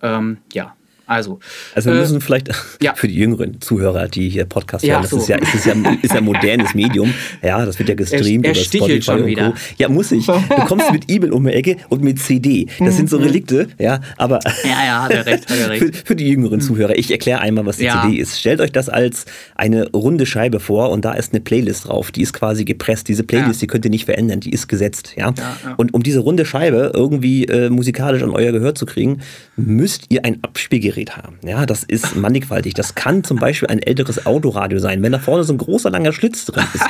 Ähm, 0.01 0.39
ja, 0.53 0.76
Also, 1.07 1.39
also 1.75 1.91
wir 1.91 1.97
äh, 1.97 2.01
müssen 2.01 2.21
vielleicht 2.21 2.51
ja. 2.83 2.95
für 2.95 3.07
die 3.07 3.15
jüngeren 3.15 3.61
Zuhörer, 3.61 4.09
die 4.09 4.29
hier 4.29 4.45
Podcast 4.45 4.85
hören, 4.85 5.03
ja, 5.03 5.09
so. 5.09 5.17
das 5.17 5.23
ist 5.23 5.29
ja, 5.29 5.37
ist 5.37 5.67
ja, 5.67 5.93
ist 6.03 6.13
ja 6.13 6.19
ein 6.19 6.25
modernes 6.25 6.75
Medium. 6.75 7.15
Ja, 7.43 7.65
das 7.65 7.79
wird 7.79 7.89
ja 7.89 7.95
gestreamt 7.95 8.45
er, 8.45 8.55
er 8.55 8.57
über 8.57 8.65
Spotify 8.65 9.03
schon 9.03 9.21
und 9.21 9.27
wieder. 9.27 9.51
Co. 9.53 9.57
Ja, 9.79 9.89
muss 9.89 10.11
ich. 10.11 10.27
Du 10.27 10.65
kommst 10.67 10.91
mit 10.91 11.05
E-Mail 11.09 11.33
um 11.33 11.45
die 11.45 11.53
Ecke 11.53 11.77
und 11.91 12.03
mit 12.03 12.19
CD. 12.19 12.67
Das 12.81 12.97
sind 12.97 13.09
so 13.09 13.19
mhm. 13.19 13.25
Relikte, 13.25 13.69
ja, 13.79 14.01
aber 14.17 14.41
ja, 14.65 14.85
ja, 14.85 15.03
hat 15.05 15.13
er 15.13 15.27
recht, 15.27 15.49
hat 15.49 15.59
er 15.59 15.71
recht. 15.71 15.85
Für, 15.85 16.07
für, 16.07 16.17
die 16.17 16.29
jüngeren 16.29 16.61
Zuhörer, 16.61 16.99
ich 16.99 17.11
erkläre 17.13 17.41
einmal, 17.41 17.67
was 17.67 17.77
die 17.77 17.85
ja. 17.85 18.03
CD 18.03 18.17
ist. 18.17 18.41
Stellt 18.41 18.61
euch 18.61 18.73
das 18.73 18.89
als 18.89 19.27
eine 19.55 19.89
runde 19.93 20.27
Scheibe 20.27 20.59
vor 20.59 20.91
und 20.91 21.05
da 21.05 21.13
ist 21.13 21.33
eine 21.33 21.41
Playlist 21.41 21.87
drauf. 21.87 22.11
Die 22.11 22.23
ist 22.23 22.33
quasi 22.33 22.65
gepresst. 22.65 23.07
Diese 23.07 23.23
Playlist, 23.23 23.63
die 23.63 23.69
könnt 23.69 23.85
ihr 23.85 23.93
nicht 23.93 24.07
verändern, 24.07 24.41
die 24.41 24.51
ist 24.51 24.67
gesetzt, 24.67 25.15
ja. 25.17 25.33
Und 25.77 25.95
um 25.95 26.03
diese 26.03 26.19
runde 26.19 26.45
Scheibe 26.45 26.91
irgendwie 26.95 27.45
äh, 27.45 27.71
musikalisch 27.71 28.25
an 28.25 28.31
euer 28.31 28.51
Gehör 28.51 28.75
zu 28.75 28.87
kriegen, 28.87 29.21
müsst 29.57 30.07
ihr 30.09 30.25
ein 30.25 30.43
Abspielgerät 30.43 30.96
haben. 31.05 31.39
Ja, 31.43 31.67
das 31.67 31.85
ist 31.85 32.17
mannigfaltig. 32.17 32.75
Das 32.75 32.95
kann 32.95 33.23
zum 33.25 33.39
Beispiel 33.39 33.69
ein 33.69 33.81
älteres 33.81 34.27
Autoradio 34.27 34.79
sein. 34.79 35.03
Wenn 35.03 35.13
da 35.13 35.19
vorne 35.19 35.45
so 35.45 35.53
ein 35.53 35.59
großer 35.59 35.91
langer 35.91 36.13
Schlitz 36.13 36.47
drin 36.47 36.65
ist, 36.73 36.85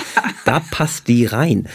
da 0.44 0.60
passt 0.70 1.08
die 1.08 1.26
rein. 1.26 1.68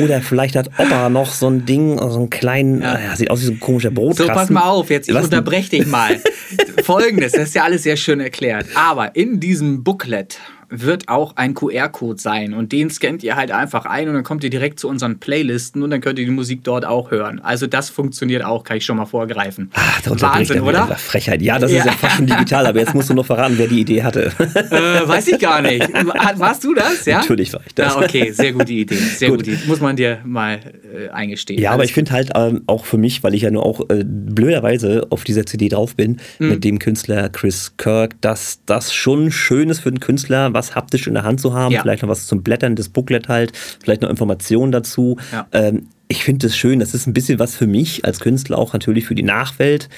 Oder 0.00 0.20
vielleicht 0.20 0.56
hat 0.56 0.70
Opa 0.78 1.08
noch 1.08 1.32
so 1.32 1.48
ein 1.48 1.64
Ding, 1.64 1.98
so 1.98 2.18
einen 2.18 2.30
kleinen, 2.30 2.82
ja. 2.82 2.98
Ja, 2.98 3.16
sieht 3.16 3.30
aus 3.30 3.40
wie 3.40 3.46
so 3.46 3.52
ein 3.52 3.60
komischer 3.60 3.90
Brotkasten. 3.90 4.26
So, 4.26 4.32
pass 4.32 4.50
mal 4.50 4.62
auf, 4.62 4.90
jetzt 4.90 5.08
ich 5.08 5.14
unterbreche 5.14 5.70
dich 5.70 5.86
mal. 5.86 6.20
Folgendes, 6.84 7.32
das 7.32 7.48
ist 7.48 7.54
ja 7.54 7.64
alles 7.64 7.82
sehr 7.82 7.96
schön 7.96 8.20
erklärt. 8.20 8.66
Aber 8.74 9.16
in 9.16 9.40
diesem 9.40 9.82
Booklet 9.82 10.38
wird 10.70 11.08
auch 11.08 11.36
ein 11.36 11.54
QR-Code 11.54 12.20
sein 12.20 12.54
und 12.54 12.72
den 12.72 12.90
scannt 12.90 13.22
ihr 13.22 13.36
halt 13.36 13.50
einfach 13.50 13.86
ein 13.86 14.08
und 14.08 14.14
dann 14.14 14.24
kommt 14.24 14.44
ihr 14.44 14.50
direkt 14.50 14.80
zu 14.80 14.88
unseren 14.88 15.18
Playlisten 15.18 15.82
und 15.82 15.90
dann 15.90 16.00
könnt 16.00 16.18
ihr 16.18 16.24
die 16.24 16.30
Musik 16.30 16.64
dort 16.64 16.84
auch 16.84 17.10
hören. 17.10 17.40
Also 17.40 17.66
das 17.66 17.90
funktioniert 17.90 18.44
auch, 18.44 18.64
kann 18.64 18.76
ich 18.76 18.84
schon 18.84 18.96
mal 18.96 19.06
vorgreifen. 19.06 19.70
Ach, 19.74 20.00
Wahnsinn, 20.20 20.60
oder? 20.60 20.86
Frechheit. 20.96 21.42
Ja, 21.42 21.58
das 21.58 21.72
ja. 21.72 21.78
ist 21.78 21.86
ja 21.86 21.92
fast 21.92 22.16
schon 22.16 22.26
digital, 22.26 22.66
aber 22.66 22.78
jetzt 22.80 22.94
musst 22.94 23.10
du 23.10 23.14
noch 23.14 23.26
verraten, 23.26 23.54
wer 23.56 23.68
die 23.68 23.80
Idee 23.80 24.02
hatte. 24.02 24.32
Äh, 24.38 25.08
weiß 25.08 25.28
ich 25.28 25.38
gar 25.38 25.62
nicht. 25.62 25.88
Warst 26.36 26.64
du 26.64 26.74
das? 26.74 27.04
Ja? 27.06 27.18
Natürlich 27.18 27.52
war 27.52 27.60
ich 27.66 27.74
das. 27.74 27.94
Ja, 27.94 28.00
okay, 28.00 28.30
sehr 28.32 28.52
gute 28.52 28.72
Idee. 28.72 28.96
Sehr 28.96 29.30
Gut. 29.30 29.38
gute 29.38 29.50
Idee. 29.52 29.66
Muss 29.66 29.80
man 29.80 29.96
dir 29.96 30.18
mal 30.24 30.60
äh, 30.92 31.08
eingestehen. 31.08 31.60
Ja, 31.60 31.72
aber 31.72 31.84
ich 31.84 31.92
finde 31.92 32.12
halt 32.12 32.30
ähm, 32.34 32.62
auch 32.66 32.84
für 32.84 32.98
mich, 32.98 33.22
weil 33.22 33.34
ich 33.34 33.42
ja 33.42 33.50
nur 33.50 33.64
auch 33.64 33.88
äh, 33.88 34.04
blöderweise 34.04 35.06
auf 35.10 35.24
dieser 35.24 35.46
CD 35.46 35.68
drauf 35.68 35.96
bin, 35.96 36.18
mhm. 36.38 36.48
mit 36.48 36.64
dem 36.64 36.78
Künstler 36.78 37.28
Chris 37.28 37.74
Kirk, 37.76 38.20
dass 38.20 38.60
das 38.66 38.92
schon 38.92 39.30
schön 39.30 39.70
ist 39.70 39.80
für 39.80 39.90
den 39.90 40.00
Künstler, 40.00 40.52
was 40.58 40.74
haptisch 40.74 41.06
in 41.06 41.14
der 41.14 41.22
Hand 41.22 41.40
zu 41.40 41.54
haben, 41.54 41.72
ja. 41.72 41.80
vielleicht 41.80 42.02
noch 42.02 42.08
was 42.08 42.26
zum 42.26 42.42
Blättern, 42.42 42.76
das 42.76 42.88
Booklet 42.88 43.28
halt, 43.28 43.52
vielleicht 43.82 44.02
noch 44.02 44.10
Informationen 44.10 44.72
dazu. 44.72 45.16
Ja. 45.32 45.46
Ähm, 45.52 45.88
ich 46.08 46.24
finde 46.24 46.46
es 46.46 46.56
schön, 46.56 46.80
das 46.80 46.94
ist 46.94 47.06
ein 47.06 47.12
bisschen 47.12 47.38
was 47.38 47.54
für 47.54 47.66
mich 47.66 48.04
als 48.04 48.20
Künstler, 48.20 48.58
auch 48.58 48.72
natürlich 48.72 49.06
für 49.06 49.14
die 49.14 49.22
Nachwelt. 49.22 49.88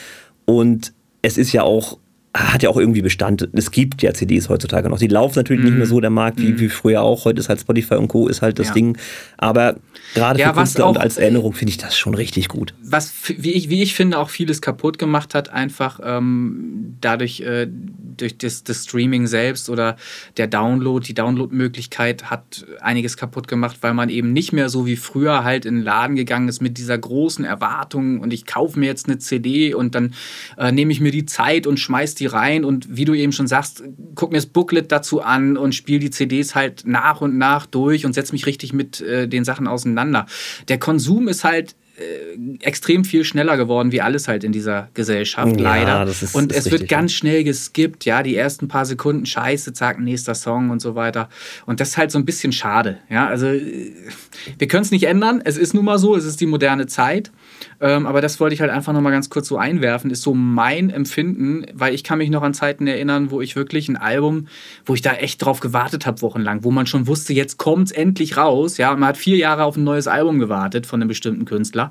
Und 0.44 0.92
es 1.22 1.38
ist 1.38 1.52
ja 1.52 1.62
auch 1.62 1.98
hat 2.32 2.62
ja 2.62 2.70
auch 2.70 2.76
irgendwie 2.76 3.02
Bestand. 3.02 3.48
Es 3.54 3.72
gibt 3.72 4.02
ja 4.02 4.14
CDs 4.14 4.48
heutzutage 4.48 4.88
noch. 4.88 4.98
Die 4.98 5.08
laufen 5.08 5.36
natürlich 5.36 5.62
mm. 5.62 5.66
nicht 5.66 5.76
mehr 5.78 5.86
so 5.86 6.00
der 6.00 6.10
Markt 6.10 6.40
wie, 6.40 6.52
mm. 6.52 6.60
wie 6.60 6.68
früher 6.68 7.02
auch. 7.02 7.24
Heute 7.24 7.40
ist 7.40 7.48
halt 7.48 7.60
Spotify 7.60 7.94
und 7.94 8.06
Co. 8.06 8.28
ist 8.28 8.40
halt 8.40 8.60
das 8.60 8.68
ja. 8.68 8.74
Ding. 8.74 8.96
Aber 9.36 9.76
gerade 10.14 10.38
ja, 10.38 10.50
für 10.50 10.60
Künstler 10.60 10.86
auch, 10.86 10.90
und 10.90 10.98
als 10.98 11.18
Erinnerung 11.18 11.54
finde 11.54 11.70
ich 11.70 11.78
das 11.78 11.98
schon 11.98 12.14
richtig 12.14 12.46
gut. 12.46 12.72
Was, 12.84 13.12
wie 13.26 13.50
ich, 13.50 13.68
wie 13.68 13.82
ich 13.82 13.94
finde, 13.94 14.16
auch 14.18 14.30
vieles 14.30 14.62
kaputt 14.62 14.96
gemacht 14.96 15.34
hat, 15.34 15.48
einfach 15.48 15.98
ähm, 16.04 16.96
dadurch, 17.00 17.40
äh, 17.40 17.66
durch 18.16 18.38
das, 18.38 18.62
das 18.62 18.84
Streaming 18.84 19.26
selbst 19.26 19.68
oder 19.68 19.96
der 20.36 20.46
Download, 20.46 21.04
die 21.04 21.14
Download-Möglichkeit 21.14 22.30
hat 22.30 22.64
einiges 22.80 23.16
kaputt 23.16 23.48
gemacht, 23.48 23.78
weil 23.80 23.94
man 23.94 24.08
eben 24.08 24.32
nicht 24.32 24.52
mehr 24.52 24.68
so 24.68 24.86
wie 24.86 24.96
früher 24.96 25.42
halt 25.42 25.64
in 25.64 25.76
den 25.76 25.84
Laden 25.84 26.14
gegangen 26.14 26.48
ist 26.48 26.60
mit 26.60 26.78
dieser 26.78 26.96
großen 26.96 27.44
Erwartung 27.44 28.20
und 28.20 28.32
ich 28.32 28.46
kaufe 28.46 28.78
mir 28.78 28.86
jetzt 28.86 29.08
eine 29.08 29.18
CD 29.18 29.74
und 29.74 29.96
dann 29.96 30.14
äh, 30.58 30.70
nehme 30.70 30.92
ich 30.92 31.00
mir 31.00 31.10
die 31.10 31.26
Zeit 31.26 31.66
und 31.66 31.80
schmeiß 31.80 32.14
die 32.19 32.19
rein 32.26 32.64
und 32.64 32.96
wie 32.96 33.04
du 33.04 33.14
eben 33.14 33.32
schon 33.32 33.46
sagst, 33.46 33.82
guck 34.14 34.30
mir 34.30 34.38
das 34.38 34.46
Booklet 34.46 34.90
dazu 34.92 35.20
an 35.20 35.56
und 35.56 35.74
spiele 35.74 36.00
die 36.00 36.10
CDs 36.10 36.54
halt 36.54 36.82
nach 36.86 37.20
und 37.20 37.38
nach 37.38 37.66
durch 37.66 38.06
und 38.06 38.12
setze 38.12 38.32
mich 38.32 38.46
richtig 38.46 38.72
mit 38.72 39.00
äh, 39.00 39.28
den 39.28 39.44
Sachen 39.44 39.66
auseinander. 39.66 40.26
Der 40.68 40.78
Konsum 40.78 41.28
ist 41.28 41.44
halt 41.44 41.74
äh, 42.00 42.56
extrem 42.60 43.04
viel 43.04 43.24
schneller 43.24 43.56
geworden, 43.56 43.92
wie 43.92 44.00
alles 44.00 44.26
halt 44.26 44.42
in 44.42 44.52
dieser 44.52 44.88
Gesellschaft, 44.94 45.60
ja, 45.60 45.62
leider. 45.62 46.10
Ist, 46.10 46.34
und 46.34 46.52
es 46.52 46.70
wird 46.70 46.88
ganz 46.88 47.12
schnell 47.12 47.44
geskippt, 47.44 48.06
ja, 48.06 48.22
die 48.22 48.36
ersten 48.36 48.68
paar 48.68 48.86
Sekunden, 48.86 49.26
scheiße, 49.26 49.72
zack, 49.74 50.00
nächster 50.00 50.34
Song 50.34 50.70
und 50.70 50.80
so 50.80 50.94
weiter. 50.94 51.28
Und 51.66 51.80
das 51.80 51.90
ist 51.90 51.96
halt 51.98 52.10
so 52.10 52.18
ein 52.18 52.24
bisschen 52.24 52.52
schade, 52.52 52.98
ja. 53.10 53.26
Also, 53.26 53.48
äh, 53.48 53.92
wir 54.58 54.68
können 54.68 54.82
es 54.82 54.90
nicht 54.90 55.04
ändern, 55.04 55.42
es 55.44 55.58
ist 55.58 55.74
nun 55.74 55.84
mal 55.84 55.98
so, 55.98 56.16
es 56.16 56.24
ist 56.24 56.40
die 56.40 56.46
moderne 56.46 56.86
Zeit. 56.86 57.30
Ähm, 57.80 58.06
aber 58.06 58.20
das 58.20 58.40
wollte 58.40 58.54
ich 58.54 58.60
halt 58.60 58.70
einfach 58.70 58.92
nochmal 58.92 59.12
ganz 59.12 59.30
kurz 59.30 59.48
so 59.48 59.56
einwerfen, 59.56 60.10
ist 60.10 60.22
so 60.22 60.34
mein 60.34 60.90
Empfinden, 60.90 61.66
weil 61.74 61.94
ich 61.94 62.04
kann 62.04 62.18
mich 62.18 62.30
noch 62.30 62.42
an 62.42 62.54
Zeiten 62.54 62.86
erinnern, 62.86 63.30
wo 63.30 63.40
ich 63.40 63.56
wirklich 63.56 63.88
ein 63.88 63.96
Album, 63.96 64.48
wo 64.84 64.94
ich 64.94 65.02
da 65.02 65.14
echt 65.14 65.44
drauf 65.44 65.60
gewartet 65.60 66.06
habe, 66.06 66.22
wochenlang, 66.22 66.64
wo 66.64 66.70
man 66.70 66.86
schon 66.86 67.06
wusste, 67.06 67.32
jetzt 67.32 67.58
kommt 67.58 67.88
es 67.88 67.92
endlich 67.92 68.36
raus. 68.36 68.76
Ja, 68.76 68.94
man 68.94 69.10
hat 69.10 69.16
vier 69.16 69.36
Jahre 69.36 69.64
auf 69.64 69.76
ein 69.76 69.84
neues 69.84 70.06
Album 70.06 70.38
gewartet 70.38 70.86
von 70.86 71.00
einem 71.00 71.08
bestimmten 71.08 71.44
Künstler. 71.44 71.90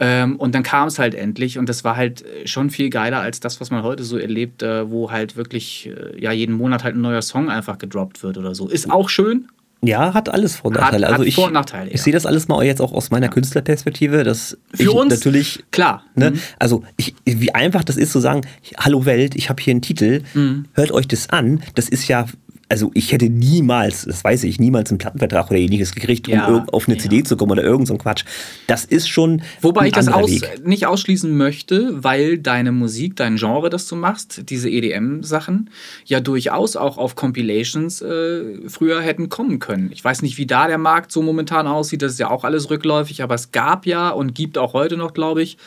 Ähm, 0.00 0.36
und 0.36 0.54
dann 0.54 0.62
kam 0.62 0.88
es 0.88 0.98
halt 0.98 1.14
endlich 1.14 1.58
und 1.58 1.68
das 1.68 1.84
war 1.84 1.96
halt 1.96 2.24
schon 2.44 2.70
viel 2.70 2.90
geiler 2.90 3.20
als 3.20 3.40
das, 3.40 3.60
was 3.60 3.70
man 3.70 3.82
heute 3.82 4.04
so 4.04 4.18
erlebt, 4.18 4.62
äh, 4.62 4.90
wo 4.90 5.10
halt 5.10 5.36
wirklich 5.36 5.88
äh, 5.88 6.20
ja, 6.20 6.32
jeden 6.32 6.56
Monat 6.56 6.84
halt 6.84 6.96
ein 6.96 7.00
neuer 7.00 7.22
Song 7.22 7.50
einfach 7.50 7.78
gedroppt 7.78 8.22
wird 8.22 8.38
oder 8.38 8.54
so. 8.54 8.68
Ist 8.68 8.90
auch 8.90 9.08
schön, 9.08 9.48
ja, 9.84 10.14
hat 10.14 10.28
alles 10.28 10.56
Vor- 10.56 10.70
und 10.70 10.76
Nachteile. 10.76 11.06
Hat, 11.06 11.12
also 11.14 11.24
ich, 11.24 11.34
Vor- 11.34 11.48
und 11.48 11.54
Nachteile, 11.54 11.90
ich 11.90 12.00
sehe 12.02 12.12
das 12.12 12.24
alles 12.24 12.46
mal 12.46 12.64
jetzt 12.64 12.80
auch 12.80 12.92
aus 12.92 13.10
meiner 13.10 13.26
ja. 13.26 13.32
Künstlerperspektive. 13.32 14.22
Dass 14.22 14.56
Für 14.72 14.92
uns 14.92 15.12
natürlich 15.12 15.64
klar. 15.72 16.04
Ne, 16.14 16.30
mhm. 16.30 16.40
Also 16.60 16.84
ich, 16.96 17.14
wie 17.24 17.52
einfach 17.52 17.82
das 17.82 17.96
ist 17.96 18.12
zu 18.12 18.20
sagen, 18.20 18.42
hallo 18.76 19.04
Welt, 19.06 19.34
ich 19.34 19.48
habe 19.48 19.60
hier 19.60 19.72
einen 19.72 19.82
Titel, 19.82 20.22
mhm. 20.34 20.66
hört 20.74 20.92
euch 20.92 21.08
das 21.08 21.30
an. 21.30 21.62
Das 21.74 21.88
ist 21.88 22.06
ja 22.06 22.26
also 22.72 22.90
ich 22.94 23.12
hätte 23.12 23.28
niemals, 23.28 24.06
das 24.06 24.24
weiß 24.24 24.44
ich, 24.44 24.58
niemals 24.58 24.88
einen 24.90 24.96
Plattenvertrag 24.96 25.50
oder 25.50 25.60
ähnliches 25.60 25.94
gekriegt, 25.94 26.26
um 26.26 26.32
ja, 26.32 26.64
auf 26.72 26.88
eine 26.88 26.96
ja. 26.96 27.02
CD 27.02 27.22
zu 27.22 27.36
kommen 27.36 27.52
oder 27.52 27.62
irgend 27.62 27.86
so 27.86 27.92
ein 27.92 27.98
Quatsch. 27.98 28.24
Das 28.66 28.86
ist 28.86 29.10
schon. 29.10 29.42
Wobei 29.60 29.88
ich 29.88 29.92
das 29.92 30.08
aus, 30.08 30.30
nicht 30.64 30.86
ausschließen 30.86 31.36
möchte, 31.36 32.02
weil 32.02 32.38
deine 32.38 32.72
Musik, 32.72 33.14
dein 33.16 33.36
Genre, 33.36 33.68
das 33.68 33.86
du 33.88 33.94
machst, 33.94 34.48
diese 34.48 34.70
EDM-Sachen, 34.70 35.68
ja 36.06 36.20
durchaus 36.20 36.74
auch 36.76 36.96
auf 36.96 37.14
Compilations 37.14 38.00
äh, 38.00 38.66
früher 38.68 39.02
hätten 39.02 39.28
kommen 39.28 39.58
können. 39.58 39.90
Ich 39.92 40.02
weiß 40.02 40.22
nicht, 40.22 40.38
wie 40.38 40.46
da 40.46 40.66
der 40.66 40.78
Markt 40.78 41.12
so 41.12 41.20
momentan 41.20 41.66
aussieht, 41.66 42.00
das 42.00 42.12
ist 42.12 42.20
ja 42.20 42.30
auch 42.30 42.42
alles 42.42 42.70
rückläufig, 42.70 43.22
aber 43.22 43.34
es 43.34 43.52
gab 43.52 43.84
ja 43.84 44.08
und 44.08 44.34
gibt 44.34 44.56
auch 44.56 44.72
heute 44.72 44.96
noch, 44.96 45.12
glaube 45.12 45.42
ich, 45.42 45.58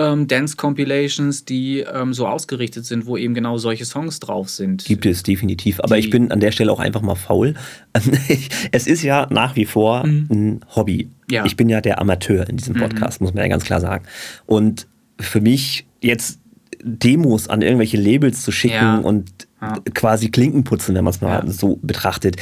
ähm, 0.00 0.26
Dance-Compilations, 0.26 1.44
die 1.44 1.80
ähm, 1.80 2.14
so 2.14 2.26
ausgerichtet 2.26 2.86
sind, 2.86 3.06
wo 3.06 3.16
eben 3.16 3.34
genau 3.34 3.58
solche 3.58 3.84
Songs 3.84 4.18
drauf 4.18 4.48
sind. 4.48 4.84
Gibt 4.84 5.04
es 5.04 5.22
definitiv. 5.22 5.80
Aber 5.80 5.96
die, 5.96 6.00
ich 6.00 6.10
bin 6.10 6.32
an 6.32 6.40
der 6.40 6.52
Stelle 6.52 6.72
auch 6.72 6.80
einfach 6.80 7.02
mal 7.02 7.14
faul. 7.14 7.54
es 8.72 8.86
ist 8.86 9.02
ja 9.02 9.26
nach 9.30 9.56
wie 9.56 9.66
vor 9.66 10.06
mhm. 10.06 10.26
ein 10.30 10.60
Hobby. 10.74 11.10
Ja. 11.30 11.44
Ich 11.44 11.56
bin 11.56 11.68
ja 11.68 11.80
der 11.80 12.00
Amateur 12.00 12.48
in 12.48 12.56
diesem 12.56 12.76
mhm. 12.76 12.80
Podcast, 12.80 13.20
mhm. 13.20 13.26
muss 13.26 13.34
man 13.34 13.44
ja 13.44 13.48
ganz 13.48 13.64
klar 13.64 13.80
sagen. 13.80 14.04
Und 14.46 14.86
für 15.18 15.40
mich 15.40 15.86
jetzt 16.00 16.40
Demos 16.82 17.48
an 17.48 17.60
irgendwelche 17.60 17.98
Labels 17.98 18.42
zu 18.42 18.52
schicken 18.52 18.74
ja. 18.74 18.98
und 18.98 19.30
ja. 19.60 19.74
quasi 19.92 20.30
Klinken 20.30 20.64
putzen, 20.64 20.94
wenn 20.94 21.04
man 21.04 21.12
es 21.12 21.20
mal 21.20 21.46
so 21.50 21.78
betrachtet, 21.82 22.36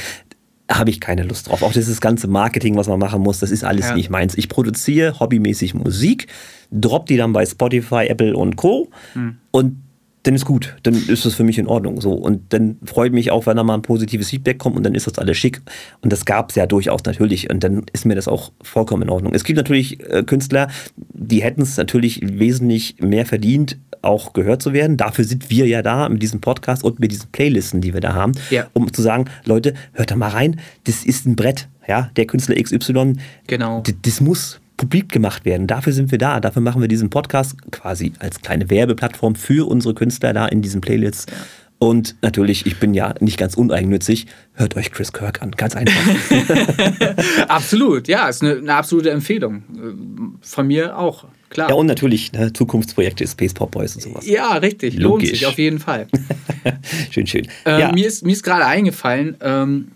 habe 0.69 0.91
ich 0.91 0.99
keine 0.99 1.23
Lust 1.23 1.49
drauf. 1.49 1.63
Auch 1.63 1.73
dieses 1.73 1.99
ganze 1.99 2.27
Marketing, 2.27 2.75
was 2.75 2.87
man 2.87 2.99
machen 2.99 3.21
muss, 3.21 3.39
das 3.39 3.51
ist 3.51 3.63
alles 3.63 3.89
ja. 3.89 3.95
nicht 3.95 4.09
meins. 4.09 4.37
Ich 4.37 4.49
produziere 4.49 5.19
hobbymäßig 5.19 5.73
Musik, 5.73 6.27
drop 6.71 7.07
die 7.07 7.17
dann 7.17 7.33
bei 7.33 7.45
Spotify, 7.45 8.05
Apple 8.07 8.35
und 8.37 8.55
Co. 8.55 8.89
Hm. 9.13 9.37
Und 9.51 9.81
dann 10.23 10.35
ist 10.35 10.45
gut, 10.45 10.75
dann 10.83 10.95
ist 10.95 11.25
das 11.25 11.35
für 11.35 11.43
mich 11.43 11.57
in 11.57 11.67
Ordnung. 11.67 12.01
So. 12.01 12.11
Und 12.11 12.51
dann 12.53 12.77
freut 12.83 13.13
mich 13.13 13.31
auch, 13.31 13.45
wenn 13.45 13.55
da 13.55 13.63
mal 13.63 13.75
ein 13.75 13.81
positives 13.81 14.29
Feedback 14.29 14.57
kommt 14.57 14.75
und 14.75 14.83
dann 14.83 14.93
ist 14.93 15.07
das 15.07 15.17
alles 15.17 15.37
schick. 15.37 15.61
Und 16.01 16.11
das 16.11 16.25
gab 16.25 16.49
es 16.49 16.55
ja 16.55 16.65
durchaus 16.65 17.03
natürlich. 17.05 17.49
Und 17.49 17.63
dann 17.63 17.85
ist 17.93 18.05
mir 18.05 18.15
das 18.15 18.27
auch 18.27 18.51
vollkommen 18.61 19.03
in 19.03 19.09
Ordnung. 19.09 19.33
Es 19.33 19.45
gibt 19.45 19.57
natürlich 19.57 19.99
äh, 20.09 20.23
Künstler, 20.23 20.67
die 20.97 21.41
hätten 21.41 21.61
es 21.61 21.77
natürlich 21.77 22.19
wesentlich 22.21 22.97
mehr 22.99 23.25
verdient, 23.25 23.77
auch 24.01 24.33
gehört 24.33 24.61
zu 24.61 24.73
werden. 24.73 24.97
Dafür 24.97 25.23
sind 25.23 25.49
wir 25.49 25.67
ja 25.67 25.81
da 25.81 26.09
mit 26.09 26.21
diesem 26.21 26.41
Podcast 26.41 26.83
und 26.83 26.99
mit 26.99 27.11
diesen 27.11 27.29
Playlisten, 27.31 27.79
die 27.79 27.93
wir 27.93 28.01
da 28.01 28.13
haben, 28.13 28.33
ja. 28.49 28.67
um 28.73 28.91
zu 28.91 29.01
sagen, 29.01 29.25
Leute, 29.45 29.73
hört 29.93 30.11
da 30.11 30.15
mal 30.15 30.29
rein, 30.29 30.59
das 30.85 31.05
ist 31.05 31.25
ein 31.25 31.35
Brett. 31.35 31.67
Ja, 31.87 32.11
der 32.17 32.27
Künstler 32.27 32.55
XY, 32.61 33.15
genau. 33.47 33.81
das 34.03 34.21
muss 34.21 34.59
publik 34.79 35.11
gemacht 35.11 35.45
werden. 35.45 35.67
Dafür 35.67 35.93
sind 35.93 36.09
wir 36.09 36.17
da. 36.17 36.39
Dafür 36.39 36.61
machen 36.61 36.81
wir 36.81 36.87
diesen 36.87 37.09
Podcast 37.09 37.55
quasi 37.71 38.13
als 38.19 38.41
kleine 38.41 38.69
Werbeplattform 38.69 39.35
für 39.35 39.67
unsere 39.67 39.93
Künstler 39.93 40.33
da 40.33 40.47
in 40.47 40.61
diesen 40.61 40.81
Playlists. 40.81 41.25
Und 41.79 42.15
natürlich, 42.21 42.65
ich 42.65 42.79
bin 42.79 42.93
ja 42.93 43.13
nicht 43.19 43.37
ganz 43.37 43.55
uneigennützig. 43.55 44.27
Hört 44.53 44.75
euch 44.75 44.91
Chris 44.91 45.13
Kirk 45.13 45.41
an. 45.41 45.51
Ganz 45.51 45.75
einfach. 45.75 45.93
Absolut, 47.47 48.07
ja, 48.07 48.27
ist 48.27 48.41
eine, 48.41 48.57
eine, 48.57 48.73
absolute 48.73 49.11
Empfehlung. 49.11 49.63
Von 50.41 50.67
mir 50.67 50.97
auch, 50.97 51.25
klar. 51.49 51.69
Ja, 51.69 51.75
und 51.75 51.85
natürlich 51.85 52.31
ne, 52.31 52.51
Zukunftsprojekte, 52.51 53.27
Space 53.27 53.53
Pop 53.53 53.71
Boys 53.71 53.95
und 53.95 54.01
sowas. 54.01 54.27
Ja, 54.27 54.53
richtig. 54.53 54.95
Logisch. 54.95 55.29
Lohnt 55.29 55.37
sich 55.37 55.45
auf 55.45 55.57
jeden 55.57 55.79
Fall. 55.79 56.07
schön, 57.11 57.27
schön. 57.27 57.47
Äh, 57.65 57.79
ja. 57.79 57.91
Mir 57.93 58.07
ist, 58.07 58.25
mir 58.25 58.33
ist 58.33 58.43
gerade 58.43 58.65
eingefallen, 58.65 59.37
ähm, 59.41 59.87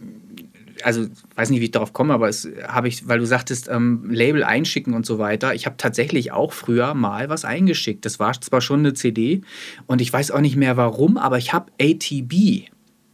also 0.83 1.07
weiß 1.35 1.49
nicht, 1.49 1.59
wie 1.59 1.65
ich 1.65 1.71
darauf 1.71 1.93
komme, 1.93 2.13
aber 2.13 2.29
es 2.29 2.47
habe 2.67 2.87
ich, 2.87 3.07
weil 3.07 3.19
du 3.19 3.25
sagtest, 3.25 3.69
ähm, 3.69 4.09
Label 4.09 4.43
einschicken 4.43 4.93
und 4.93 5.05
so 5.05 5.19
weiter. 5.19 5.53
Ich 5.53 5.65
habe 5.65 5.77
tatsächlich 5.77 6.31
auch 6.31 6.53
früher 6.53 6.93
mal 6.93 7.29
was 7.29 7.45
eingeschickt. 7.45 8.05
Das 8.05 8.19
war 8.19 8.33
zwar 8.39 8.61
schon 8.61 8.79
eine 8.79 8.93
CD 8.93 9.41
und 9.87 10.01
ich 10.01 10.11
weiß 10.11 10.31
auch 10.31 10.41
nicht 10.41 10.55
mehr 10.55 10.77
warum, 10.77 11.17
aber 11.17 11.37
ich 11.37 11.53
habe 11.53 11.71
ATB 11.79 12.69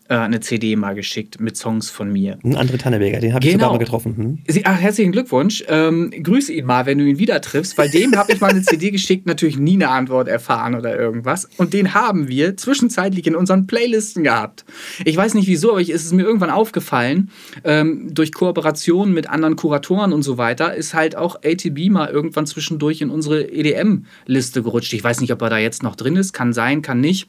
äh, 0.10 0.16
eine 0.16 0.40
CD 0.42 0.76
mal 0.76 0.96
geschickt 0.96 1.40
mit 1.40 1.56
Songs 1.56 1.90
von 1.90 2.12
mir. 2.12 2.38
Ein 2.44 2.58
André 2.58 2.78
Tanneberger, 2.78 3.20
den 3.20 3.34
habe 3.34 3.46
ich 3.46 3.52
Genau. 3.52 3.66
sogar 3.66 3.74
mal 3.78 3.84
getroffen. 3.84 4.18
Hm? 4.18 4.40
Sie, 4.48 4.66
ach, 4.66 4.80
herzlichen 4.80 5.12
Glückwunsch. 5.12 5.64
Ähm, 5.68 6.12
grüße 6.12 6.52
ihn 6.52 6.66
mal, 6.66 6.86
wenn 6.86 6.98
du 6.98 7.06
ihn 7.06 7.20
wieder 7.20 7.40
triffst, 7.42 7.78
weil 7.78 7.90
dem 7.90 8.16
habe 8.18 8.32
ich 8.34 8.42
mal 8.42 8.50
eine 8.50 8.62
CD 8.64 8.92
geschickt, 8.92 9.26
natürlich 9.28 9.58
nie 9.58 9.76
eine 9.76 9.90
Antwort 9.90 10.28
erfahren 10.28 10.76
oder 10.76 10.98
irgendwas. 11.00 11.48
Und 11.58 11.74
den 11.74 11.94
haben 11.94 12.28
wir 12.28 12.58
zwischenzeitlich 12.58 13.26
in 13.28 13.36
unseren 13.36 13.68
Playlisten 13.68 14.24
gehabt. 14.24 14.66
Ich 15.06 15.16
weiß 15.16 15.34
nicht 15.36 15.48
wieso, 15.48 15.72
aber 15.72 15.82
ich, 15.82 15.90
es 15.92 16.04
ist 16.06 16.14
mir 16.14 16.24
irgendwann 16.24 16.50
aufgefallen, 16.50 17.30
ähm, 17.64 18.14
durch 18.14 18.34
Kooperation 18.34 19.14
mit 19.14 19.30
anderen 19.30 19.56
Kuratoren 19.56 20.12
und 20.12 20.24
so 20.24 20.38
weiter, 20.38 20.74
ist 20.74 20.94
halt 20.94 21.16
auch 21.16 21.36
ATB 21.44 21.90
mal 21.90 22.10
irgendwann 22.10 22.48
zwischendurch 22.48 23.02
in 23.02 23.12
unsere 23.12 23.44
EDM-Liste 23.52 24.64
gerutscht. 24.64 24.94
Ich 24.94 25.04
weiß 25.04 25.22
nicht, 25.22 25.32
ob 25.32 25.42
er 25.42 25.50
da 25.50 25.58
jetzt 25.58 25.84
noch 25.84 25.96
drin 25.96 26.16
ist, 26.16 26.34
kann 26.34 26.54
sein, 26.54 26.82
kann 26.82 27.00
nicht. 27.00 27.28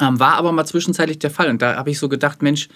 Ähm, 0.00 0.18
war 0.20 0.34
aber 0.34 0.52
mal 0.52 0.64
zwischenzeitlich 0.64 1.18
der 1.18 1.30
Fall. 1.30 1.48
Und 1.48 1.62
da 1.62 1.76
habe 1.76 1.90
ich 1.90 1.98
so 1.98 2.08
gedacht, 2.08 2.42
Mensch, 2.42 2.68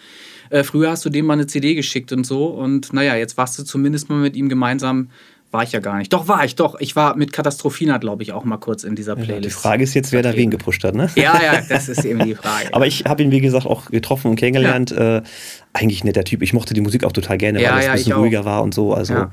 äh, 0.51 0.63
früher 0.63 0.91
hast 0.91 1.05
du 1.05 1.11
dem 1.11 1.27
mal 1.27 1.35
eine 1.35 1.47
CD 1.47 1.75
geschickt 1.75 2.13
und 2.13 2.25
so. 2.25 2.47
Und 2.47 2.93
naja, 2.93 3.15
jetzt 3.17 3.37
warst 3.37 3.59
du 3.59 3.63
zumindest 3.65 4.09
mal 4.11 4.17
mit 4.21 4.37
ihm 4.37 4.49
gemeinsam. 4.49 5.11
War 5.51 5.63
ich 5.63 5.71
ja 5.71 5.79
gar 5.79 5.99
nicht. 5.99 6.13
Doch, 6.13 6.27
war 6.27 6.45
ich, 6.45 6.57
doch. 6.57 6.75
Ich 6.81 6.97
war 6.97 7.15
mit 7.17 7.33
Katastrophina, 7.33 7.99
glaube 7.99 8.25
ich, 8.25 8.33
auch 8.33 8.43
mal 8.45 8.57
kurz 8.57 8.83
in 8.83 8.97
dieser 8.97 9.15
Die 9.15 9.23
Playlist. 9.23 9.57
Frage 9.57 9.85
ist 9.85 9.95
jetzt, 9.95 10.11
wer 10.11 10.21
da 10.21 10.35
wen 10.35 10.51
gepusht 10.51 10.83
hat, 10.83 10.97
ne? 10.97 11.09
Ja, 11.15 11.41
ja, 11.41 11.61
das 11.69 11.89
ist 11.89 12.05
eben 12.05 12.25
die 12.25 12.35
Frage. 12.35 12.69
Aber 12.75 12.89
ich 12.89 13.05
habe 13.05 13.23
ihn, 13.23 13.31
wie 13.31 13.41
gesagt, 13.41 13.65
auch 13.65 13.87
getroffen 13.91 14.33
und 14.33 14.37
kennengelernt. 14.37 14.91
Äh, 14.91 15.23
eigentlich 15.73 16.03
netter 16.03 16.25
Typ. 16.25 16.43
Ich 16.43 16.53
mochte 16.55 16.75
die 16.75 16.81
Musik 16.81 17.05
auch 17.05 17.13
total 17.13 17.39
gerne, 17.39 17.63
Ja, 17.63 17.71
weil 17.71 17.79
es 17.79 17.85
ja, 17.85 17.91
ein 17.93 17.97
bisschen 17.99 18.13
auch. 18.15 18.19
ruhiger 18.19 18.45
war 18.45 18.65
und 18.65 18.75
so. 18.75 18.95
Also 18.95 19.15
Ja. 19.15 19.31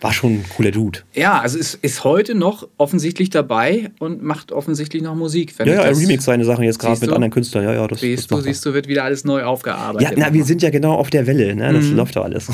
War 0.00 0.12
schon 0.12 0.34
ein 0.34 0.44
cooler 0.54 0.70
Dude. 0.72 1.00
ja, 1.14 1.40
also 1.40 1.58
ist, 1.58 1.74
ist 1.82 2.04
heute 2.04 2.34
noch 2.34 2.68
offensichtlich 2.76 3.30
dabei 3.30 3.90
und 3.98 4.22
macht 4.22 4.52
offensichtlich 4.52 5.02
noch 5.02 5.14
Musik. 5.14 5.54
Ja, 5.58 5.64
ja, 5.66 5.72
er 5.82 5.88
das- 5.90 6.00
remix 6.00 6.24
seine 6.24 6.44
Sachen 6.44 6.64
jetzt 6.64 6.78
gerade 6.78 7.00
mit 7.00 7.08
du? 7.10 7.14
anderen 7.14 7.32
Künstlern. 7.32 7.64
Ja, 7.64 7.72
ja, 7.72 7.80
das, 7.82 7.90
das 7.92 8.00
Siehst 8.00 8.30
du, 8.30 8.34
macht 8.36 8.44
er. 8.46 8.52
siehst 8.52 8.66
du, 8.66 8.74
wird 8.74 8.88
wieder 8.88 9.04
alles 9.04 9.24
neu 9.24 9.40
Ja, 9.40 9.46
aufgearbeitet. 9.46 10.18
na, 10.18 10.32
wir 10.32 10.44
sind 10.44 10.60
ja 10.62 10.70
genau 10.70 10.94
auf 10.94 11.08
der 11.10 11.26
Welle, 11.26 11.54
ne? 11.56 11.72
Das 11.72 11.86
Mhm. 11.86 11.96
läuft 11.96 12.14
doch 12.16 12.24
alles. 12.24 12.48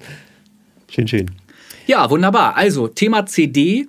schön, 0.90 1.08
schön. 1.08 1.30
Ja, 1.86 2.08
wunderbar. 2.10 2.56
Also, 2.56 2.88
Thema 2.88 3.26
CD 3.26 3.86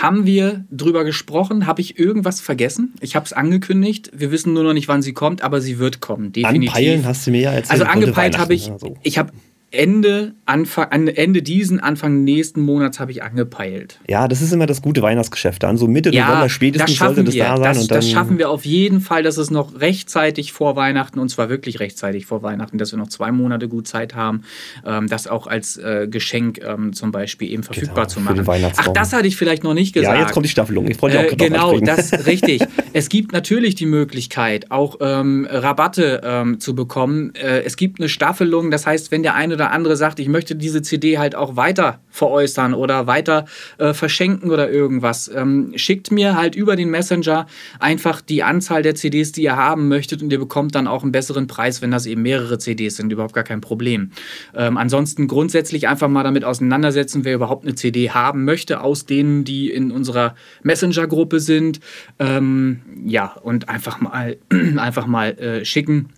haben 0.00 0.26
wir 0.26 0.64
drüber 0.70 1.04
gesprochen. 1.04 1.66
Habe 1.66 1.80
ich 1.80 1.98
irgendwas 1.98 2.40
vergessen? 2.40 2.94
Ich 3.00 3.14
habe 3.16 3.26
es 3.26 3.32
angekündigt. 3.32 4.10
Wir 4.14 4.30
wissen 4.32 4.52
nur 4.52 4.64
noch 4.64 4.72
nicht, 4.72 4.88
wann 4.88 5.02
sie 5.02 5.12
kommt, 5.12 5.42
aber 5.42 5.60
sie 5.60 5.78
wird 5.78 6.00
kommen. 6.00 6.32
Definitiv. 6.32 6.70
Anpeilen 6.74 7.04
hast 7.06 7.26
du 7.26 7.30
mir 7.30 7.42
ja 7.42 7.52
erzählt. 7.52 7.80
also 7.80 7.84
angepeilt 7.84 8.38
habe 8.38 8.54
ich, 8.54 8.68
ja, 8.68 8.78
so. 8.78 8.96
ich 9.02 9.18
habe 9.18 9.32
Ende, 9.74 10.34
Anfang, 10.46 10.86
an 10.90 11.08
Ende 11.08 11.42
diesen, 11.42 11.80
Anfang 11.80 12.24
nächsten 12.24 12.60
Monats 12.62 13.00
habe 13.00 13.10
ich 13.10 13.22
angepeilt. 13.22 14.00
Ja, 14.08 14.28
das 14.28 14.40
ist 14.40 14.52
immer 14.52 14.66
das 14.66 14.80
gute 14.82 15.02
Weihnachtsgeschäft. 15.02 15.62
Dann 15.62 15.76
so 15.76 15.86
Mitte 15.88 16.10
Ja, 16.10 16.26
November 16.26 16.44
das 16.44 16.52
spätestens 16.52 16.96
sollte 16.98 17.14
schaffen 17.14 17.24
das 17.26 17.34
wir. 17.34 17.44
da 17.44 17.56
sein. 17.56 17.64
Das, 17.64 17.78
und 17.82 17.90
dann, 17.90 17.98
das 17.98 18.10
schaffen 18.10 18.38
wir 18.38 18.50
auf 18.50 18.64
jeden 18.64 19.00
Fall, 19.00 19.22
dass 19.22 19.36
es 19.36 19.50
noch 19.50 19.80
rechtzeitig 19.80 20.52
vor 20.52 20.76
Weihnachten, 20.76 21.18
und 21.18 21.28
zwar 21.28 21.48
wirklich 21.48 21.80
rechtzeitig 21.80 22.26
vor 22.26 22.42
Weihnachten, 22.42 22.78
dass 22.78 22.92
wir 22.92 22.98
noch 22.98 23.08
zwei 23.08 23.32
Monate 23.32 23.68
gut 23.68 23.86
Zeit 23.88 24.14
haben, 24.14 24.42
ähm, 24.86 25.08
das 25.08 25.26
auch 25.26 25.46
als 25.46 25.76
äh, 25.76 26.06
Geschenk 26.10 26.60
ähm, 26.64 26.92
zum 26.92 27.12
Beispiel 27.12 27.50
eben 27.50 27.62
verfügbar 27.62 28.06
Genau, 28.06 28.08
zu 28.08 28.20
machen. 28.20 28.72
Ach, 28.76 28.88
das 28.88 29.12
hatte 29.12 29.26
ich 29.26 29.36
vielleicht 29.36 29.64
noch 29.64 29.74
nicht 29.74 29.92
gesagt. 29.92 30.16
Ja, 30.16 30.22
jetzt 30.22 30.32
kommt 30.32 30.46
die 30.46 30.50
Staffelung. 30.50 30.88
Ich 30.88 31.00
wollte 31.02 31.16
ja 31.16 31.22
auch 31.26 31.32
Äh, 31.32 31.36
genau, 31.36 31.78
das 31.80 32.12
richtig. 32.26 32.62
Es 32.92 33.08
gibt 33.08 33.32
natürlich 33.32 33.74
die 33.74 33.86
Möglichkeit, 33.86 34.70
auch 34.70 34.96
ähm, 35.00 35.46
Rabatte 35.50 36.20
ähm, 36.24 36.60
zu 36.60 36.74
bekommen. 36.74 37.34
Äh, 37.34 37.62
es 37.64 37.76
gibt 37.76 37.98
eine 38.00 38.08
Staffelung, 38.08 38.70
das 38.70 38.86
heißt, 38.86 39.10
wenn 39.10 39.22
der 39.22 39.34
eine 39.34 39.54
oder 39.54 39.63
andere 39.70 39.96
sagt, 39.96 40.18
ich 40.20 40.28
möchte 40.28 40.56
diese 40.56 40.82
CD 40.82 41.18
halt 41.18 41.34
auch 41.34 41.56
weiter 41.56 42.00
veräußern 42.10 42.74
oder 42.74 43.06
weiter 43.06 43.44
äh, 43.78 43.92
verschenken 43.92 44.50
oder 44.50 44.70
irgendwas, 44.70 45.30
ähm, 45.34 45.72
schickt 45.76 46.10
mir 46.10 46.36
halt 46.36 46.54
über 46.54 46.76
den 46.76 46.90
Messenger 46.90 47.46
einfach 47.80 48.20
die 48.20 48.42
Anzahl 48.42 48.82
der 48.82 48.94
CDs, 48.94 49.32
die 49.32 49.42
ihr 49.42 49.56
haben 49.56 49.88
möchtet 49.88 50.22
und 50.22 50.32
ihr 50.32 50.38
bekommt 50.38 50.74
dann 50.74 50.86
auch 50.86 51.02
einen 51.02 51.12
besseren 51.12 51.46
Preis, 51.46 51.82
wenn 51.82 51.90
das 51.90 52.06
eben 52.06 52.22
mehrere 52.22 52.58
CDs 52.58 52.96
sind, 52.96 53.12
überhaupt 53.12 53.34
gar 53.34 53.44
kein 53.44 53.60
Problem. 53.60 54.10
Ähm, 54.54 54.76
ansonsten 54.76 55.28
grundsätzlich 55.28 55.88
einfach 55.88 56.08
mal 56.08 56.22
damit 56.22 56.44
auseinandersetzen, 56.44 57.24
wer 57.24 57.34
überhaupt 57.34 57.64
eine 57.64 57.74
CD 57.74 58.10
haben 58.10 58.44
möchte, 58.44 58.80
aus 58.80 59.06
denen, 59.06 59.44
die 59.44 59.70
in 59.70 59.90
unserer 59.90 60.34
Messenger-Gruppe 60.62 61.40
sind. 61.40 61.80
Ähm, 62.18 62.82
ja, 63.04 63.32
und 63.42 63.68
einfach 63.68 64.00
mal, 64.00 64.36
einfach 64.76 65.06
mal 65.06 65.30
äh, 65.38 65.64
schicken 65.64 66.10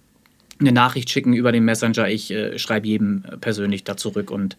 eine 0.58 0.72
Nachricht 0.72 1.10
schicken 1.10 1.32
über 1.32 1.52
den 1.52 1.64
Messenger. 1.64 2.08
Ich 2.08 2.30
äh, 2.30 2.58
schreibe 2.58 2.86
jedem 2.86 3.24
äh, 3.30 3.36
persönlich 3.36 3.84
da 3.84 3.96
zurück 3.96 4.30
und 4.30 4.56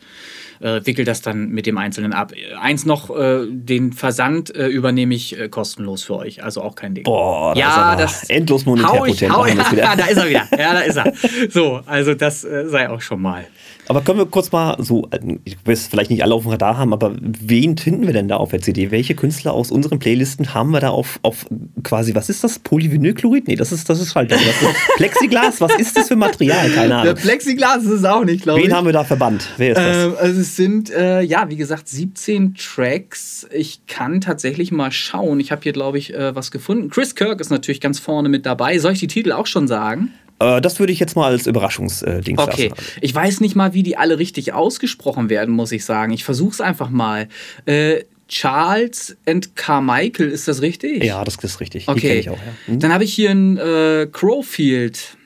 äh, 0.59 0.81
wickel 0.83 1.05
das 1.05 1.21
dann 1.21 1.49
mit 1.49 1.65
dem 1.65 1.77
Einzelnen 1.77 2.13
ab. 2.13 2.33
Eins 2.59 2.85
noch, 2.85 3.09
äh, 3.15 3.45
den 3.47 3.93
Versand 3.93 4.55
äh, 4.55 4.67
übernehme 4.67 5.15
ich 5.15 5.39
äh, 5.39 5.49
kostenlos 5.49 6.03
für 6.03 6.17
euch, 6.17 6.43
also 6.43 6.61
auch 6.61 6.75
kein 6.75 6.93
Ding. 6.93 7.03
Boah, 7.03 7.53
das 7.53 7.59
ja, 7.59 7.69
ist 7.69 7.77
aber 7.77 8.01
das 8.01 8.29
endlos 8.29 8.65
monetär 8.65 8.89
hau 8.89 9.05
ich, 9.05 9.29
hau, 9.29 9.45
ja, 9.45 9.95
da 9.95 10.05
ist 10.05 10.17
er 10.17 10.29
wieder. 10.29 10.47
Ja, 10.51 10.73
da 10.73 10.79
ist 10.81 10.95
er. 10.97 11.13
So, 11.49 11.81
also 11.85 12.13
das 12.13 12.41
sei 12.41 12.89
auch 12.89 13.01
schon 13.01 13.21
mal. 13.21 13.47
Aber 13.87 14.01
können 14.01 14.19
wir 14.19 14.25
kurz 14.25 14.51
mal 14.51 14.75
so, 14.79 15.07
ich 15.45 15.57
will 15.65 15.73
es 15.73 15.87
vielleicht 15.87 16.09
nicht 16.11 16.23
alle 16.23 16.33
auf 16.33 16.43
dem 16.43 16.51
Radar 16.51 16.77
haben, 16.77 16.93
aber 16.93 17.15
wen 17.21 17.77
finden 17.77 18.05
wir 18.05 18.13
denn 18.13 18.27
da 18.27 18.37
auf 18.37 18.51
der 18.51 18.61
CD? 18.61 18.91
Welche 18.91 19.15
Künstler 19.15 19.53
aus 19.53 19.71
unseren 19.71 19.99
Playlisten 19.99 20.53
haben 20.53 20.71
wir 20.71 20.79
da 20.79 20.89
auf, 20.89 21.19
auf 21.21 21.45
quasi, 21.83 22.13
was 22.13 22.29
ist 22.29 22.43
das? 22.43 22.59
Polyvinylchlorid? 22.59 23.47
Nee, 23.47 23.55
das 23.55 23.71
ist, 23.71 23.89
das 23.89 24.01
ist 24.01 24.15
halt 24.15 24.31
das 24.31 24.41
ist 24.41 24.55
Plexiglas. 24.97 25.61
Was 25.61 25.75
ist 25.75 25.95
das 25.95 26.09
für 26.09 26.15
Material? 26.15 26.69
Keine 26.69 26.89
Der 26.89 26.97
Ahnung. 26.97 27.15
Plexiglas 27.15 27.83
ist 27.83 27.91
es 27.91 28.03
auch 28.03 28.25
nicht, 28.25 28.43
glaube 28.43 28.59
ich. 28.59 28.65
Wen 28.65 28.75
haben 28.75 28.85
wir 28.85 28.93
da 28.93 29.03
verbannt? 29.03 29.47
Wer 29.57 29.69
ist 29.69 29.77
das? 29.77 30.05
Ähm, 30.05 30.15
also 30.19 30.41
es 30.41 30.55
sind, 30.55 30.89
äh, 30.89 31.21
ja, 31.21 31.49
wie 31.49 31.55
gesagt, 31.55 31.87
17 31.87 32.55
Tracks. 32.55 33.47
Ich 33.51 33.85
kann 33.87 34.21
tatsächlich 34.21 34.71
mal 34.71 34.91
schauen. 34.91 35.39
Ich 35.39 35.51
habe 35.51 35.61
hier, 35.63 35.73
glaube 35.73 35.97
ich, 35.97 36.13
äh, 36.13 36.35
was 36.35 36.51
gefunden. 36.51 36.89
Chris 36.89 37.15
Kirk 37.15 37.39
ist 37.39 37.49
natürlich 37.49 37.81
ganz 37.81 37.99
vorne 37.99 38.29
mit 38.29 38.45
dabei. 38.45 38.77
Soll 38.79 38.93
ich 38.93 38.99
die 38.99 39.07
Titel 39.07 39.31
auch 39.31 39.47
schon 39.47 39.67
sagen? 39.67 40.11
Äh, 40.39 40.61
das 40.61 40.79
würde 40.79 40.93
ich 40.93 40.99
jetzt 40.99 41.15
mal 41.15 41.31
als 41.31 41.47
Überraschungsding 41.47 42.37
Okay. 42.37 42.69
lassen. 42.69 42.81
Ich 43.01 43.13
weiß 43.13 43.41
nicht 43.41 43.55
mal, 43.55 43.73
wie 43.73 43.83
die 43.83 43.97
alle 43.97 44.19
richtig 44.19 44.53
ausgesprochen 44.53 45.29
werden, 45.29 45.53
muss 45.53 45.71
ich 45.71 45.83
sagen. 45.85 46.11
Ich 46.13 46.23
versuche 46.23 46.51
es 46.51 46.61
einfach 46.61 46.89
mal. 46.89 47.27
Äh, 47.65 48.03
Charles 48.27 49.15
and 49.25 49.55
Carmichael, 49.55 50.29
ist 50.29 50.47
das 50.47 50.61
richtig? 50.61 51.03
Ja, 51.03 51.23
das 51.23 51.35
ist 51.37 51.61
richtig. 51.61 51.87
Okay. 51.87 52.19
ich 52.19 52.29
auch. 52.29 52.37
Ja. 52.37 52.73
Hm? 52.73 52.79
Dann 52.79 52.93
habe 52.93 53.03
ich 53.05 53.13
hier 53.13 53.31
einen 53.31 53.57
äh, 53.57 54.07
Crowfield. 54.11 55.17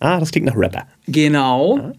Ah, 0.00 0.18
das 0.18 0.30
klingt 0.32 0.46
nach 0.46 0.56
Rapper. 0.56 0.86
Genau. 1.06 1.92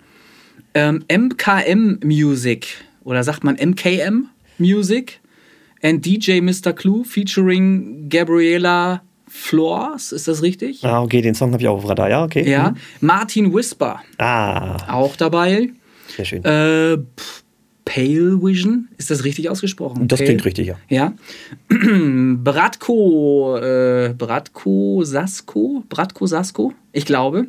Ähm, 0.74 1.04
MKM 1.12 2.00
Music. 2.04 2.68
Oder 3.04 3.24
sagt 3.24 3.44
man 3.44 3.56
MKM 3.56 4.28
Music? 4.58 5.20
And 5.84 6.06
DJ 6.06 6.42
Mr. 6.42 6.74
Clue 6.74 7.04
featuring 7.06 8.08
Gabriela 8.10 9.02
Flores. 9.34 10.12
Ist 10.12 10.28
das 10.28 10.42
richtig? 10.42 10.84
Ah, 10.84 11.02
okay, 11.02 11.22
den 11.22 11.34
Song 11.36 11.54
habe 11.54 11.62
ich 11.64 11.68
auch 11.70 11.78
auf 11.78 11.88
Radar. 11.90 12.10
Ja, 12.10 12.24
okay. 12.26 12.48
Ja. 12.50 12.68
Hm. 12.70 12.76
Martin 13.00 13.54
Whisper. 13.54 14.02
Ah, 14.18 14.92
Auch 14.94 15.16
dabei. 15.16 15.70
sehr 16.16 16.26
schön. 16.26 16.44
Äh, 16.44 16.98
Pale 17.86 18.42
Vision. 18.44 18.90
Ist 18.98 19.10
das 19.10 19.24
richtig 19.24 19.50
ausgesprochen? 19.50 20.08
das 20.10 20.20
Pale? 20.20 20.28
klingt 20.28 20.46
richtig, 20.46 20.68
ja. 20.68 20.76
Ja. 20.90 21.14
Bratko, 22.44 23.58
äh, 23.58 24.14
Bratko 24.18 25.04
Sasko, 25.06 25.84
Bratko 25.88 26.28
Sasko, 26.28 26.74
ich 26.92 27.06
glaube. 27.06 27.48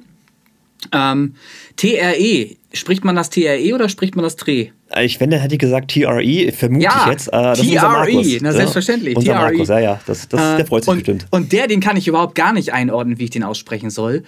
Ähm, 0.93 1.35
TRE, 1.77 2.57
spricht 2.73 3.05
man 3.05 3.17
das 3.17 3.31
TRE 3.31 3.73
oder 3.75 3.89
spricht 3.89 4.15
man 4.17 4.23
das 4.25 4.37
TRE? 4.37 4.69
Ich, 5.01 5.21
wenn, 5.21 5.31
dann 5.31 5.41
hätte 5.41 5.55
ich 5.55 5.59
gesagt 5.59 5.91
TRE, 5.91 6.53
vermute 6.53 6.85
Ja, 6.85 7.03
ich 7.07 7.13
jetzt. 7.13 7.29
Äh, 7.29 7.31
das 7.31 7.61
ist 7.61 7.67
TRE, 7.67 7.75
unser 7.75 7.89
Markus. 7.89 8.27
na, 8.41 8.53
selbstverständlich, 8.53 9.17
Unser 9.17 9.33
TRE. 9.33 9.41
Markus, 9.41 9.69
ja, 9.69 9.79
ja. 9.79 10.01
Das, 10.07 10.29
das, 10.29 10.57
der 10.57 10.67
freut 10.67 10.85
sich 10.85 10.91
und, 10.91 10.99
bestimmt. 10.99 11.27
Und 11.31 11.53
der, 11.53 11.67
den 11.67 11.81
kann 11.81 11.97
ich 11.97 12.09
überhaupt 12.09 12.35
gar 12.35 12.53
nicht 12.53 12.73
einordnen, 12.73 13.19
wie 13.19 13.25
ich 13.25 13.31
den 13.31 13.45
aussprechen 13.45 13.91
soll. 13.91 14.23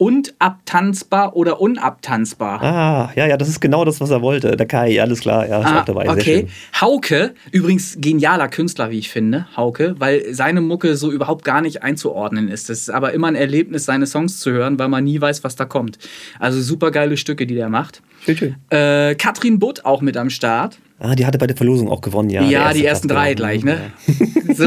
Und 0.00 0.32
abtanzbar 0.38 1.36
oder 1.36 1.60
unabtanzbar. 1.60 2.62
Ah, 2.62 3.12
ja, 3.16 3.26
ja, 3.26 3.36
das 3.36 3.50
ist 3.50 3.60
genau 3.60 3.84
das, 3.84 4.00
was 4.00 4.08
er 4.08 4.22
wollte. 4.22 4.56
Der 4.56 4.64
Kai, 4.64 4.98
alles 4.98 5.20
klar, 5.20 5.46
ja, 5.46 5.60
ist 5.60 5.66
Ah, 5.66 5.80
auch 5.80 5.84
dabei. 5.84 6.04
Sehr 6.04 6.12
okay. 6.14 6.46
Hauke, 6.80 7.34
übrigens 7.52 7.98
genialer 8.00 8.48
Künstler, 8.48 8.90
wie 8.90 8.98
ich 8.98 9.10
finde, 9.10 9.46
Hauke, 9.58 9.96
weil 9.98 10.32
seine 10.32 10.62
Mucke 10.62 10.96
so 10.96 11.12
überhaupt 11.12 11.44
gar 11.44 11.60
nicht 11.60 11.82
einzuordnen 11.82 12.48
ist. 12.48 12.70
Es 12.70 12.80
ist 12.80 12.88
aber 12.90 13.12
immer 13.12 13.26
ein 13.28 13.34
Erlebnis, 13.34 13.84
seine 13.84 14.06
Songs 14.06 14.38
zu 14.38 14.50
hören, 14.50 14.78
weil 14.78 14.88
man 14.88 15.04
nie 15.04 15.20
weiß, 15.20 15.44
was 15.44 15.54
da 15.54 15.66
kommt. 15.66 15.98
Also 16.38 16.62
super 16.62 16.90
geile 16.92 17.18
Stücke, 17.18 17.46
die 17.46 17.54
der 17.54 17.68
macht. 17.68 18.00
Schön, 18.24 18.36
schön. 18.38 18.56
Äh, 18.70 19.16
Katrin 19.16 19.58
Butt 19.58 19.84
auch 19.84 20.00
mit 20.00 20.16
am 20.16 20.30
Start. 20.30 20.78
Ah, 20.98 21.14
die 21.14 21.26
hatte 21.26 21.36
bei 21.36 21.46
der 21.46 21.56
Verlosung 21.58 21.90
auch 21.90 22.00
gewonnen, 22.00 22.30
ja. 22.30 22.40
Ja, 22.40 22.48
der 22.48 22.72
die 22.72 22.84
erste 22.84 22.86
ersten 22.86 23.08
drei 23.08 23.34
gleich, 23.34 23.64
ne? 23.64 23.92
so, 24.54 24.66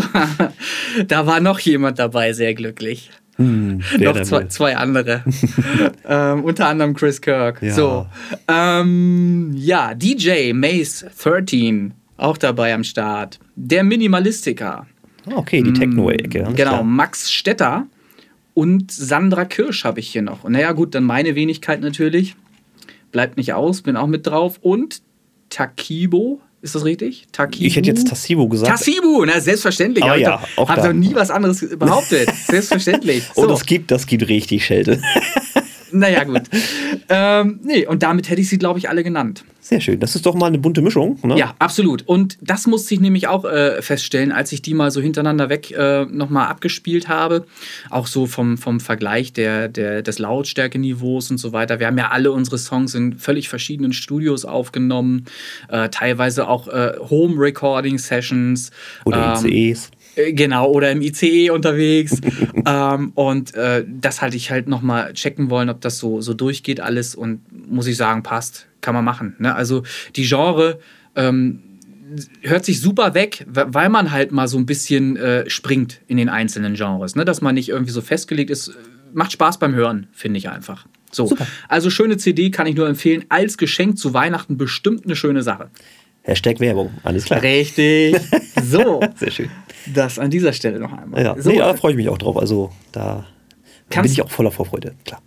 da 1.07 1.25
war 1.25 1.39
noch 1.39 1.57
jemand 1.59 1.97
dabei, 1.97 2.33
sehr 2.33 2.53
glücklich. 2.53 3.09
Hm, 3.37 3.81
noch 3.99 4.21
zwei, 4.21 4.45
zwei 4.45 4.77
andere. 4.77 5.23
ähm, 6.07 6.43
unter 6.43 6.67
anderem 6.67 6.93
Chris 6.93 7.21
Kirk. 7.21 7.61
Ja. 7.61 7.73
So. 7.73 8.07
Ähm, 8.47 9.51
ja, 9.55 9.93
DJ 9.93 10.53
Mace 10.53 11.05
13 11.21 11.93
auch 12.17 12.37
dabei 12.37 12.73
am 12.73 12.83
Start. 12.83 13.39
Der 13.55 13.83
Minimalistiker. 13.83 14.87
Ah, 15.25 15.35
okay, 15.35 15.61
die 15.61 15.73
Techno-Ecke. 15.73 16.45
alles 16.45 16.55
Genau, 16.55 16.71
klar. 16.71 16.83
Max 16.83 17.31
Stetter 17.31 17.87
und 18.53 18.91
Sandra 18.91 19.45
Kirsch 19.45 19.83
habe 19.83 19.99
ich 19.99 20.09
hier 20.09 20.21
noch. 20.21 20.43
Und 20.43 20.53
naja, 20.53 20.71
gut, 20.73 20.95
dann 20.95 21.03
meine 21.03 21.35
Wenigkeit 21.35 21.81
natürlich. 21.81 22.35
bleibt 23.11 23.37
nicht 23.37 23.53
aus, 23.53 23.81
bin 23.81 23.95
auch 23.95 24.07
mit 24.07 24.25
drauf. 24.27 24.59
Und 24.61 25.01
Takibo, 25.49 26.41
ist 26.63 26.75
das 26.75 26.85
richtig? 26.85 27.27
Takibu? 27.33 27.65
Ich 27.65 27.75
hätte 27.75 27.89
jetzt 27.89 28.07
Tassibo 28.07 28.47
gesagt. 28.47 28.71
Tassibu, 28.71 29.25
na 29.25 29.39
selbstverständlich. 29.41 30.05
Aber 30.05 30.15
ja, 30.15 30.41
ich 30.41 30.57
habe 30.57 30.81
doch 30.81 30.93
nie 30.93 31.13
was 31.13 31.29
anderes 31.29 31.59
behauptet. 31.77 32.29
selbstverständlich. 32.47 33.25
So. 33.35 33.41
Und 33.41 33.49
das 33.49 33.65
gibt, 33.65 33.91
das 33.91 34.07
gibt 34.07 34.29
richtig 34.29 34.65
Schelte. 34.65 35.01
naja, 35.93 36.23
gut. 36.23 36.43
ähm, 37.09 37.59
nee, 37.63 37.85
und 37.85 38.03
damit 38.03 38.29
hätte 38.29 38.41
ich 38.41 38.49
sie, 38.49 38.57
glaube 38.57 38.79
ich, 38.79 38.89
alle 38.89 39.03
genannt. 39.03 39.43
Sehr 39.63 39.79
schön. 39.79 39.97
Das 40.01 40.13
ist 40.13 40.25
doch 40.25 40.35
mal 40.35 40.47
eine 40.47 40.57
bunte 40.57 40.81
Mischung. 40.81 41.17
Ne? 41.23 41.37
Ja, 41.37 41.55
absolut. 41.57 42.01
Und 42.05 42.37
das 42.41 42.67
musste 42.67 42.93
ich 42.95 42.99
nämlich 42.99 43.27
auch 43.27 43.45
äh, 43.45 43.81
feststellen, 43.81 44.33
als 44.33 44.51
ich 44.51 44.61
die 44.61 44.73
mal 44.73 44.91
so 44.91 44.99
hintereinander 44.99 45.47
weg 45.47 45.71
äh, 45.71 46.03
nochmal 46.03 46.47
abgespielt 46.47 47.07
habe. 47.07 47.45
Auch 47.89 48.07
so 48.07 48.25
vom, 48.25 48.57
vom 48.57 48.81
Vergleich 48.81 49.31
der, 49.31 49.69
der, 49.69 50.01
des 50.01 50.19
Lautstärkeniveaus 50.19 51.31
und 51.31 51.37
so 51.37 51.53
weiter. 51.53 51.79
Wir 51.79 51.87
haben 51.87 51.97
ja 51.97 52.09
alle 52.09 52.33
unsere 52.33 52.57
Songs 52.57 52.93
in 52.93 53.13
völlig 53.13 53.47
verschiedenen 53.47 53.93
Studios 53.93 54.43
aufgenommen. 54.43 55.25
Äh, 55.69 55.87
teilweise 55.87 56.49
auch 56.49 56.67
äh, 56.67 56.95
Home-Recording-Sessions. 56.99 58.71
Oder 59.05 59.39
ähm, 59.41 59.45
ICEs. 59.45 59.91
Äh, 60.15 60.33
genau, 60.33 60.69
oder 60.71 60.91
im 60.91 61.01
ICE 61.01 61.49
unterwegs. 61.49 62.19
ähm, 62.65 63.11
und 63.15 63.53
äh, 63.55 63.85
das 63.87 64.21
hatte 64.21 64.37
ich 64.37 64.51
halt 64.51 64.67
nochmal 64.67 65.13
checken 65.13 65.49
wollen, 65.49 65.69
ob 65.69 65.81
das 65.81 65.97
so, 65.97 66.21
so 66.21 66.33
durchgeht 66.33 66.79
alles. 66.79 67.15
Und 67.15 67.41
muss 67.69 67.87
ich 67.87 67.97
sagen, 67.97 68.23
passt. 68.23 68.67
Kann 68.81 68.93
man 68.93 69.05
machen. 69.05 69.35
Ne? 69.39 69.55
Also 69.55 69.83
die 70.17 70.25
Genre 70.25 70.79
ähm, 71.15 71.61
hört 72.41 72.65
sich 72.65 72.81
super 72.81 73.13
weg, 73.13 73.45
weil 73.47 73.87
man 73.89 74.11
halt 74.11 74.31
mal 74.33 74.47
so 74.47 74.57
ein 74.57 74.65
bisschen 74.65 75.15
äh, 75.15 75.49
springt 75.49 76.01
in 76.07 76.17
den 76.17 76.27
einzelnen 76.27 76.73
Genres. 76.75 77.15
Ne? 77.15 77.23
Dass 77.23 77.41
man 77.41 77.55
nicht 77.55 77.69
irgendwie 77.69 77.91
so 77.91 78.01
festgelegt 78.01 78.49
ist. 78.49 78.73
Macht 79.13 79.31
Spaß 79.31 79.59
beim 79.59 79.73
Hören, 79.75 80.07
finde 80.11 80.39
ich 80.39 80.49
einfach. 80.49 80.87
So. 81.11 81.27
Super. 81.27 81.47
Also 81.69 81.89
schöne 81.89 82.17
CD 82.17 82.49
kann 82.49 82.67
ich 82.67 82.75
nur 82.75 82.87
empfehlen. 82.87 83.25
Als 83.29 83.57
Geschenk 83.57 83.97
zu 83.97 84.13
Weihnachten 84.13 84.57
bestimmt 84.57 85.05
eine 85.05 85.15
schöne 85.15 85.43
Sache. 85.43 85.69
Hashtag 86.23 86.59
Werbung, 86.59 86.91
alles 87.03 87.25
klar. 87.25 87.41
Richtig. 87.41 88.15
So. 88.63 89.01
Sehr 89.17 89.29
schön. 89.31 89.49
Das 89.93 90.19
an 90.19 90.29
dieser 90.29 90.53
Stelle 90.53 90.79
noch 90.79 90.93
einmal. 90.93 91.23
Ja, 91.23 91.35
so. 91.37 91.49
nee, 91.49 91.57
da 91.57 91.73
freue 91.73 91.91
ich 91.91 91.97
mich 91.97 92.09
auch 92.09 92.17
drauf. 92.17 92.37
Also 92.37 92.71
da 92.91 93.25
bin 93.89 94.05
ich 94.05 94.21
auch 94.21 94.29
voller 94.29 94.51
Vorfreude, 94.51 94.95
klar. 95.05 95.21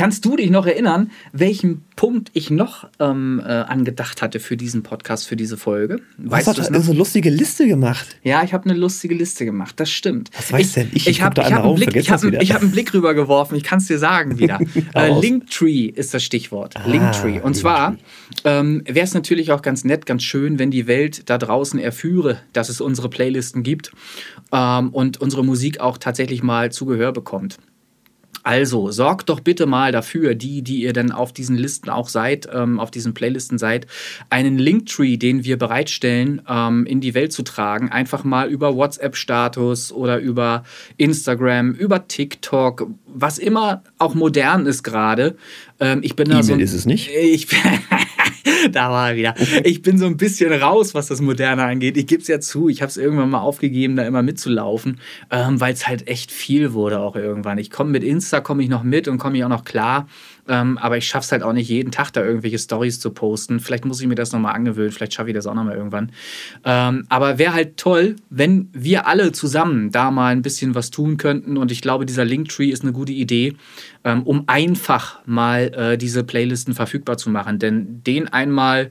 Kannst 0.00 0.24
du 0.24 0.34
dich 0.34 0.48
noch 0.48 0.64
erinnern, 0.64 1.10
welchen 1.32 1.82
Punkt 1.94 2.30
ich 2.32 2.48
noch 2.48 2.88
ähm, 2.98 3.42
äh, 3.44 3.50
angedacht 3.50 4.22
hatte 4.22 4.40
für 4.40 4.56
diesen 4.56 4.82
Podcast, 4.82 5.28
für 5.28 5.36
diese 5.36 5.58
Folge? 5.58 6.00
Weißt 6.16 6.46
Was 6.46 6.58
hast 6.58 6.70
du 6.70 6.80
so 6.80 6.92
eine 6.92 6.98
lustige 6.98 7.28
Liste 7.28 7.66
gemacht? 7.66 8.16
Ja, 8.22 8.42
ich 8.42 8.54
habe 8.54 8.70
eine 8.70 8.78
lustige 8.78 9.14
Liste 9.14 9.44
gemacht, 9.44 9.78
das 9.78 9.90
stimmt. 9.90 10.30
Was 10.34 10.52
weißt 10.52 10.76
denn? 10.76 10.90
Ich, 10.94 11.06
ich, 11.06 11.20
habe 11.20 11.42
hab 11.44 11.64
einen, 11.64 11.74
Blick, 11.74 11.94
ich 11.94 12.10
hab, 12.10 12.24
ich 12.24 12.52
hab 12.54 12.62
einen 12.62 12.70
Blick 12.70 12.94
rübergeworfen, 12.94 13.58
ich 13.58 13.62
kann 13.62 13.80
es 13.80 13.88
dir 13.88 13.98
sagen 13.98 14.38
wieder. 14.38 14.58
äh, 14.94 15.20
Linktree 15.20 15.84
ist 15.84 16.14
das 16.14 16.24
Stichwort. 16.24 16.76
Ah, 16.78 16.88
Linktree. 16.88 17.40
Und 17.40 17.54
zwar 17.54 17.98
ähm, 18.44 18.82
wäre 18.86 19.04
es 19.04 19.12
natürlich 19.12 19.52
auch 19.52 19.60
ganz 19.60 19.84
nett, 19.84 20.06
ganz 20.06 20.22
schön, 20.22 20.58
wenn 20.58 20.70
die 20.70 20.86
Welt 20.86 21.28
da 21.28 21.36
draußen 21.36 21.78
erführe, 21.78 22.38
dass 22.54 22.70
es 22.70 22.80
unsere 22.80 23.10
Playlisten 23.10 23.62
gibt 23.62 23.92
ähm, 24.50 24.88
und 24.88 25.20
unsere 25.20 25.44
Musik 25.44 25.80
auch 25.80 25.98
tatsächlich 25.98 26.42
mal 26.42 26.72
zu 26.72 26.86
Gehör 26.86 27.12
bekommt. 27.12 27.58
Also 28.42 28.90
sorgt 28.90 29.28
doch 29.28 29.40
bitte 29.40 29.66
mal 29.66 29.92
dafür, 29.92 30.34
die, 30.34 30.62
die 30.62 30.80
ihr 30.80 30.94
dann 30.94 31.12
auf 31.12 31.32
diesen 31.32 31.56
Listen 31.56 31.90
auch 31.90 32.08
seid, 32.08 32.48
ähm, 32.52 32.80
auf 32.80 32.90
diesen 32.90 33.12
Playlisten 33.12 33.58
seid, 33.58 33.86
einen 34.30 34.58
Linktree, 34.58 35.18
den 35.18 35.44
wir 35.44 35.58
bereitstellen, 35.58 36.40
ähm, 36.48 36.86
in 36.86 37.02
die 37.02 37.12
Welt 37.12 37.32
zu 37.32 37.42
tragen. 37.42 37.90
Einfach 37.90 38.24
mal 38.24 38.48
über 38.48 38.74
WhatsApp-Status 38.74 39.92
oder 39.92 40.18
über 40.18 40.64
Instagram, 40.96 41.72
über 41.72 42.08
TikTok, 42.08 42.88
was 43.06 43.38
immer 43.38 43.82
auch 43.98 44.14
modern 44.14 44.64
ist 44.64 44.84
gerade. 44.84 45.36
Ähm, 45.78 46.00
ich 46.02 46.16
bin 46.16 46.30
da 46.30 46.42
so. 46.42 46.54
ist 46.54 46.72
es 46.72 46.86
nicht? 46.86 47.10
Ich 47.10 47.46
bin 47.48 47.58
da 48.72 48.90
war 48.90 49.10
er 49.10 49.16
wieder. 49.16 49.34
Ich 49.64 49.82
bin 49.82 49.98
so 49.98 50.06
ein 50.06 50.16
bisschen 50.16 50.52
raus, 50.52 50.94
was 50.94 51.08
das 51.08 51.20
Moderne 51.20 51.64
angeht. 51.64 51.96
Ich 51.96 52.06
gebe 52.06 52.22
es 52.22 52.28
ja 52.28 52.40
zu, 52.40 52.68
ich 52.68 52.82
habe 52.82 52.90
es 52.90 52.96
irgendwann 52.96 53.30
mal 53.30 53.40
aufgegeben, 53.40 53.96
da 53.96 54.04
immer 54.04 54.22
mitzulaufen, 54.22 55.00
ähm, 55.30 55.60
weil 55.60 55.72
es 55.72 55.86
halt 55.86 56.08
echt 56.08 56.32
viel 56.32 56.72
wurde 56.72 57.00
auch 57.00 57.16
irgendwann. 57.16 57.58
Ich 57.58 57.70
komme 57.70 57.90
mit 57.90 58.04
Insta, 58.04 58.40
komme 58.40 58.62
ich 58.62 58.68
noch 58.68 58.82
mit 58.82 59.08
und 59.08 59.18
komme 59.18 59.36
ich 59.36 59.44
auch 59.44 59.48
noch 59.48 59.64
klar. 59.64 60.08
Ähm, 60.48 60.78
aber 60.78 60.96
ich 60.96 61.06
schaffe 61.06 61.24
es 61.24 61.32
halt 61.32 61.42
auch 61.42 61.52
nicht 61.52 61.68
jeden 61.68 61.90
Tag, 61.90 62.10
da 62.12 62.24
irgendwelche 62.24 62.58
Stories 62.58 63.00
zu 63.00 63.10
posten. 63.10 63.60
Vielleicht 63.60 63.84
muss 63.84 64.00
ich 64.00 64.06
mir 64.06 64.14
das 64.14 64.32
nochmal 64.32 64.54
angewöhnen, 64.54 64.92
vielleicht 64.92 65.14
schaffe 65.14 65.30
ich 65.30 65.34
das 65.34 65.46
auch 65.46 65.54
nochmal 65.54 65.76
irgendwann. 65.76 66.12
Ähm, 66.64 67.04
aber 67.08 67.38
wäre 67.38 67.52
halt 67.52 67.76
toll, 67.76 68.16
wenn 68.30 68.68
wir 68.72 69.06
alle 69.06 69.32
zusammen 69.32 69.90
da 69.90 70.10
mal 70.10 70.32
ein 70.32 70.42
bisschen 70.42 70.74
was 70.74 70.90
tun 70.90 71.16
könnten. 71.16 71.56
Und 71.56 71.70
ich 71.70 71.82
glaube, 71.82 72.06
dieser 72.06 72.24
Linktree 72.24 72.68
ist 72.68 72.82
eine 72.82 72.92
gute 72.92 73.12
Idee, 73.12 73.54
ähm, 74.04 74.22
um 74.22 74.44
einfach 74.46 75.20
mal 75.26 75.72
äh, 75.74 75.98
diese 75.98 76.24
Playlisten 76.24 76.74
verfügbar 76.74 77.16
zu 77.16 77.30
machen. 77.30 77.58
Denn 77.58 78.02
den 78.04 78.28
einmal 78.28 78.90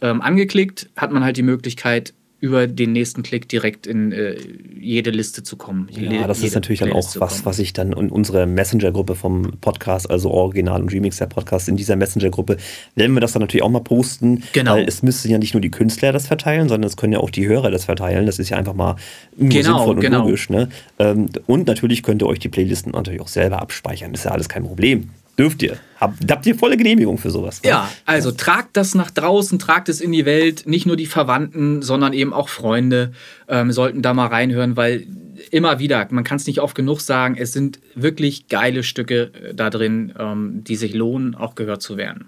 ähm, 0.00 0.20
angeklickt, 0.20 0.88
hat 0.96 1.12
man 1.12 1.24
halt 1.24 1.36
die 1.36 1.42
Möglichkeit, 1.42 2.14
über 2.40 2.66
den 2.66 2.92
nächsten 2.92 3.22
Klick 3.22 3.48
direkt 3.48 3.86
in 3.86 4.12
äh, 4.12 4.34
jede 4.80 5.10
Liste 5.10 5.42
zu 5.42 5.56
kommen. 5.56 5.88
Ja, 5.90 6.26
das 6.26 6.42
ist 6.42 6.54
natürlich 6.54 6.80
dann 6.80 6.92
auch 6.92 7.08
was, 7.16 7.44
was 7.44 7.58
ich 7.58 7.74
dann 7.74 7.92
in 7.92 8.08
unsere 8.08 8.46
Messenger-Gruppe 8.46 9.14
vom 9.14 9.52
Podcast, 9.60 10.10
also 10.10 10.30
Original 10.30 10.80
und 10.80 10.90
Remix 10.90 11.18
der 11.18 11.26
Podcast, 11.26 11.68
in 11.68 11.76
dieser 11.76 11.96
Messenger-Gruppe 11.96 12.56
werden 12.94 13.12
wir 13.14 13.20
das 13.20 13.32
dann 13.32 13.40
natürlich 13.40 13.62
auch 13.62 13.70
mal 13.70 13.80
posten. 13.80 14.42
Genau. 14.54 14.72
Weil 14.72 14.88
es 14.88 15.02
müssen 15.02 15.30
ja 15.30 15.36
nicht 15.36 15.52
nur 15.52 15.60
die 15.60 15.70
Künstler 15.70 16.12
das 16.12 16.26
verteilen, 16.26 16.70
sondern 16.70 16.88
es 16.88 16.96
können 16.96 17.12
ja 17.12 17.18
auch 17.18 17.30
die 17.30 17.46
Hörer 17.46 17.70
das 17.70 17.84
verteilen. 17.84 18.24
Das 18.24 18.38
ist 18.38 18.48
ja 18.48 18.56
einfach 18.56 18.74
mal 18.74 18.96
genau, 19.36 19.62
sinnvoll 19.62 19.96
und 19.96 20.00
genau. 20.00 20.24
logisch. 20.24 20.48
Ne? 20.48 20.70
Ähm, 20.98 21.28
und 21.46 21.66
natürlich 21.66 22.02
könnt 22.02 22.22
ihr 22.22 22.26
euch 22.26 22.38
die 22.38 22.48
Playlisten 22.48 22.92
natürlich 22.92 23.20
auch 23.20 23.28
selber 23.28 23.60
abspeichern. 23.60 24.12
Das 24.12 24.22
ist 24.22 24.24
ja 24.24 24.30
alles 24.30 24.48
kein 24.48 24.64
Problem. 24.64 25.10
Dürft 25.40 25.62
ihr. 25.62 25.78
Habt, 25.98 26.30
habt 26.30 26.44
ihr 26.44 26.54
volle 26.54 26.76
Genehmigung 26.76 27.16
für 27.16 27.30
sowas? 27.30 27.62
Ne? 27.62 27.70
Ja, 27.70 27.90
also 28.04 28.30
tragt 28.30 28.76
das 28.76 28.94
nach 28.94 29.10
draußen, 29.10 29.58
tragt 29.58 29.88
es 29.88 30.02
in 30.02 30.12
die 30.12 30.26
Welt. 30.26 30.66
Nicht 30.66 30.84
nur 30.84 30.96
die 30.96 31.06
Verwandten, 31.06 31.80
sondern 31.80 32.12
eben 32.12 32.34
auch 32.34 32.50
Freunde 32.50 33.12
ähm, 33.48 33.72
sollten 33.72 34.02
da 34.02 34.12
mal 34.12 34.26
reinhören, 34.26 34.76
weil 34.76 35.06
immer 35.50 35.78
wieder, 35.78 36.06
man 36.10 36.24
kann 36.24 36.36
es 36.36 36.46
nicht 36.46 36.60
oft 36.60 36.74
genug 36.74 37.00
sagen, 37.00 37.36
es 37.38 37.54
sind 37.54 37.80
wirklich 37.94 38.48
geile 38.48 38.82
Stücke 38.82 39.32
äh, 39.32 39.54
da 39.54 39.70
drin, 39.70 40.12
ähm, 40.18 40.62
die 40.62 40.76
sich 40.76 40.92
lohnen, 40.92 41.34
auch 41.34 41.54
gehört 41.54 41.80
zu 41.80 41.96
werden. 41.96 42.26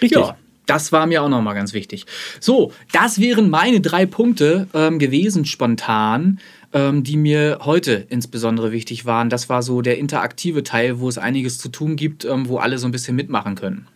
Richtig. 0.00 0.20
Ja, 0.20 0.36
das 0.66 0.92
war 0.92 1.06
mir 1.06 1.22
auch 1.22 1.28
nochmal 1.28 1.54
ganz 1.54 1.74
wichtig. 1.74 2.06
So, 2.40 2.72
das 2.92 3.20
wären 3.20 3.50
meine 3.50 3.80
drei 3.80 4.06
Punkte 4.06 4.68
ähm, 4.72 4.98
gewesen 4.98 5.44
spontan 5.44 6.38
ähm, 6.74 7.04
die 7.04 7.16
mir 7.16 7.60
heute 7.62 8.06
insbesondere 8.10 8.72
wichtig 8.72 9.06
waren. 9.06 9.30
Das 9.30 9.48
war 9.48 9.62
so 9.62 9.80
der 9.80 9.96
interaktive 9.96 10.62
Teil, 10.62 11.00
wo 11.00 11.08
es 11.08 11.16
einiges 11.16 11.58
zu 11.58 11.70
tun 11.70 11.96
gibt, 11.96 12.24
ähm, 12.24 12.48
wo 12.48 12.58
alle 12.58 12.78
so 12.78 12.86
ein 12.86 12.92
bisschen 12.92 13.16
mitmachen 13.16 13.54
können. 13.54 13.86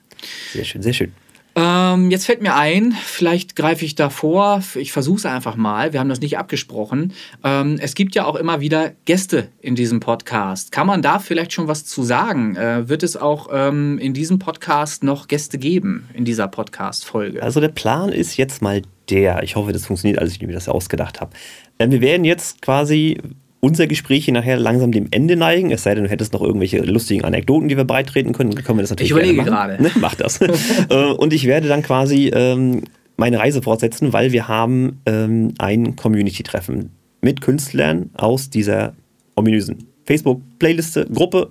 Sehr 0.53 0.65
schön, 0.65 0.83
sehr 0.83 0.95
schön. 0.95 1.13
Ähm, 1.61 2.13
jetzt 2.13 2.27
fällt 2.27 2.41
mir 2.41 2.55
ein, 2.55 2.93
vielleicht 2.93 3.57
greife 3.57 3.85
ich 3.85 3.97
da 3.97 4.11
vor, 4.11 4.63
ich 4.77 4.93
versuche 4.93 5.17
es 5.17 5.27
einfach 5.27 5.57
mal, 5.57 5.93
wir 5.93 5.99
haben 5.99 6.09
das 6.09 6.21
nicht 6.21 6.39
abgesprochen. 6.39 7.13
Ähm, 7.43 7.79
es 7.81 7.97
gibt 7.97 8.15
ja 8.15 8.27
auch 8.27 8.37
immer 8.37 8.61
wieder 8.61 8.93
Gäste 9.07 9.49
in 9.61 9.75
diesem 9.75 9.99
Podcast. 9.99 10.71
Kann 10.71 10.87
man 10.87 11.03
da 11.03 11.19
vielleicht 11.19 11.53
schon 11.53 11.67
was 11.67 11.85
zu 11.85 12.05
sagen? 12.05 12.55
Äh, 12.55 12.89
wird 12.89 13.03
es 13.03 13.17
auch 13.17 13.49
ähm, 13.51 13.99
in 13.99 14.15
diesem 14.15 14.39
Podcast 14.39 15.03
noch 15.03 15.27
Gäste 15.27 15.59
geben, 15.59 16.09
in 16.15 16.25
dieser 16.25 16.47
Podcast-Folge? 16.47 17.43
Also 17.43 17.61
der 17.61 17.69
Plan 17.69 18.11
ist 18.11 18.37
jetzt 18.37 18.63
mal 18.63 18.83
der, 19.11 19.43
ich 19.43 19.57
hoffe, 19.57 19.73
das 19.73 19.87
funktioniert, 19.87 20.21
als 20.21 20.33
ich 20.33 20.41
mir 20.41 20.53
das 20.53 20.69
ausgedacht 20.69 21.21
habe. 21.21 21.33
Ähm, 21.79 21.91
wir 21.91 22.01
werden 22.01 22.25
jetzt 22.25 22.63
quasi 22.63 23.19
unser 23.61 23.87
Gespräch 23.87 24.25
hier 24.25 24.35
nachher 24.35 24.59
langsam 24.59 24.93
dem 24.93 25.09
Ende 25.11 25.37
neigen. 25.37 25.71
Es 25.71 25.83
sei 25.83 25.95
denn, 25.95 26.05
du 26.05 26.11
hättest 26.11 26.33
noch 26.33 26.43
irgendwelche 26.43 26.79
lustigen 26.79 27.25
Anekdoten, 27.25 27.69
die 27.69 27.77
wir 27.77 27.85
beitreten 27.85 28.33
können. 28.33 28.51
Dann 28.51 28.65
können 28.65 28.79
wir 28.79 28.83
das 28.83 28.91
natürlich 28.91 29.11
Ich 29.11 29.17
überlege 29.17 29.43
gerade. 29.43 29.83
Ne? 29.83 29.91
Mach 29.97 30.15
das. 30.15 30.41
Äh, 30.91 31.13
und 31.13 31.33
ich 31.33 31.47
werde 31.47 31.69
dann 31.69 31.83
quasi 31.83 32.29
ähm, 32.29 32.83
meine 33.17 33.39
Reise 33.39 33.63
fortsetzen, 33.63 34.13
weil 34.13 34.33
wir 34.33 34.49
haben 34.49 35.01
ähm, 35.07 35.55
ein 35.59 35.97
Community-Treffen 35.97 36.91
mit 37.21 37.41
Künstlern 37.41 38.11
aus 38.15 38.49
dieser 38.49 38.95
ominösen 39.35 39.89
Facebook-Playliste, 40.07 41.07
Gruppe. 41.13 41.51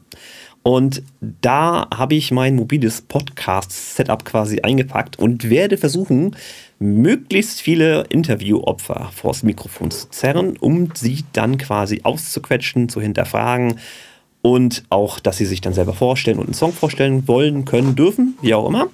Und 0.64 1.04
da 1.20 1.88
habe 1.94 2.16
ich 2.16 2.32
mein 2.32 2.56
mobiles 2.56 3.02
Podcast-Setup 3.02 4.26
quasi 4.26 4.62
eingepackt 4.62 5.20
und 5.20 5.50
werde 5.50 5.78
versuchen, 5.78 6.36
möglichst 6.80 7.62
viele 7.62 8.06
Interviewopfer 8.10 9.10
vors 9.14 9.44
Mikrofon 9.44 9.92
zu 9.92 10.10
zerren, 10.10 10.58
um 10.58 10.92
sie 10.94 11.24
dann 11.34 11.58
quasi 11.58 12.02
auszuquetschen, 12.04 12.90
zu 12.90 13.02
hinterfragen 13.02 13.80
und 14.42 14.84
auch, 14.90 15.20
dass 15.20 15.38
sie 15.38 15.46
sich 15.46 15.62
dann 15.62 15.74
selber 15.74 15.94
vorstellen 15.94 16.40
und 16.40 16.46
einen 16.46 16.54
Song 16.54 16.74
vorstellen 16.74 17.28
wollen, 17.28 17.66
können, 17.66 17.96
dürfen, 17.96 18.38
wie 18.42 18.54
auch 18.54 18.68
immer. 18.68 18.88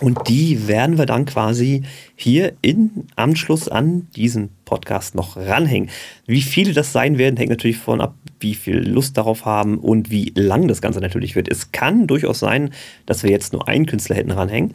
Und 0.00 0.28
die 0.28 0.68
werden 0.68 0.96
wir 0.96 1.06
dann 1.06 1.24
quasi 1.24 1.82
hier 2.14 2.52
im 2.62 3.06
Anschluss 3.16 3.68
an 3.68 4.06
diesen 4.14 4.50
Podcast 4.64 5.16
noch 5.16 5.36
ranhängen. 5.36 5.90
Wie 6.26 6.42
viele 6.42 6.72
das 6.72 6.92
sein 6.92 7.18
werden, 7.18 7.36
hängt 7.36 7.50
natürlich 7.50 7.78
davon 7.78 8.00
ab, 8.00 8.14
wie 8.38 8.54
viel 8.54 8.78
Lust 8.88 9.16
darauf 9.16 9.44
haben 9.44 9.78
und 9.78 10.10
wie 10.10 10.32
lang 10.36 10.68
das 10.68 10.80
Ganze 10.80 11.00
natürlich 11.00 11.34
wird. 11.34 11.48
Es 11.50 11.72
kann 11.72 12.06
durchaus 12.06 12.38
sein, 12.38 12.70
dass 13.06 13.24
wir 13.24 13.30
jetzt 13.30 13.52
nur 13.52 13.66
einen 13.66 13.86
Künstler 13.86 14.14
hätten 14.14 14.30
ranhängen 14.30 14.74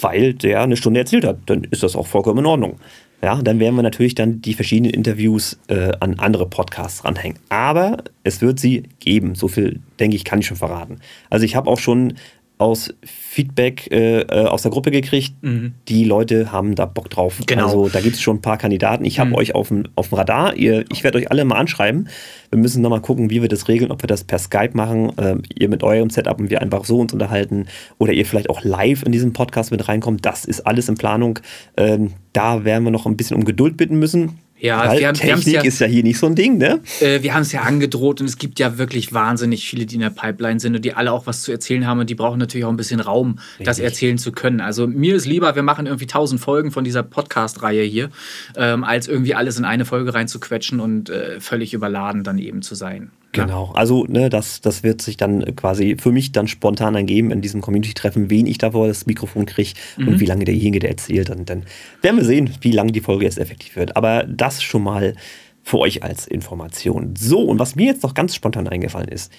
weil 0.00 0.34
der 0.34 0.62
eine 0.62 0.76
Stunde 0.76 1.00
erzählt 1.00 1.24
hat. 1.24 1.38
Dann 1.46 1.64
ist 1.64 1.82
das 1.82 1.96
auch 1.96 2.06
vollkommen 2.06 2.40
in 2.40 2.46
Ordnung. 2.46 2.78
Ja, 3.20 3.42
dann 3.42 3.58
werden 3.58 3.74
wir 3.74 3.82
natürlich 3.82 4.14
dann 4.14 4.40
die 4.40 4.54
verschiedenen 4.54 4.92
Interviews 4.92 5.58
äh, 5.66 5.90
an 5.98 6.20
andere 6.20 6.48
Podcasts 6.48 7.04
ranhängen. 7.04 7.38
Aber 7.48 8.04
es 8.22 8.40
wird 8.40 8.60
sie 8.60 8.84
geben. 9.00 9.34
So 9.34 9.48
viel, 9.48 9.80
denke 9.98 10.14
ich, 10.14 10.24
kann 10.24 10.38
ich 10.38 10.46
schon 10.46 10.56
verraten. 10.56 11.00
Also 11.28 11.44
ich 11.44 11.56
habe 11.56 11.68
auch 11.68 11.80
schon 11.80 12.14
aus 12.58 12.92
Feedback 13.04 13.90
äh, 13.90 14.20
äh, 14.22 14.46
aus 14.46 14.62
der 14.62 14.70
Gruppe 14.70 14.90
gekriegt. 14.90 15.34
Mhm. 15.42 15.74
Die 15.88 16.04
Leute 16.04 16.52
haben 16.52 16.74
da 16.74 16.86
Bock 16.86 17.08
drauf. 17.08 17.40
Genau. 17.46 17.64
Also 17.64 17.88
da 17.88 18.00
gibt 18.00 18.16
es 18.16 18.20
schon 18.20 18.36
ein 18.36 18.42
paar 18.42 18.58
Kandidaten. 18.58 19.04
Ich 19.04 19.20
habe 19.20 19.30
mhm. 19.30 19.36
euch 19.36 19.54
auf 19.54 19.68
dem, 19.68 19.84
auf 19.94 20.08
dem 20.08 20.18
Radar. 20.18 20.56
Ihr, 20.56 20.84
ich 20.92 21.04
werde 21.04 21.18
euch 21.18 21.30
alle 21.30 21.44
mal 21.44 21.56
anschreiben. 21.56 22.08
Wir 22.50 22.58
müssen 22.58 22.82
nochmal 22.82 23.00
gucken, 23.00 23.30
wie 23.30 23.42
wir 23.42 23.48
das 23.48 23.68
regeln, 23.68 23.90
ob 23.90 24.02
wir 24.02 24.08
das 24.08 24.24
per 24.24 24.38
Skype 24.38 24.70
machen, 24.74 25.16
äh, 25.18 25.36
ihr 25.54 25.68
mit 25.68 25.82
eurem 25.82 26.10
Setup 26.10 26.38
und 26.38 26.50
wir 26.50 26.60
einfach 26.60 26.84
so 26.84 26.98
uns 26.98 27.12
unterhalten 27.12 27.66
oder 27.98 28.12
ihr 28.12 28.26
vielleicht 28.26 28.50
auch 28.50 28.64
live 28.64 29.02
in 29.04 29.12
diesen 29.12 29.32
Podcast 29.32 29.70
mit 29.70 29.86
reinkommt. 29.88 30.26
Das 30.26 30.44
ist 30.44 30.66
alles 30.66 30.88
in 30.88 30.96
Planung. 30.96 31.38
Ähm, 31.76 32.12
da 32.32 32.64
werden 32.64 32.84
wir 32.84 32.90
noch 32.90 33.06
ein 33.06 33.16
bisschen 33.16 33.36
um 33.36 33.44
Geduld 33.44 33.76
bitten 33.76 33.98
müssen. 33.98 34.38
Ja, 34.60 34.88
Weil 34.88 35.00
wir 35.00 35.08
haben, 35.08 35.14
Technik 35.14 35.46
wir 35.46 35.52
ja, 35.54 35.62
ist 35.62 35.78
ja 35.78 35.86
hier 35.86 36.02
nicht 36.02 36.18
so 36.18 36.26
ein 36.26 36.34
Ding, 36.34 36.58
ne? 36.58 36.80
Äh, 37.00 37.22
wir 37.22 37.34
haben 37.34 37.42
es 37.42 37.52
ja 37.52 37.62
angedroht 37.62 38.20
und 38.20 38.26
es 38.26 38.38
gibt 38.38 38.58
ja 38.58 38.76
wirklich 38.76 39.12
wahnsinnig 39.12 39.68
viele, 39.68 39.86
die 39.86 39.94
in 39.94 40.00
der 40.00 40.10
Pipeline 40.10 40.58
sind 40.58 40.74
und 40.74 40.84
die 40.84 40.94
alle 40.94 41.12
auch 41.12 41.26
was 41.26 41.42
zu 41.42 41.52
erzählen 41.52 41.86
haben 41.86 42.00
und 42.00 42.10
die 42.10 42.16
brauchen 42.16 42.38
natürlich 42.38 42.64
auch 42.64 42.70
ein 42.70 42.76
bisschen 42.76 43.00
Raum, 43.00 43.38
Richtig. 43.50 43.66
das 43.66 43.78
erzählen 43.78 44.18
zu 44.18 44.32
können. 44.32 44.60
Also 44.60 44.86
mir 44.86 45.14
ist 45.14 45.26
lieber, 45.26 45.54
wir 45.54 45.62
machen 45.62 45.86
irgendwie 45.86 46.06
tausend 46.06 46.40
Folgen 46.40 46.72
von 46.72 46.82
dieser 46.82 47.04
Podcast-Reihe 47.04 47.84
hier, 47.84 48.10
ähm, 48.56 48.82
als 48.82 49.06
irgendwie 49.06 49.34
alles 49.34 49.58
in 49.58 49.64
eine 49.64 49.84
Folge 49.84 50.12
reinzuquetschen 50.12 50.80
und 50.80 51.08
äh, 51.08 51.40
völlig 51.40 51.72
überladen 51.72 52.24
dann 52.24 52.38
eben 52.38 52.62
zu 52.62 52.74
sein. 52.74 53.12
Genau, 53.32 53.72
also 53.74 54.04
ne, 54.06 54.30
das, 54.30 54.62
das 54.62 54.82
wird 54.82 55.02
sich 55.02 55.18
dann 55.18 55.54
quasi 55.54 55.96
für 55.98 56.12
mich 56.12 56.32
dann 56.32 56.48
spontan 56.48 56.94
ergeben 56.94 57.30
in 57.30 57.42
diesem 57.42 57.60
Community-Treffen, 57.60 58.30
wen 58.30 58.46
ich 58.46 58.56
davor 58.56 58.88
das 58.88 59.06
Mikrofon 59.06 59.44
kriege 59.44 59.72
mhm. 59.96 60.08
und 60.08 60.20
wie 60.20 60.24
lange 60.24 60.44
derjenige 60.44 60.88
erzählt. 60.88 61.28
Und 61.28 61.50
dann 61.50 61.64
werden 62.00 62.16
wir 62.16 62.24
sehen, 62.24 62.50
wie 62.62 62.72
lange 62.72 62.92
die 62.92 63.00
Folge 63.00 63.26
jetzt 63.26 63.38
effektiv 63.38 63.76
wird. 63.76 63.96
Aber 63.96 64.24
das 64.24 64.62
schon 64.62 64.82
mal 64.82 65.14
für 65.62 65.78
euch 65.78 66.02
als 66.02 66.26
Information. 66.26 67.14
So, 67.18 67.40
und 67.40 67.58
was 67.58 67.76
mir 67.76 67.86
jetzt 67.86 68.02
noch 68.02 68.14
ganz 68.14 68.34
spontan 68.34 68.66
eingefallen 68.66 69.08
ist, 69.08 69.30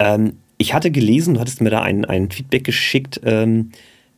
ähm, 0.00 0.38
ich 0.56 0.74
hatte 0.74 0.90
gelesen, 0.90 1.34
du 1.34 1.40
hattest 1.40 1.60
mir 1.60 1.70
da 1.70 1.82
ein, 1.82 2.04
ein 2.04 2.30
Feedback 2.30 2.64
geschickt, 2.64 3.20
ähm, 3.24 3.70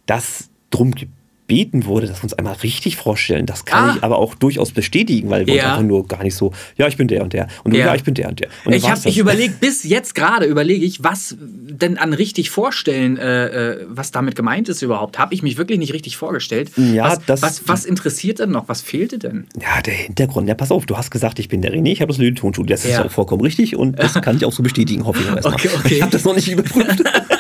dass 0.07 0.49
drum 0.71 0.93
gibt 0.93 1.13
gebeten 1.51 1.85
wurde, 1.85 2.07
dass 2.07 2.21
wir 2.21 2.25
uns 2.25 2.35
einmal 2.35 2.55
richtig 2.63 2.97
vorstellen. 2.97 3.45
Das 3.45 3.65
kann 3.65 3.91
ah. 3.91 3.95
ich 3.97 4.05
aber 4.05 4.19
auch 4.19 4.37
durchaus 4.37 4.71
bestätigen, 4.71 5.31
weil 5.31 5.47
wir 5.49 5.55
ja. 5.55 5.71
einfach 5.71 5.83
nur 5.83 6.07
gar 6.07 6.23
nicht 6.23 6.37
so, 6.37 6.53
ja, 6.77 6.87
ich 6.87 6.97
bin 6.97 7.09
der 7.09 7.25
und 7.25 7.33
der. 7.33 7.49
Und 7.65 7.75
ja, 7.75 7.87
ja 7.87 7.95
ich 7.97 8.05
bin 8.05 8.15
der 8.15 8.29
und 8.29 8.39
der. 8.39 8.49
Und 8.65 8.73
ich 8.73 8.85
ich 9.05 9.19
überlege, 9.19 9.55
bis 9.61 9.83
jetzt 9.83 10.15
gerade 10.15 10.47
überlege 10.47 10.85
ich, 10.85 11.03
was 11.03 11.37
denn 11.41 11.99
an 11.99 12.13
richtig 12.13 12.51
vorstellen, 12.51 13.17
äh, 13.19 13.73
äh, 13.73 13.87
was 13.89 14.13
damit 14.13 14.37
gemeint 14.37 14.69
ist 14.69 14.83
überhaupt. 14.83 15.19
Habe 15.19 15.35
ich 15.35 15.43
mich 15.43 15.59
wirklich 15.59 15.81
nicht 15.81 15.93
richtig 15.93 16.17
vorgestellt. 16.17 16.71
Ja, 16.77 17.11
was, 17.11 17.19
das, 17.27 17.43
was, 17.43 17.69
was 17.69 17.85
interessiert 17.85 18.39
denn 18.39 18.51
noch? 18.51 18.69
Was 18.69 18.81
fehlte 18.81 19.19
denn? 19.19 19.47
Ja, 19.61 19.83
der 19.83 19.95
Hintergrund. 19.95 20.49
Ja, 20.49 20.55
pass 20.55 20.71
auf, 20.71 20.87
du 20.87 20.97
hast 20.97 21.11
gesagt, 21.11 21.41
ich 21.41 21.49
bin 21.49 21.63
der 21.63 21.73
René, 21.73 21.91
ich 21.91 22.01
habe 22.01 22.13
das 22.13 22.19
Lüde-Tonstudio. 22.19 22.75
Das 22.77 22.85
ist 22.85 22.99
auch 22.99 23.11
vollkommen 23.11 23.43
richtig 23.43 23.75
und 23.75 23.99
das 23.99 24.15
kann 24.23 24.37
ich 24.37 24.45
auch 24.45 24.53
so 24.53 24.63
bestätigen, 24.63 25.05
hoffe 25.05 25.21
ich 25.21 25.45
Okay, 25.45 25.71
okay. 25.77 25.95
Ich 25.95 26.03
habe 26.03 26.13
das 26.13 26.25
noch 26.25 26.37
nicht 26.37 26.49
überprüft. 26.49 27.03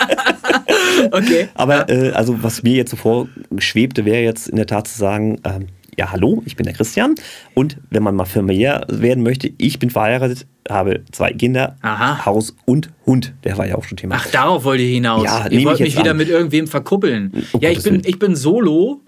okay. 1.12 1.48
Aber 1.54 1.88
äh, 1.88 2.10
also 2.10 2.42
was 2.42 2.62
mir 2.62 2.74
jetzt 2.74 2.90
so 2.90 2.96
vorschwebte, 2.96 4.04
wäre 4.04 4.22
jetzt 4.22 4.48
in 4.48 4.56
der 4.56 4.66
Tat 4.66 4.88
zu 4.88 4.98
sagen, 4.98 5.40
ähm, 5.44 5.66
ja, 5.98 6.10
hallo, 6.12 6.42
ich 6.46 6.56
bin 6.56 6.64
der 6.64 6.74
Christian. 6.74 7.14
Und 7.54 7.76
wenn 7.90 8.02
man 8.02 8.14
mal 8.14 8.24
familiär 8.24 8.86
werden 8.88 9.22
möchte, 9.22 9.52
ich 9.58 9.78
bin 9.78 9.90
verheiratet, 9.90 10.46
habe 10.68 11.02
zwei 11.12 11.32
Kinder, 11.32 11.76
Aha. 11.82 12.24
Haus 12.24 12.56
und 12.64 12.90
Hund. 13.06 13.34
Der 13.44 13.58
war 13.58 13.66
ja 13.66 13.74
auch 13.74 13.84
schon 13.84 13.98
Thema. 13.98 14.16
Ach, 14.18 14.26
darauf 14.30 14.64
wollt 14.64 14.80
ihr 14.80 14.88
hinaus. 14.88 15.24
Ja, 15.24 15.46
ihr 15.48 15.64
wollt 15.64 15.80
mich 15.80 15.98
wieder 15.98 16.12
an. 16.12 16.16
mit 16.16 16.28
irgendwem 16.28 16.66
verkuppeln. 16.66 17.32
Oh, 17.52 17.58
ja, 17.60 17.70
ich 17.70 17.82
bin, 17.82 18.02
ich 18.04 18.18
bin 18.18 18.36
solo. 18.36 19.02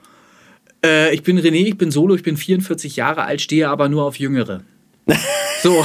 Äh, 0.85 1.15
ich 1.15 1.23
bin 1.23 1.39
René, 1.39 1.67
ich 1.67 1.79
bin 1.79 1.91
solo, 1.91 2.15
ich 2.15 2.23
bin 2.23 2.37
44 2.37 2.97
Jahre 2.97 3.25
alt, 3.25 3.41
stehe 3.41 3.69
aber 3.69 3.89
nur 3.89 4.05
auf 4.05 4.19
Jüngere. 4.19 4.63
So. 5.63 5.85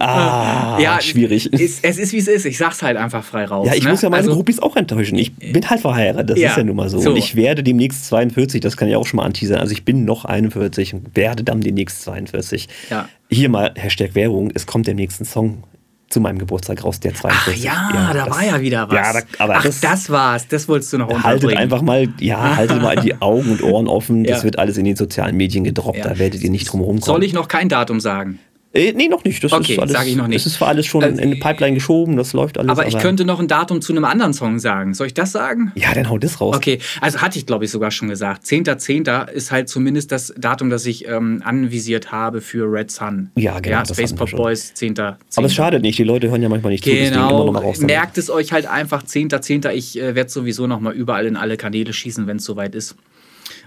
ah, 0.00 0.78
ja, 0.80 1.00
schwierig. 1.00 1.52
Ist, 1.52 1.84
es 1.84 1.98
ist 1.98 2.12
wie 2.12 2.18
es 2.18 2.28
ist. 2.28 2.44
Ich 2.44 2.58
sag's 2.58 2.82
halt 2.82 2.96
einfach 2.96 3.24
frei 3.24 3.44
raus. 3.46 3.66
Ja, 3.66 3.74
ich 3.74 3.84
ne? 3.84 3.90
muss 3.90 4.02
ja 4.02 4.10
meine 4.10 4.22
also, 4.22 4.34
Groupies 4.34 4.60
auch 4.60 4.76
enttäuschen. 4.76 5.18
Ich 5.18 5.34
bin 5.34 5.68
halt 5.68 5.80
verheiratet, 5.80 6.30
das 6.30 6.38
ja, 6.38 6.50
ist 6.50 6.56
ja 6.56 6.64
nun 6.64 6.76
mal 6.76 6.88
so. 6.88 7.00
so. 7.00 7.10
Und 7.10 7.16
ich 7.16 7.34
werde 7.34 7.62
demnächst 7.62 8.06
42, 8.06 8.60
das 8.60 8.76
kann 8.76 8.88
ich 8.88 8.96
auch 8.96 9.06
schon 9.06 9.18
mal 9.18 9.24
anteasern. 9.24 9.58
Also 9.58 9.72
ich 9.72 9.84
bin 9.84 10.04
noch 10.04 10.24
41 10.24 10.94
und 10.94 11.16
werde 11.16 11.42
dann 11.44 11.60
demnächst 11.60 12.02
42. 12.02 12.68
Ja. 12.90 13.08
Hier 13.30 13.48
mal 13.48 13.72
Hashtag 13.76 14.14
Werbung, 14.14 14.50
es 14.54 14.66
kommt 14.66 14.86
der 14.86 14.94
nächste 14.94 15.24
Song 15.24 15.64
zu 16.08 16.20
meinem 16.20 16.38
Geburtstag 16.38 16.84
raus, 16.84 17.00
der 17.00 17.14
42. 17.14 17.54
Ach 17.54 17.64
ja, 17.64 17.90
ja 17.94 18.12
da 18.14 18.24
das, 18.26 18.36
war 18.36 18.44
ja 18.44 18.60
wieder 18.60 18.88
was. 18.88 18.94
Ja, 18.94 19.12
da, 19.12 19.44
aber 19.44 19.56
Ach, 19.56 19.62
das, 19.62 19.80
das, 19.80 20.10
war's. 20.10 20.48
Das 20.48 20.68
wolltest 20.68 20.92
du 20.92 20.98
noch 20.98 21.22
Haltet 21.22 21.56
einfach 21.56 21.82
mal, 21.82 22.08
ja, 22.18 22.56
haltet 22.56 22.80
mal 22.80 22.96
die 22.96 23.20
Augen 23.20 23.50
und 23.52 23.62
Ohren 23.62 23.88
offen. 23.88 24.18
Das 24.28 24.38
ja. 24.38 24.44
wird 24.44 24.58
alles 24.58 24.76
in 24.76 24.84
den 24.84 24.96
sozialen 24.96 25.36
Medien 25.36 25.64
gedroppt. 25.64 26.04
Da 26.04 26.18
werdet 26.18 26.42
ihr 26.42 26.50
nicht 26.50 26.70
drum 26.70 26.80
herum 26.80 26.96
kommen. 26.96 27.04
Soll 27.06 27.24
ich 27.24 27.32
noch 27.32 27.48
kein 27.48 27.68
Datum 27.68 27.98
sagen? 27.98 28.38
Äh, 28.74 28.92
nee, 28.92 29.08
noch 29.08 29.24
nicht. 29.24 29.42
Das 29.42 29.52
okay, 29.52 29.72
ist 29.74 29.78
alles, 29.78 29.92
sage 29.92 30.10
ich 30.10 30.16
noch 30.16 30.26
nicht. 30.26 30.44
Das 30.44 30.46
ist 30.46 30.58
zwar 30.58 30.68
alles 30.68 30.84
schon 30.84 31.02
äh, 31.02 31.08
in 31.22 31.30
die 31.30 31.38
Pipeline 31.38 31.74
geschoben, 31.74 32.16
das 32.16 32.34
läuft 32.34 32.58
alles. 32.58 32.70
Aber 32.70 32.86
ich 32.86 32.94
aber 32.94 33.02
könnte 33.02 33.24
noch 33.24 33.40
ein 33.40 33.48
Datum 33.48 33.80
zu 33.80 33.92
einem 33.92 34.04
anderen 34.04 34.34
Song 34.34 34.58
sagen. 34.58 34.92
Soll 34.92 35.06
ich 35.06 35.14
das 35.14 35.32
sagen? 35.32 35.72
Ja, 35.74 35.94
dann 35.94 36.10
hau 36.10 36.18
das 36.18 36.40
raus. 36.40 36.54
Okay, 36.54 36.78
also 37.00 37.20
hatte 37.22 37.38
ich 37.38 37.46
glaube 37.46 37.64
ich 37.64 37.70
sogar 37.70 37.90
schon 37.90 38.08
gesagt. 38.08 38.44
10.10. 38.44 39.04
.10. 39.04 39.30
ist 39.30 39.50
halt 39.50 39.70
zumindest 39.70 40.12
das 40.12 40.34
Datum, 40.36 40.68
das 40.68 40.84
ich 40.84 41.08
ähm, 41.08 41.40
anvisiert 41.44 42.12
habe 42.12 42.42
für 42.42 42.70
Red 42.70 42.90
Sun. 42.90 43.30
Ja, 43.36 43.58
genau. 43.60 43.78
Ja, 43.78 43.86
Space 43.86 44.12
Pop 44.12 44.30
Boys 44.32 44.74
10.10. 44.76 45.16
Aber 45.36 45.46
es 45.46 45.54
schadet 45.54 45.80
nicht, 45.80 45.98
die 45.98 46.04
Leute 46.04 46.30
hören 46.30 46.42
ja 46.42 46.50
manchmal 46.50 46.72
nicht 46.72 46.84
genau. 46.84 47.46
zu. 47.46 47.52
Genau, 47.52 47.86
merkt 47.86 48.18
es 48.18 48.28
euch 48.28 48.52
halt 48.52 48.66
einfach 48.66 49.02
10.10. 49.02 49.62
.10. 49.62 49.70
Ich 49.72 49.98
äh, 49.98 50.14
werde 50.14 50.30
sowieso 50.30 50.66
noch 50.66 50.80
mal 50.80 50.92
überall 50.92 51.24
in 51.24 51.36
alle 51.36 51.56
Kanäle 51.56 51.94
schießen, 51.94 52.26
wenn 52.26 52.36
es 52.36 52.44
soweit 52.44 52.74
ist. 52.74 52.96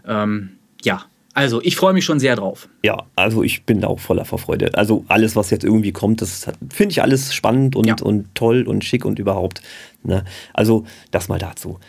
Ähm, 0.07 0.51
ja, 0.83 1.05
also, 1.33 1.61
ich 1.61 1.77
freue 1.77 1.93
mich 1.93 2.03
schon 2.03 2.19
sehr 2.19 2.35
drauf. 2.35 2.67
Ja, 2.83 3.05
also 3.15 3.41
ich 3.43 3.63
bin 3.63 3.79
da 3.79 3.87
auch 3.87 3.99
voller 3.99 4.25
Vorfreude. 4.25 4.73
Also 4.73 5.05
alles, 5.07 5.35
was 5.35 5.49
jetzt 5.49 5.63
irgendwie 5.63 5.93
kommt, 5.93 6.21
das 6.21 6.47
finde 6.69 6.91
ich 6.91 7.01
alles 7.01 7.33
spannend 7.33 7.75
und, 7.75 7.87
ja. 7.87 7.95
und 8.01 8.33
toll 8.35 8.63
und 8.67 8.83
schick 8.83 9.05
und 9.05 9.17
überhaupt. 9.17 9.61
Ne? 10.03 10.25
Also 10.53 10.85
das 11.11 11.29
mal 11.29 11.39
dazu. 11.39 11.79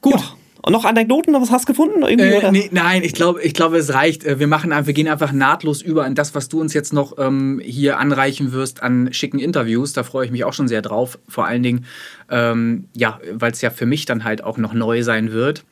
Gut. 0.00 0.14
Ja. 0.14 0.36
Und 0.62 0.72
noch 0.72 0.84
Anekdoten, 0.84 1.32
was 1.34 1.50
hast 1.50 1.68
du 1.68 1.72
gefunden? 1.72 2.02
Äh, 2.02 2.50
nee, 2.50 2.68
nein, 2.70 3.02
ich 3.02 3.14
glaube, 3.14 3.42
ich 3.42 3.54
glaube, 3.54 3.78
es 3.78 3.94
reicht. 3.94 4.24
Äh, 4.24 4.38
wir 4.38 4.46
machen 4.46 4.70
wir 4.70 4.92
gehen 4.92 5.08
einfach 5.08 5.32
nahtlos 5.32 5.80
über 5.80 6.06
in 6.06 6.14
das, 6.14 6.34
was 6.34 6.48
du 6.48 6.60
uns 6.60 6.74
jetzt 6.74 6.92
noch 6.92 7.16
ähm, 7.18 7.60
hier 7.64 7.98
anreichen 7.98 8.52
wirst 8.52 8.82
an 8.82 9.12
schicken 9.12 9.38
Interviews. 9.38 9.94
Da 9.94 10.02
freue 10.02 10.26
ich 10.26 10.30
mich 10.30 10.44
auch 10.44 10.52
schon 10.52 10.68
sehr 10.68 10.82
drauf. 10.82 11.18
Vor 11.28 11.46
allen 11.46 11.62
Dingen, 11.62 11.86
ähm, 12.30 12.84
ja, 12.94 13.20
weil 13.32 13.52
es 13.52 13.62
ja 13.62 13.70
für 13.70 13.86
mich 13.86 14.04
dann 14.04 14.24
halt 14.24 14.44
auch 14.44 14.58
noch 14.58 14.74
neu 14.74 15.02
sein 15.02 15.32
wird. 15.32 15.64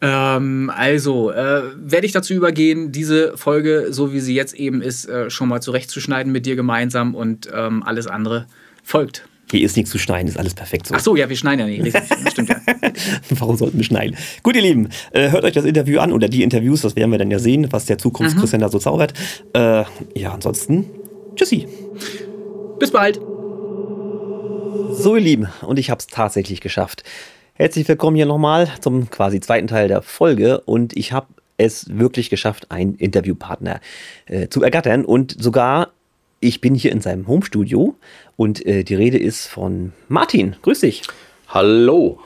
Ähm, 0.00 0.72
also 0.74 1.30
äh, 1.30 1.62
werde 1.76 2.06
ich 2.06 2.12
dazu 2.12 2.32
übergehen, 2.32 2.92
diese 2.92 3.36
Folge, 3.36 3.88
so 3.90 4.12
wie 4.12 4.20
sie 4.20 4.34
jetzt 4.34 4.54
eben 4.54 4.80
ist, 4.80 5.06
äh, 5.06 5.28
schon 5.28 5.48
mal 5.48 5.60
zurechtzuschneiden 5.60 6.32
mit 6.32 6.46
dir 6.46 6.56
gemeinsam 6.56 7.14
und 7.14 7.50
ähm, 7.54 7.82
alles 7.82 8.06
andere 8.06 8.46
folgt. 8.82 9.29
Hier 9.50 9.64
ist 9.64 9.76
nichts 9.76 9.90
zu 9.90 9.98
schneiden, 9.98 10.28
ist 10.28 10.38
alles 10.38 10.54
perfekt 10.54 10.86
so. 10.86 10.94
Ach 10.94 11.00
so, 11.00 11.16
ja, 11.16 11.28
wir 11.28 11.36
schneiden 11.36 11.68
ja 11.68 11.82
nicht. 11.82 11.96
Stimmt 12.30 12.50
ja. 12.50 12.56
Warum 13.30 13.56
sollten 13.56 13.78
wir 13.78 13.84
schneiden? 13.84 14.16
Gut, 14.42 14.54
ihr 14.56 14.62
Lieben, 14.62 14.88
äh, 15.12 15.30
hört 15.30 15.44
euch 15.44 15.54
das 15.54 15.64
Interview 15.64 15.98
an 16.00 16.12
oder 16.12 16.28
die 16.28 16.42
Interviews, 16.42 16.82
das 16.82 16.96
werden 16.96 17.10
wir 17.10 17.18
dann 17.18 17.30
ja 17.30 17.38
sehen, 17.38 17.68
was 17.70 17.86
der 17.86 17.98
Zukunftschristian 17.98 18.60
da 18.60 18.68
so 18.68 18.78
zaubert. 18.78 19.12
Äh, 19.52 19.84
ja, 20.14 20.32
ansonsten, 20.32 20.86
tschüssi. 21.34 21.66
Bis 22.78 22.90
bald. 22.90 23.20
So, 24.92 25.16
ihr 25.16 25.22
Lieben, 25.22 25.48
und 25.62 25.78
ich 25.78 25.90
habe 25.90 25.98
es 25.98 26.06
tatsächlich 26.06 26.60
geschafft. 26.60 27.02
Herzlich 27.54 27.86
willkommen 27.88 28.16
hier 28.16 28.26
nochmal 28.26 28.68
zum 28.80 29.10
quasi 29.10 29.40
zweiten 29.40 29.66
Teil 29.66 29.88
der 29.88 30.02
Folge 30.02 30.60
und 30.60 30.96
ich 30.96 31.12
habe 31.12 31.26
es 31.58 31.86
wirklich 31.98 32.30
geschafft, 32.30 32.70
einen 32.70 32.94
Interviewpartner 32.94 33.80
äh, 34.26 34.48
zu 34.48 34.62
ergattern 34.62 35.04
und 35.04 35.36
sogar 35.42 35.92
ich 36.40 36.62
bin 36.62 36.74
hier 36.74 36.90
in 36.90 37.02
seinem 37.02 37.28
Homestudio 37.28 37.94
und 38.36 38.64
äh, 38.64 38.82
die 38.82 38.94
Rede 38.94 39.18
ist 39.18 39.46
von 39.46 39.92
Martin. 40.08 40.56
Grüß 40.62 40.80
dich. 40.80 41.02
Hallo. 41.48 42.18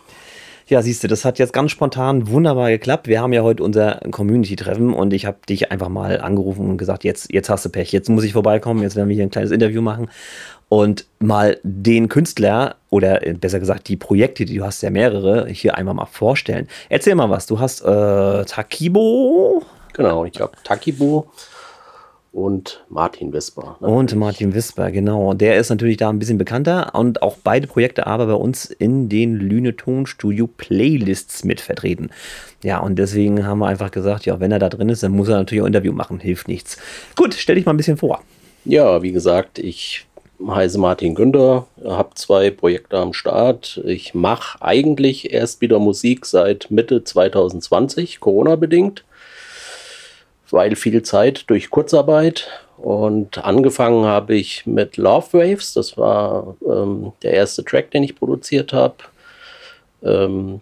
Ja, 0.66 0.81
siehst 0.81 1.05
du, 1.05 1.09
das 1.09 1.24
hat 1.27 1.38
jetzt 1.38 1.53
ganz 1.53 1.72
spontan 1.72 2.29
wunderbar 2.29 2.70
geklappt. 2.70 3.07
Wir 3.07 3.20
haben 3.20 3.35
ja 3.35 3.42
heute 3.42 3.62
unser 3.62 4.00
Community-Treffen 4.11 4.94
und 4.94 5.12
ich 5.12 5.27
habe 5.27 5.38
dich 5.46 5.70
einfach 5.70 5.90
mal 5.90 6.20
angerufen 6.20 6.70
und 6.70 6.79
gesagt, 6.79 7.05
jetzt, 7.05 7.31
jetzt 7.33 7.50
hast 7.50 7.66
du 7.66 7.68
Pech, 7.68 7.92
jetzt 7.92 8.09
muss 8.09 8.24
ich 8.24 8.33
vorbeikommen, 8.33 8.83
jetzt 8.83 8.96
werden 8.96 9.09
wir 9.09 9.14
hier 9.14 9.24
ein 9.24 9.31
kleines 9.31 9.50
Interview 9.50 9.83
machen 9.83 10.09
und 10.70 11.07
mal 11.18 11.59
den 11.64 12.09
Künstler 12.09 12.77
oder 12.88 13.27
äh, 13.27 13.35
besser 13.35 13.61
gesagt 13.61 13.88
die 13.88 13.96
Projekte, 13.96 14.46
die 14.46 14.57
du 14.57 14.64
hast 14.64 14.81
ja 14.83 14.90
mehrere, 14.90 15.48
hier 15.48 15.77
einmal 15.77 15.94
mal 15.94 16.07
vorstellen. 16.07 16.68
Erzähl 16.88 17.14
mal 17.14 17.29
was. 17.29 17.46
Du 17.46 17.59
hast 17.59 17.83
äh, 17.83 18.44
Takibo. 18.44 19.62
Genau, 19.92 20.24
ich 20.24 20.40
habe 20.40 20.53
Takibo 20.64 21.31
und 22.35 22.85
Martin 22.88 23.33
Wisper. 23.33 23.77
Natürlich. 23.81 23.94
Und 23.94 24.16
Martin 24.16 24.55
Wisper, 24.55 24.90
genau. 24.90 25.35
Der 25.35 25.57
ist 25.57 25.70
natürlich 25.70 25.97
da 25.97 26.11
ein 26.11 26.18
bisschen 26.18 26.37
bekannter 26.37 26.94
und 26.94 27.23
auch 27.23 27.37
beide 27.42 27.68
Projekte 27.68 28.07
aber 28.07 28.27
bei 28.27 28.35
uns 28.35 28.66
in 28.66 29.09
den 29.09 29.37
Lüne 29.37 29.77
Tonstudio 29.77 30.49
Playlists 30.49 31.44
mit 31.44 31.61
vertreten. 31.61 32.11
Ja, 32.62 32.81
und 32.81 32.99
deswegen 32.99 33.47
haben 33.47 33.61
wir 33.61 33.68
einfach 33.68 33.92
gesagt, 33.92 34.27
ja, 34.27 34.40
wenn 34.40 34.51
er 34.51 34.59
da 34.59 34.68
drin 34.68 34.88
ist, 34.88 35.03
dann 35.03 35.12
muss 35.12 35.29
er 35.29 35.37
natürlich 35.37 35.62
ein 35.62 35.68
Interview 35.68 35.92
machen, 35.92 36.18
hilft 36.18 36.49
nichts. 36.49 36.77
Gut, 37.14 37.35
stell 37.35 37.55
dich 37.55 37.66
mal 37.66 37.73
ein 37.73 37.77
bisschen 37.77 37.97
vor. 37.97 38.20
Ja, 38.64 39.03
wie 39.03 39.12
gesagt, 39.12 39.59
ich 39.59 40.07
heiße 40.44 40.79
Martin 40.79 41.14
Günther, 41.14 41.66
habe 41.85 42.14
zwei 42.14 42.51
Projekte 42.51 42.99
am 42.99 43.12
Start. 43.12 43.81
Ich 43.85 44.12
mache 44.14 44.61
eigentlich 44.61 45.33
erst 45.33 45.61
wieder 45.61 45.79
Musik 45.79 46.27
seit 46.27 46.70
Mitte 46.70 47.05
2020, 47.05 48.18
Corona 48.18 48.57
bedingt 48.57 49.05
weil 50.55 50.77
viel 50.77 51.03
Zeit 51.03 51.51
durch 51.51 51.69
Kurzarbeit 51.69 52.49
Und 52.77 53.38
angefangen 53.45 54.05
habe 54.05 54.37
ich 54.37 54.67
mit 54.67 54.97
Love 54.97 55.33
Waves. 55.33 55.75
Das 55.75 55.99
war 55.99 56.57
ähm, 56.64 57.12
der 57.23 57.33
erste 57.33 57.64
Track, 57.64 57.90
den 57.90 58.05
ich 58.05 58.14
produziert 58.14 58.73
habe. 58.73 58.95
Ähm, 60.03 60.61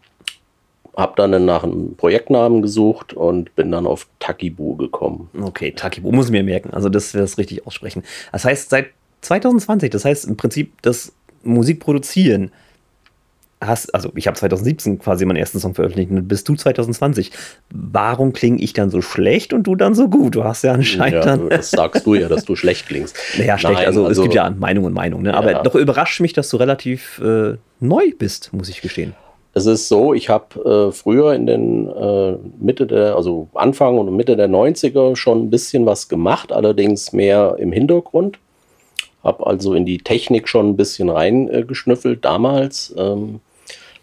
habe 0.97 1.13
dann 1.17 1.45
nach 1.45 1.63
einem 1.65 1.95
Projektnamen 1.97 2.63
gesucht 2.63 3.13
und 3.13 3.55
bin 3.55 3.71
dann 3.71 3.87
auf 3.87 4.07
Takibu 4.19 4.77
gekommen. 4.77 5.31
Okay, 5.41 5.73
Takibu 5.73 6.11
muss 6.11 6.27
ich 6.27 6.33
mir 6.33 6.43
merken. 6.43 6.71
Also, 6.73 6.89
dass 6.89 7.13
wir 7.13 7.21
das 7.21 7.39
richtig 7.39 7.67
aussprechen. 7.67 8.03
Das 8.31 8.45
heißt, 8.45 8.71
seit 8.71 8.87
2020, 9.23 9.91
das 9.91 10.05
heißt 10.05 10.27
im 10.27 10.37
Prinzip 10.37 10.81
das 10.83 11.13
Musikproduzieren 11.43 12.51
hast, 13.67 13.95
also 13.95 14.13
ich 14.15 14.27
habe 14.27 14.37
2017 14.37 14.99
quasi 14.99 15.25
meinen 15.25 15.37
ersten 15.37 15.59
Song 15.59 15.75
veröffentlicht 15.75 16.11
und 16.11 16.29
bist 16.29 16.49
du 16.49 16.55
2020. 16.55 17.31
Warum 17.71 18.33
klinge 18.33 18.61
ich 18.61 18.73
dann 18.73 18.91
so 18.91 19.01
schlecht 19.01 19.53
und 19.53 19.65
du 19.65 19.77
dann 19.77 19.95
so 19.95 20.09
gut? 20.09 20.35
Du 20.35 20.45
hast 20.45 20.63
ja 20.63 20.73
anscheinend 20.73 21.25
ja. 21.25 21.37
Das 21.37 21.71
sagst 21.71 22.07
du 22.07 22.15
ja, 22.15 22.29
dass 22.29 22.45
du 22.45 22.57
schlecht 22.57 22.87
klingst. 22.87 23.17
Naja, 23.39 23.57
schlecht. 23.59 23.75
Nein, 23.75 23.87
also, 23.87 24.07
also, 24.07 24.21
es 24.21 24.25
gibt 24.25 24.35
ja 24.35 24.51
Meinung 24.51 24.85
und 24.85 24.93
Meinung. 24.93 25.23
Ne? 25.23 25.31
Ja. 25.31 25.37
Aber 25.37 25.55
doch 25.55 25.75
überrascht 25.75 26.21
mich, 26.21 26.33
dass 26.33 26.49
du 26.51 26.57
relativ 26.57 27.21
äh, 27.25 27.57
neu 27.81 28.13
bist, 28.19 28.53
muss 28.53 28.69
ich 28.69 28.83
gestehen. 28.83 29.15
Es 29.55 29.67
ist 29.67 29.89
so, 29.89 30.15
ich 30.15 30.29
habe 30.31 30.89
äh, 30.89 30.93
früher 30.93 31.35
in 31.35 31.47
den 31.47 31.89
äh, 31.89 32.37
Mitte 32.59 32.87
der, 32.87 33.17
also 33.17 33.49
Anfang 33.55 33.99
und 33.99 34.15
Mitte 34.17 34.37
der 34.37 34.49
90er 34.49 35.15
schon 35.15 35.43
ein 35.43 35.51
bisschen 35.51 35.85
was 35.85 36.09
gemacht, 36.09 36.53
allerdings 36.53 37.13
mehr 37.13 37.57
im 37.59 37.71
Hintergrund. 37.71 38.39
Habe 39.23 39.47
also 39.47 39.75
in 39.75 39.85
die 39.85 39.99
Technik 39.99 40.49
schon 40.49 40.71
ein 40.71 40.77
bisschen 40.77 41.11
reingeschnüffelt 41.11 42.25
damals. 42.25 42.95
Ähm, 42.97 43.41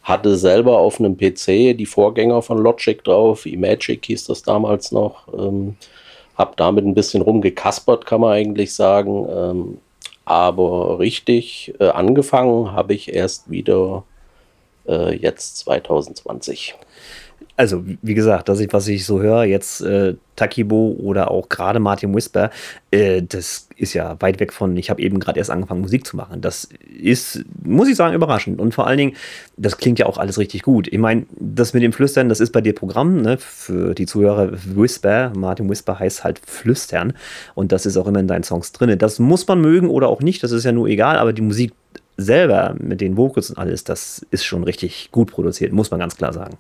hatte 0.09 0.35
selber 0.35 0.79
auf 0.79 0.99
einem 0.99 1.15
PC 1.15 1.77
die 1.77 1.85
Vorgänger 1.85 2.41
von 2.41 2.57
Logic 2.57 3.01
drauf, 3.03 3.45
Imagic 3.45 4.05
hieß 4.05 4.25
das 4.25 4.41
damals 4.41 4.91
noch. 4.91 5.27
Ähm, 5.33 5.77
hab 6.35 6.57
damit 6.57 6.85
ein 6.85 6.95
bisschen 6.95 7.21
rumgekaspert, 7.21 8.05
kann 8.05 8.21
man 8.21 8.31
eigentlich 8.31 8.73
sagen. 8.73 9.27
Ähm, 9.29 9.77
aber 10.25 10.99
richtig 10.99 11.73
äh, 11.79 11.89
angefangen 11.89 12.71
habe 12.71 12.93
ich 12.93 13.13
erst 13.13 13.49
wieder 13.49 14.03
äh, 14.87 15.15
jetzt 15.15 15.57
2020 15.57 16.75
also 17.59 17.83
wie 18.01 18.13
gesagt, 18.13 18.47
das 18.47 18.61
ist, 18.61 18.71
was 18.71 18.87
ich 18.87 19.05
so 19.05 19.21
höre, 19.21 19.43
jetzt 19.43 19.81
äh, 19.81 20.15
Takibo 20.37 20.95
oder 20.97 21.29
auch 21.29 21.49
gerade 21.49 21.81
Martin 21.81 22.15
Whisper, 22.15 22.51
äh, 22.89 23.21
das 23.21 23.67
ist 23.75 23.93
ja 23.93 24.15
weit 24.21 24.39
weg 24.39 24.53
von, 24.53 24.77
ich 24.77 24.89
habe 24.89 25.01
eben 25.01 25.19
gerade 25.19 25.39
erst 25.39 25.51
angefangen, 25.51 25.81
Musik 25.81 26.07
zu 26.07 26.15
machen. 26.15 26.39
Das 26.39 26.69
ist, 27.01 27.43
muss 27.61 27.89
ich 27.89 27.97
sagen, 27.97 28.15
überraschend. 28.15 28.61
Und 28.61 28.73
vor 28.73 28.87
allen 28.87 28.97
Dingen, 28.97 29.15
das 29.57 29.75
klingt 29.75 29.99
ja 29.99 30.05
auch 30.05 30.17
alles 30.17 30.37
richtig 30.37 30.61
gut. 30.61 30.87
Ich 30.87 30.99
meine, 30.99 31.25
das 31.37 31.73
mit 31.73 31.83
dem 31.83 31.91
Flüstern, 31.91 32.29
das 32.29 32.39
ist 32.39 32.53
bei 32.53 32.61
dir 32.61 32.73
Programm, 32.73 33.21
ne? 33.21 33.37
für 33.37 33.93
die 33.93 34.05
Zuhörer 34.05 34.53
Whisper. 34.53 35.33
Martin 35.35 35.69
Whisper 35.69 35.99
heißt 35.99 36.23
halt 36.23 36.39
Flüstern. 36.39 37.11
Und 37.55 37.73
das 37.73 37.85
ist 37.85 37.97
auch 37.97 38.07
immer 38.07 38.21
in 38.21 38.27
deinen 38.27 38.43
Songs 38.43 38.71
drin. 38.71 38.97
Das 38.97 39.19
muss 39.19 39.45
man 39.49 39.59
mögen 39.59 39.89
oder 39.89 40.07
auch 40.07 40.21
nicht, 40.21 40.43
das 40.43 40.53
ist 40.53 40.63
ja 40.63 40.71
nur 40.71 40.87
egal, 40.87 41.17
aber 41.17 41.33
die 41.33 41.41
Musik 41.41 41.73
selber 42.15 42.73
mit 42.79 43.01
den 43.01 43.17
Vocals 43.17 43.49
und 43.49 43.57
alles, 43.57 43.83
das 43.83 44.25
ist 44.31 44.45
schon 44.45 44.63
richtig 44.63 45.09
gut 45.11 45.29
produziert, 45.29 45.73
muss 45.73 45.91
man 45.91 45.99
ganz 45.99 46.15
klar 46.15 46.31
sagen. 46.31 46.57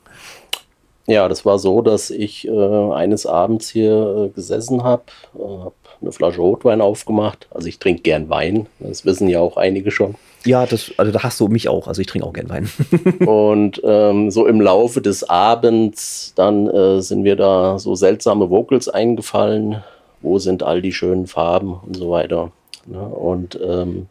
Ja, 1.09 1.27
das 1.27 1.43
war 1.43 1.57
so, 1.57 1.81
dass 1.81 2.11
ich 2.11 2.47
äh, 2.47 2.51
eines 2.51 3.25
Abends 3.25 3.67
hier 3.67 4.27
äh, 4.27 4.29
gesessen 4.29 4.83
habe, 4.83 5.01
äh, 5.35 5.41
habe 5.41 5.73
eine 6.01 6.11
Flasche 6.11 6.39
Rotwein 6.39 6.81
aufgemacht. 6.81 7.47
Also 7.49 7.67
ich 7.67 7.79
trinke 7.79 8.03
gern 8.03 8.29
Wein, 8.29 8.67
das 8.77 9.05
wissen 9.05 9.27
ja 9.27 9.39
auch 9.39 9.57
einige 9.57 9.89
schon. 9.89 10.13
Ja, 10.45 10.67
das, 10.67 10.91
also 10.97 11.11
da 11.11 11.23
hast 11.23 11.39
du 11.39 11.47
mich 11.47 11.67
auch, 11.67 11.87
also 11.87 11.99
ich 11.99 12.05
trinke 12.05 12.27
auch 12.27 12.33
gern 12.33 12.49
Wein. 12.49 12.69
und 13.25 13.81
ähm, 13.83 14.29
so 14.29 14.45
im 14.45 14.61
Laufe 14.61 15.01
des 15.01 15.27
Abends, 15.27 16.33
dann 16.35 16.67
äh, 16.67 17.01
sind 17.01 17.23
mir 17.23 17.35
da 17.35 17.79
so 17.79 17.95
seltsame 17.95 18.51
Vocals 18.51 18.87
eingefallen. 18.87 19.83
Wo 20.21 20.37
sind 20.37 20.61
all 20.61 20.83
die 20.83 20.93
schönen 20.93 21.25
Farben 21.25 21.73
und 21.73 21.97
so 21.97 22.11
weiter. 22.11 22.51
Ne? 22.85 23.01
Und 23.01 23.59
ähm, 23.65 24.05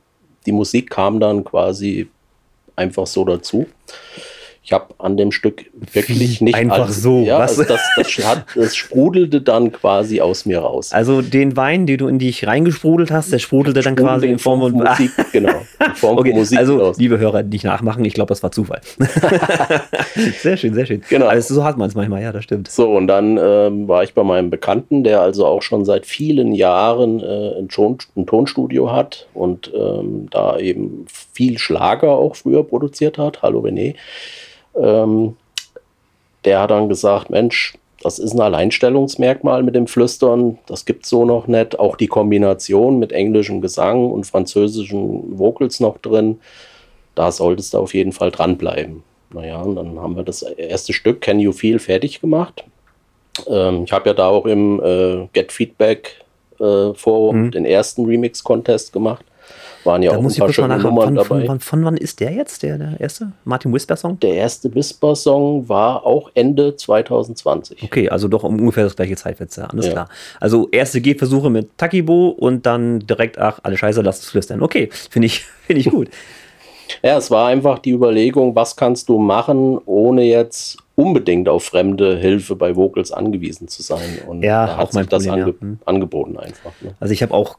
die 0.46 0.52
Musik 0.52 0.90
kam 0.90 1.20
dann 1.20 1.44
quasi 1.44 2.08
einfach 2.74 3.06
so 3.06 3.24
dazu. 3.24 3.66
Ich 4.64 4.72
habe 4.72 4.94
an 4.98 5.16
dem 5.16 5.32
Stück 5.32 5.70
wirklich 5.92 6.40
nicht 6.40 6.54
einfach 6.54 6.84
alles, 6.84 7.02
so. 7.02 7.22
Ja, 7.22 7.38
was? 7.38 7.58
Also 7.58 7.64
das, 7.64 7.80
das, 7.96 8.26
hat, 8.26 8.46
das, 8.54 8.76
sprudelte 8.76 9.40
dann 9.40 9.72
quasi 9.72 10.20
aus 10.20 10.46
mir 10.46 10.60
raus. 10.60 10.92
Also 10.92 11.22
den 11.22 11.56
Wein, 11.56 11.86
den 11.86 11.98
du 11.98 12.08
in 12.08 12.18
dich 12.18 12.46
reingesprudelt 12.46 13.10
hast, 13.10 13.32
der 13.32 13.38
sprudelte 13.38 13.80
dann 13.80 13.96
quasi 13.96 14.26
in 14.26 14.38
Form 14.38 14.60
von 14.60 14.72
Musik. 14.72 15.10
genau. 15.32 15.52
In 15.84 15.94
Form 15.94 16.18
okay, 16.18 16.30
von 16.30 16.38
Musik 16.38 16.58
also 16.58 16.78
raus. 16.78 16.96
liebe 16.98 17.18
Hörer, 17.18 17.42
nicht 17.42 17.64
nachmachen. 17.64 18.04
Ich 18.04 18.14
glaube, 18.14 18.28
das 18.28 18.42
war 18.42 18.50
Zufall. 18.50 18.80
sehr 20.40 20.56
schön, 20.56 20.74
sehr 20.74 20.86
schön. 20.86 21.02
Genau. 21.08 21.26
Also 21.26 21.54
so 21.54 21.64
hat 21.64 21.76
man 21.76 21.88
es 21.88 21.94
manchmal. 21.94 22.22
Ja, 22.22 22.32
das 22.32 22.44
stimmt. 22.44 22.68
So 22.68 22.90
und 22.90 23.06
dann 23.06 23.38
ähm, 23.40 23.88
war 23.88 24.02
ich 24.02 24.14
bei 24.14 24.24
meinem 24.24 24.50
Bekannten, 24.50 25.04
der 25.04 25.20
also 25.20 25.46
auch 25.46 25.62
schon 25.62 25.84
seit 25.84 26.06
vielen 26.06 26.52
Jahren 26.52 27.20
äh, 27.20 27.58
ein, 27.58 27.68
Ton, 27.68 27.98
ein, 28.16 28.26
Tonstudio 28.26 28.90
hat 28.90 29.26
und 29.34 29.72
ähm, 29.74 30.28
da 30.30 30.58
eben 30.58 31.06
viel 31.32 31.58
Schlager 31.58 32.10
auch 32.10 32.36
früher 32.36 32.64
produziert 32.64 33.18
hat. 33.18 33.42
Hallo 33.42 33.60
René. 33.60 33.94
Ähm, 34.76 35.36
der 36.44 36.60
hat 36.60 36.70
dann 36.70 36.88
gesagt, 36.88 37.30
Mensch, 37.30 37.74
das 38.02 38.18
ist 38.18 38.32
ein 38.32 38.40
Alleinstellungsmerkmal 38.40 39.62
mit 39.62 39.74
dem 39.74 39.86
Flüstern. 39.86 40.58
Das 40.66 40.84
gibt 40.84 41.04
es 41.04 41.10
so 41.10 41.24
noch 41.24 41.48
nicht. 41.48 41.78
Auch 41.78 41.96
die 41.96 42.06
Kombination 42.06 42.98
mit 42.98 43.12
englischem 43.12 43.60
Gesang 43.60 44.10
und 44.10 44.24
französischen 44.24 45.38
Vocals 45.38 45.80
noch 45.80 45.98
drin. 45.98 46.38
Da 47.14 47.32
solltest 47.32 47.74
du 47.74 47.78
auf 47.78 47.94
jeden 47.94 48.12
Fall 48.12 48.30
dranbleiben. 48.30 49.02
Naja, 49.34 49.60
und 49.60 49.76
dann 49.76 49.98
haben 49.98 50.16
wir 50.16 50.22
das 50.22 50.42
erste 50.42 50.92
Stück 50.92 51.20
Can 51.20 51.40
You 51.40 51.52
Feel 51.52 51.78
fertig 51.78 52.20
gemacht. 52.20 52.64
Ähm, 53.48 53.84
ich 53.84 53.92
habe 53.92 54.08
ja 54.08 54.14
da 54.14 54.28
auch 54.28 54.46
im 54.46 54.80
äh, 54.82 55.28
Get 55.32 55.52
Feedback 55.52 56.24
äh, 56.60 56.94
Forum 56.94 57.42
mhm. 57.42 57.50
den 57.50 57.64
ersten 57.64 58.06
Remix-Contest 58.06 58.92
gemacht. 58.92 59.24
Waren 59.88 60.02
ja 60.02 60.10
da 60.10 60.18
auch 60.18 60.22
muss 60.22 60.36
ein 60.36 60.40
paar 60.40 60.52
schöne 60.52 60.78
Nummern 60.78 61.04
von, 61.06 61.14
dabei. 61.14 61.26
Von, 61.26 61.46
von, 61.46 61.60
von, 61.60 61.84
wann 61.86 61.96
ist 61.96 62.20
der 62.20 62.30
jetzt, 62.32 62.62
der, 62.62 62.76
der 62.76 63.00
erste 63.00 63.32
Martin 63.44 63.72
Whisper-Song? 63.72 64.20
Der 64.20 64.34
erste 64.34 64.74
Whisper-Song 64.74 65.66
war 65.66 66.04
auch 66.04 66.30
Ende 66.34 66.76
2020. 66.76 67.82
Okay, 67.84 68.10
also 68.10 68.28
doch 68.28 68.42
ungefähr 68.44 68.84
das 68.84 68.96
gleiche 68.96 69.16
Zeitfenster, 69.16 69.72
alles 69.72 69.86
ja. 69.86 69.92
klar. 69.92 70.08
Also 70.40 70.68
erste 70.70 71.00
Gehversuche 71.00 71.48
mit 71.48 71.78
Takibo 71.78 72.28
und 72.28 72.66
dann 72.66 73.00
direkt, 73.00 73.38
ach, 73.38 73.60
alle 73.62 73.78
Scheiße, 73.78 74.02
lass 74.02 74.20
es 74.20 74.28
flüstern. 74.28 74.62
Okay, 74.62 74.90
finde 75.10 75.24
ich, 75.24 75.40
find 75.66 75.80
ich 75.80 75.88
gut. 75.88 76.10
Ja, 77.02 77.16
es 77.16 77.30
war 77.30 77.48
einfach 77.48 77.78
die 77.78 77.92
Überlegung, 77.92 78.54
was 78.54 78.76
kannst 78.76 79.08
du 79.08 79.18
machen, 79.18 79.78
ohne 79.86 80.24
jetzt 80.24 80.76
unbedingt 80.98 81.48
auf 81.48 81.62
fremde 81.62 82.16
Hilfe 82.16 82.56
bei 82.56 82.74
Vocals 82.74 83.12
angewiesen 83.12 83.68
zu 83.68 83.82
sein. 83.82 84.18
Und 84.26 84.42
ja, 84.42 84.66
da 84.66 84.76
hat 84.78 84.92
sich 84.92 85.06
das 85.06 85.24
Problem, 85.24 85.44
ange 85.44 85.52
ja. 85.52 85.60
Hm. 85.60 85.78
angeboten 85.84 86.36
einfach. 86.36 86.72
Ne? 86.80 86.92
Also 86.98 87.14
ich 87.14 87.22
habe 87.22 87.32
auch 87.34 87.56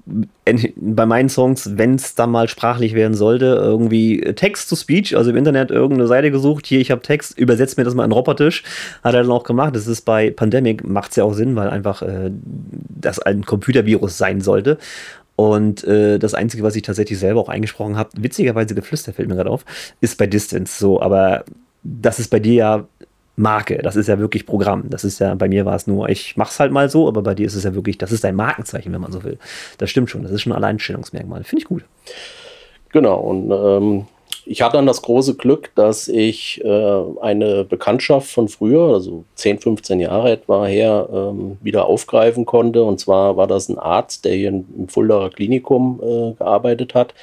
bei 0.76 1.06
meinen 1.06 1.30
Songs, 1.30 1.78
wenn 1.78 1.96
es 1.96 2.16
dann 2.16 2.32
mal 2.32 2.50
sprachlich 2.50 2.96
werden 2.96 3.14
sollte, 3.14 3.46
irgendwie 3.46 4.20
Text-to-Speech, 4.20 5.16
also 5.16 5.30
im 5.30 5.38
Internet 5.38 5.72
irgendeine 5.72 6.08
Seite 6.08 6.32
gesucht, 6.32 6.68
hier, 6.68 6.82
ich 6.82 6.92
habe 6.92 7.02
Text, 7.02 7.40
übersetzt 7.40 7.78
mir 7.78 7.86
das 7.86 7.96
mal 7.96 8.04
in 8.04 8.12
Robotisch, 8.12 8.64
hat 9.06 9.14
er 9.14 9.22
dann 9.22 9.32
auch 9.32 9.46
gemacht. 9.46 9.74
Das 9.74 9.88
ist 9.88 10.02
bei 10.02 10.32
Pandemic, 10.32 10.86
macht 10.86 11.12
es 11.12 11.16
ja 11.16 11.24
auch 11.24 11.34
Sinn, 11.34 11.56
weil 11.56 11.70
einfach 11.70 12.02
äh, 12.02 12.32
das 12.90 13.20
ein 13.20 13.46
Computervirus 13.46 14.18
sein 14.18 14.42
sollte. 14.42 14.78
Und 15.38 15.86
äh, 15.86 16.20
das 16.20 16.34
Einzige, 16.34 16.64
was 16.64 16.76
ich 16.76 16.82
tatsächlich 16.82 17.18
selber 17.18 17.40
auch 17.40 17.48
eingesprochen 17.48 17.96
habe, 17.96 18.10
witzigerweise 18.18 18.76
geflüstert 18.76 19.16
fällt 19.16 19.30
mir 19.30 19.36
gerade 19.36 19.50
auf, 19.50 19.64
ist 20.02 20.18
bei 20.18 20.28
Distance 20.28 20.78
so. 20.78 21.02
Aber 21.02 21.46
das 21.84 22.20
ist 22.20 22.28
bei 22.28 22.42
dir 22.42 22.54
ja 22.54 22.88
Marke. 23.40 23.80
Das 23.80 23.96
ist 23.96 24.08
ja 24.08 24.20
wirklich 24.20 24.46
Programm. 24.46 24.90
Das 24.90 25.04
ist 25.04 25.20
ja, 25.20 25.34
bei 25.36 25.48
mir 25.48 25.66
war 25.66 25.76
es 25.76 25.88
nur, 25.88 26.10
ich 26.10 26.36
mach's 26.38 26.60
halt 26.60 26.72
mal 26.72 26.90
so, 26.90 27.08
aber 27.08 27.22
bei 27.22 27.34
dir 27.34 27.48
ist 27.48 27.56
es 27.56 27.64
ja 27.64 27.74
wirklich, 27.74 27.98
das 27.98 28.12
ist 28.12 28.24
dein 28.24 28.36
Markenzeichen, 28.36 28.92
wenn 28.92 29.02
man 29.02 29.12
so 29.12 29.24
will. 29.24 29.38
Das 29.78 29.90
stimmt 29.90 30.10
schon. 30.10 30.24
Das 30.24 30.32
ist 30.32 30.42
schon 30.42 30.52
ein 30.52 30.58
Alleinstellungsmerkmal. 30.58 31.44
Finde 31.44 31.62
ich 31.62 31.68
gut. 31.68 31.84
Genau. 32.92 33.20
Und 33.20 33.52
ähm, 33.52 34.06
ich 34.46 34.62
hatte 34.62 34.78
dann 34.78 34.88
das 34.88 35.02
große 35.02 35.36
Glück, 35.36 35.72
dass 35.76 36.08
ich 36.08 36.62
äh, 36.64 37.02
eine 37.22 37.64
Bekanntschaft 37.64 38.30
von 38.30 38.48
früher, 38.48 38.94
also 38.94 39.24
10, 39.36 39.60
15 39.60 40.00
Jahre 40.00 40.32
etwa 40.32 40.66
her, 40.66 41.08
ähm, 41.14 41.58
wieder 41.62 41.86
aufgreifen 41.86 42.46
konnte. 42.46 42.84
Und 42.84 43.00
zwar 43.00 43.38
war 43.38 43.48
das 43.48 43.70
ein 43.70 43.80
Arzt, 43.80 44.26
der 44.26 44.36
hier 44.36 44.50
im 44.50 44.90
Fuldaer 44.90 45.30
Klinikum 45.30 46.02
äh, 46.04 46.34
gearbeitet 46.34 46.94
hat, 46.94 47.14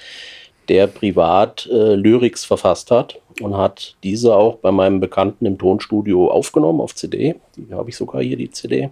der 0.68 0.86
privat 0.86 1.68
äh, 1.70 1.94
Lyrics 1.94 2.44
verfasst 2.44 2.90
hat 2.90 3.18
und 3.40 3.56
hat 3.56 3.96
diese 4.02 4.34
auch 4.34 4.56
bei 4.56 4.72
meinem 4.72 5.00
Bekannten 5.00 5.46
im 5.46 5.58
Tonstudio 5.58 6.30
aufgenommen 6.30 6.80
auf 6.80 6.94
CD. 6.94 7.36
Die 7.56 7.72
habe 7.72 7.90
ich 7.90 7.96
sogar 7.96 8.22
hier, 8.22 8.36
die 8.36 8.50
CD. 8.50 8.90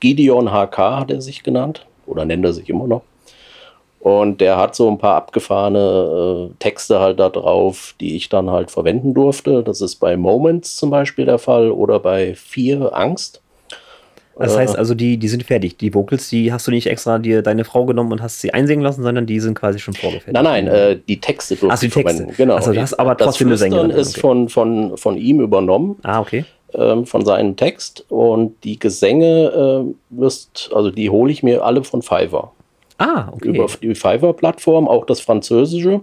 Gideon 0.00 0.50
HK 0.50 0.78
hat 0.78 1.10
er 1.10 1.20
sich 1.20 1.42
genannt 1.42 1.86
oder 2.06 2.24
nennt 2.24 2.44
er 2.44 2.52
sich 2.52 2.68
immer 2.68 2.86
noch. 2.86 3.02
Und 4.00 4.40
der 4.40 4.56
hat 4.56 4.76
so 4.76 4.88
ein 4.88 4.98
paar 4.98 5.16
abgefahrene 5.16 6.50
äh, 6.50 6.54
Texte 6.60 7.00
halt 7.00 7.18
da 7.18 7.28
drauf, 7.28 7.96
die 8.00 8.14
ich 8.14 8.28
dann 8.28 8.50
halt 8.50 8.70
verwenden 8.70 9.14
durfte. 9.14 9.64
Das 9.64 9.80
ist 9.80 9.96
bei 9.96 10.16
Moments 10.16 10.76
zum 10.76 10.90
Beispiel 10.90 11.24
der 11.24 11.38
Fall 11.38 11.72
oder 11.72 11.98
bei 11.98 12.36
Vier 12.36 12.96
Angst. 12.96 13.42
Das 14.38 14.56
heißt 14.56 14.74
äh. 14.74 14.78
also, 14.78 14.94
die, 14.94 15.16
die 15.16 15.28
sind 15.28 15.44
fertig. 15.44 15.78
Die 15.78 15.94
Vocals, 15.94 16.28
die 16.28 16.52
hast 16.52 16.66
du 16.66 16.70
nicht 16.70 16.86
extra 16.86 17.18
dir 17.18 17.42
deine 17.42 17.64
Frau 17.64 17.86
genommen 17.86 18.12
und 18.12 18.22
hast 18.22 18.40
sie 18.40 18.52
einsingen 18.52 18.82
lassen, 18.82 19.02
sondern 19.02 19.26
die 19.26 19.40
sind 19.40 19.54
quasi 19.54 19.78
schon 19.78 19.94
vorgefertigt. 19.94 20.34
Nein, 20.34 20.44
nein, 20.44 20.66
äh, 20.66 20.98
die 21.08 21.20
Texte 21.20 21.56
Ach, 21.68 21.78
die 21.78 21.88
Texte. 21.88 22.28
Genau. 22.36 22.56
Also 22.56 22.72
das 22.72 22.92
aber 22.94 23.16
trotzdem 23.16 23.48
das 23.48 23.62
eine 23.62 23.70
Sängerin. 23.70 23.90
ist 23.90 24.10
okay. 24.10 24.20
von, 24.20 24.48
von, 24.48 24.96
von 24.98 25.16
ihm 25.16 25.40
übernommen. 25.40 25.96
Ah, 26.02 26.20
okay. 26.20 26.44
Ähm, 26.74 27.06
von 27.06 27.24
seinem 27.24 27.56
Text. 27.56 28.04
Und 28.10 28.62
die 28.64 28.78
Gesänge, 28.78 29.86
äh, 29.90 29.94
wirst, 30.10 30.70
also 30.74 30.90
die 30.90 31.08
hole 31.08 31.32
ich 31.32 31.42
mir 31.42 31.64
alle 31.64 31.82
von 31.82 32.02
Fiverr. 32.02 32.52
Ah, 32.98 33.28
okay. 33.32 33.48
Über 33.48 33.66
die 33.80 33.94
Fiverr-Plattform, 33.94 34.86
auch 34.86 35.06
das 35.06 35.20
Französische. 35.20 36.00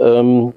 Ähm, 0.00 0.52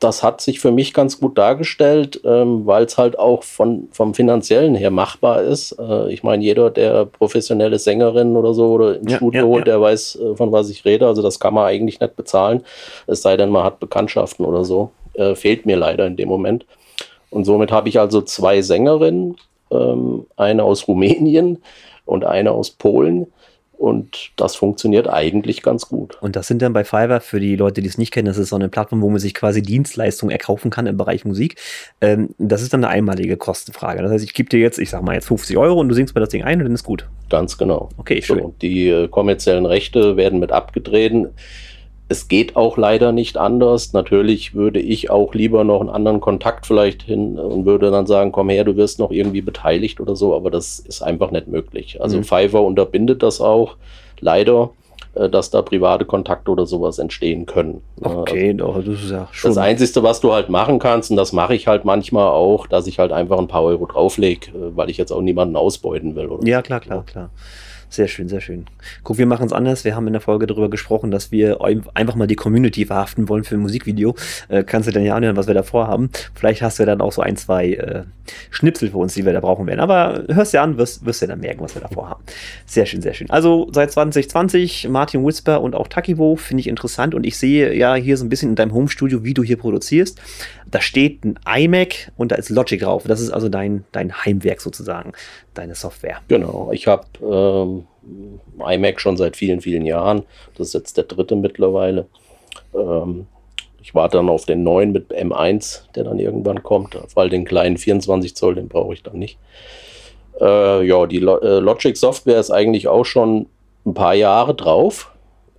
das 0.00 0.22
hat 0.22 0.40
sich 0.40 0.60
für 0.60 0.70
mich 0.70 0.94
ganz 0.94 1.20
gut 1.20 1.36
dargestellt, 1.36 2.20
ähm, 2.24 2.66
weil 2.66 2.84
es 2.84 2.96
halt 2.96 3.18
auch 3.18 3.42
von, 3.42 3.88
vom 3.92 4.14
finanziellen 4.14 4.74
her 4.74 4.90
machbar 4.90 5.42
ist. 5.42 5.72
Äh, 5.78 6.10
ich 6.12 6.22
meine, 6.22 6.42
jeder, 6.42 6.70
der 6.70 7.04
professionelle 7.04 7.78
Sängerin 7.78 8.36
oder 8.36 8.54
so 8.54 8.72
oder 8.72 8.96
ins 8.96 9.12
Ja, 9.12 9.18
Studio 9.18 9.42
ja, 9.42 9.46
holt, 9.46 9.66
ja. 9.66 9.74
der 9.74 9.80
weiß, 9.82 10.16
äh, 10.16 10.36
von 10.36 10.52
was 10.52 10.70
ich 10.70 10.86
rede. 10.86 11.06
Also 11.06 11.20
das 11.20 11.38
kann 11.38 11.52
man 11.52 11.66
eigentlich 11.66 12.00
nicht 12.00 12.16
bezahlen. 12.16 12.62
Es 13.06 13.20
sei 13.20 13.36
denn, 13.36 13.50
man 13.50 13.64
hat 13.64 13.78
Bekanntschaften 13.78 14.46
oder 14.46 14.64
so. 14.64 14.90
Äh, 15.14 15.34
fehlt 15.34 15.66
mir 15.66 15.76
leider 15.76 16.06
in 16.06 16.16
dem 16.16 16.28
Moment. 16.28 16.64
Und 17.28 17.44
somit 17.44 17.70
habe 17.70 17.88
ich 17.90 18.00
also 18.00 18.22
zwei 18.22 18.62
Sängerinnen, 18.62 19.36
ähm, 19.70 20.26
eine 20.36 20.64
aus 20.64 20.88
Rumänien 20.88 21.58
und 22.06 22.24
eine 22.24 22.52
aus 22.52 22.70
Polen. 22.70 23.26
Und 23.78 24.30
das 24.36 24.56
funktioniert 24.56 25.08
eigentlich 25.08 25.62
ganz 25.62 25.88
gut. 25.88 26.16
Und 26.20 26.36
das 26.36 26.46
sind 26.46 26.62
dann 26.62 26.72
bei 26.72 26.84
Fiverr, 26.84 27.20
für 27.20 27.40
die 27.40 27.56
Leute, 27.56 27.82
die 27.82 27.88
es 27.88 27.98
nicht 27.98 28.12
kennen, 28.12 28.26
das 28.26 28.38
ist 28.38 28.48
so 28.48 28.56
eine 28.56 28.68
Plattform, 28.68 29.02
wo 29.02 29.10
man 29.10 29.18
sich 29.18 29.34
quasi 29.34 29.62
Dienstleistungen 29.62 30.30
erkaufen 30.30 30.70
kann 30.70 30.86
im 30.86 30.96
Bereich 30.96 31.24
Musik. 31.24 31.56
Ähm, 32.00 32.34
das 32.38 32.62
ist 32.62 32.72
dann 32.72 32.84
eine 32.84 32.92
einmalige 32.92 33.36
Kostenfrage. 33.36 34.02
Das 34.02 34.10
heißt, 34.10 34.24
ich 34.24 34.34
gebe 34.34 34.48
dir 34.48 34.60
jetzt, 34.60 34.78
ich 34.78 34.90
sag 34.90 35.02
mal 35.02 35.14
jetzt 35.14 35.26
50 35.26 35.56
Euro 35.56 35.80
und 35.80 35.88
du 35.88 35.94
singst 35.94 36.14
mir 36.14 36.20
das 36.20 36.30
Ding 36.30 36.44
ein 36.44 36.58
und 36.58 36.64
dann 36.64 36.74
ist 36.74 36.84
gut. 36.84 37.08
Ganz 37.30 37.58
genau. 37.58 37.88
Okay, 37.96 38.22
schön. 38.22 38.38
So, 38.38 38.54
die 38.62 38.88
äh, 38.88 39.08
kommerziellen 39.08 39.66
Rechte 39.66 40.16
werden 40.16 40.40
mit 40.40 40.52
abgetreten. 40.52 41.28
Es 42.08 42.28
geht 42.28 42.54
auch 42.54 42.76
leider 42.76 43.12
nicht 43.12 43.38
anders. 43.38 43.92
Natürlich 43.94 44.54
würde 44.54 44.78
ich 44.78 45.08
auch 45.10 45.32
lieber 45.34 45.64
noch 45.64 45.80
einen 45.80 45.88
anderen 45.88 46.20
Kontakt 46.20 46.66
vielleicht 46.66 47.02
hin 47.02 47.38
und 47.38 47.64
würde 47.64 47.90
dann 47.90 48.06
sagen, 48.06 48.30
komm 48.30 48.50
her, 48.50 48.64
du 48.64 48.76
wirst 48.76 48.98
noch 48.98 49.10
irgendwie 49.10 49.40
beteiligt 49.40 50.00
oder 50.00 50.14
so, 50.14 50.34
aber 50.34 50.50
das 50.50 50.78
ist 50.80 51.02
einfach 51.02 51.30
nicht 51.30 51.48
möglich. 51.48 52.00
Also 52.02 52.18
Mhm. 52.18 52.24
Fiverr 52.24 52.62
unterbindet 52.62 53.22
das 53.22 53.40
auch 53.40 53.76
leider, 54.20 54.70
äh, 55.14 55.30
dass 55.30 55.48
da 55.50 55.62
private 55.62 56.04
Kontakte 56.04 56.50
oder 56.50 56.66
sowas 56.66 56.98
entstehen 56.98 57.46
können. 57.46 57.80
Okay, 58.02 58.52
doch, 58.52 58.76
das 58.84 59.02
ist 59.02 59.10
ja 59.10 59.28
schon. 59.32 59.50
Das 59.50 59.58
Einzige, 59.58 60.02
was 60.02 60.20
du 60.20 60.32
halt 60.32 60.50
machen 60.50 60.78
kannst, 60.78 61.10
und 61.10 61.16
das 61.16 61.32
mache 61.32 61.54
ich 61.54 61.66
halt 61.68 61.86
manchmal 61.86 62.28
auch, 62.28 62.66
dass 62.66 62.86
ich 62.86 62.98
halt 62.98 63.12
einfach 63.12 63.38
ein 63.38 63.48
paar 63.48 63.62
Euro 63.62 63.86
drauflege, 63.86 64.50
äh, 64.50 64.76
weil 64.76 64.90
ich 64.90 64.98
jetzt 64.98 65.10
auch 65.10 65.22
niemanden 65.22 65.56
ausbeuten 65.56 66.14
will. 66.16 66.28
Ja, 66.44 66.60
klar, 66.60 66.80
klar, 66.80 67.02
klar. 67.04 67.30
Sehr 67.94 68.08
schön, 68.08 68.28
sehr 68.28 68.40
schön. 68.40 68.66
Guck, 69.04 69.18
wir 69.18 69.26
machen 69.26 69.46
es 69.46 69.52
anders. 69.52 69.84
Wir 69.84 69.94
haben 69.94 70.08
in 70.08 70.14
der 70.14 70.20
Folge 70.20 70.48
darüber 70.48 70.68
gesprochen, 70.68 71.12
dass 71.12 71.30
wir 71.30 71.60
einfach 71.94 72.16
mal 72.16 72.26
die 72.26 72.34
Community 72.34 72.86
verhaften 72.86 73.28
wollen 73.28 73.44
für 73.44 73.54
ein 73.54 73.60
Musikvideo. 73.60 74.16
Äh, 74.48 74.64
kannst 74.64 74.88
du 74.88 74.92
dann 74.92 75.04
ja 75.04 75.14
anhören, 75.14 75.36
was 75.36 75.46
wir 75.46 75.54
da 75.54 75.62
vorhaben. 75.62 76.10
Vielleicht 76.34 76.60
hast 76.60 76.80
du 76.80 76.86
dann 76.86 77.00
auch 77.00 77.12
so 77.12 77.22
ein, 77.22 77.36
zwei 77.36 77.74
äh, 77.74 78.02
Schnipsel 78.50 78.90
für 78.90 78.96
uns, 78.96 79.14
die 79.14 79.24
wir 79.24 79.32
da 79.32 79.38
brauchen 79.38 79.68
werden. 79.68 79.78
Aber 79.78 80.24
hörst 80.26 80.52
dir 80.52 80.62
an, 80.62 80.76
wirst, 80.76 81.06
wirst 81.06 81.22
dir 81.22 81.28
dann 81.28 81.38
merken, 81.38 81.60
was 81.60 81.76
wir 81.76 81.82
da 81.82 81.88
vorhaben. 81.88 82.24
Sehr 82.66 82.84
schön, 82.84 83.00
sehr 83.00 83.14
schön. 83.14 83.30
Also 83.30 83.68
seit 83.72 83.92
2020 83.92 84.88
Martin 84.88 85.24
Whisper 85.24 85.60
und 85.60 85.76
auch 85.76 85.86
Takibo 85.86 86.34
finde 86.34 86.62
ich 86.62 86.66
interessant. 86.66 87.14
Und 87.14 87.24
ich 87.24 87.38
sehe 87.38 87.74
ja 87.74 87.94
hier 87.94 88.16
so 88.16 88.24
ein 88.24 88.28
bisschen 88.28 88.50
in 88.50 88.56
deinem 88.56 88.74
Homestudio, 88.74 89.22
wie 89.22 89.34
du 89.34 89.44
hier 89.44 89.56
produzierst. 89.56 90.20
Da 90.68 90.80
steht 90.80 91.24
ein 91.24 91.38
iMac 91.46 92.10
und 92.16 92.32
da 92.32 92.36
ist 92.36 92.50
Logic 92.50 92.80
drauf. 92.80 93.04
Das 93.06 93.20
ist 93.20 93.30
also 93.30 93.48
dein, 93.48 93.84
dein 93.92 94.24
Heimwerk 94.24 94.60
sozusagen, 94.60 95.12
deine 95.54 95.74
Software. 95.74 96.20
Genau, 96.28 96.70
ich 96.72 96.86
habe 96.86 97.06
ähm, 97.22 97.86
iMac 98.58 99.00
schon 99.00 99.16
seit 99.16 99.36
vielen, 99.36 99.60
vielen 99.60 99.86
Jahren. 99.86 100.24
Das 100.56 100.68
ist 100.68 100.74
jetzt 100.74 100.96
der 100.96 101.04
dritte 101.04 101.36
mittlerweile. 101.36 102.06
Ähm, 102.74 103.26
ich 103.82 103.94
warte 103.94 104.16
dann 104.16 104.30
auf 104.30 104.46
den 104.46 104.62
neuen 104.62 104.92
mit 104.92 105.12
M1, 105.12 105.92
der 105.94 106.04
dann 106.04 106.18
irgendwann 106.18 106.62
kommt, 106.62 106.98
weil 107.14 107.28
den 107.28 107.44
kleinen 107.44 107.76
24 107.76 108.34
Zoll, 108.34 108.54
den 108.54 108.68
brauche 108.68 108.94
ich 108.94 109.02
dann 109.02 109.18
nicht. 109.18 109.38
Äh, 110.40 110.86
ja, 110.86 111.06
die 111.06 111.18
Lo 111.18 111.38
äh, 111.38 111.58
Logic 111.58 111.96
Software 111.96 112.40
ist 112.40 112.50
eigentlich 112.50 112.88
auch 112.88 113.04
schon 113.04 113.46
ein 113.84 113.94
paar 113.94 114.14
Jahre 114.14 114.54
drauf, 114.54 115.12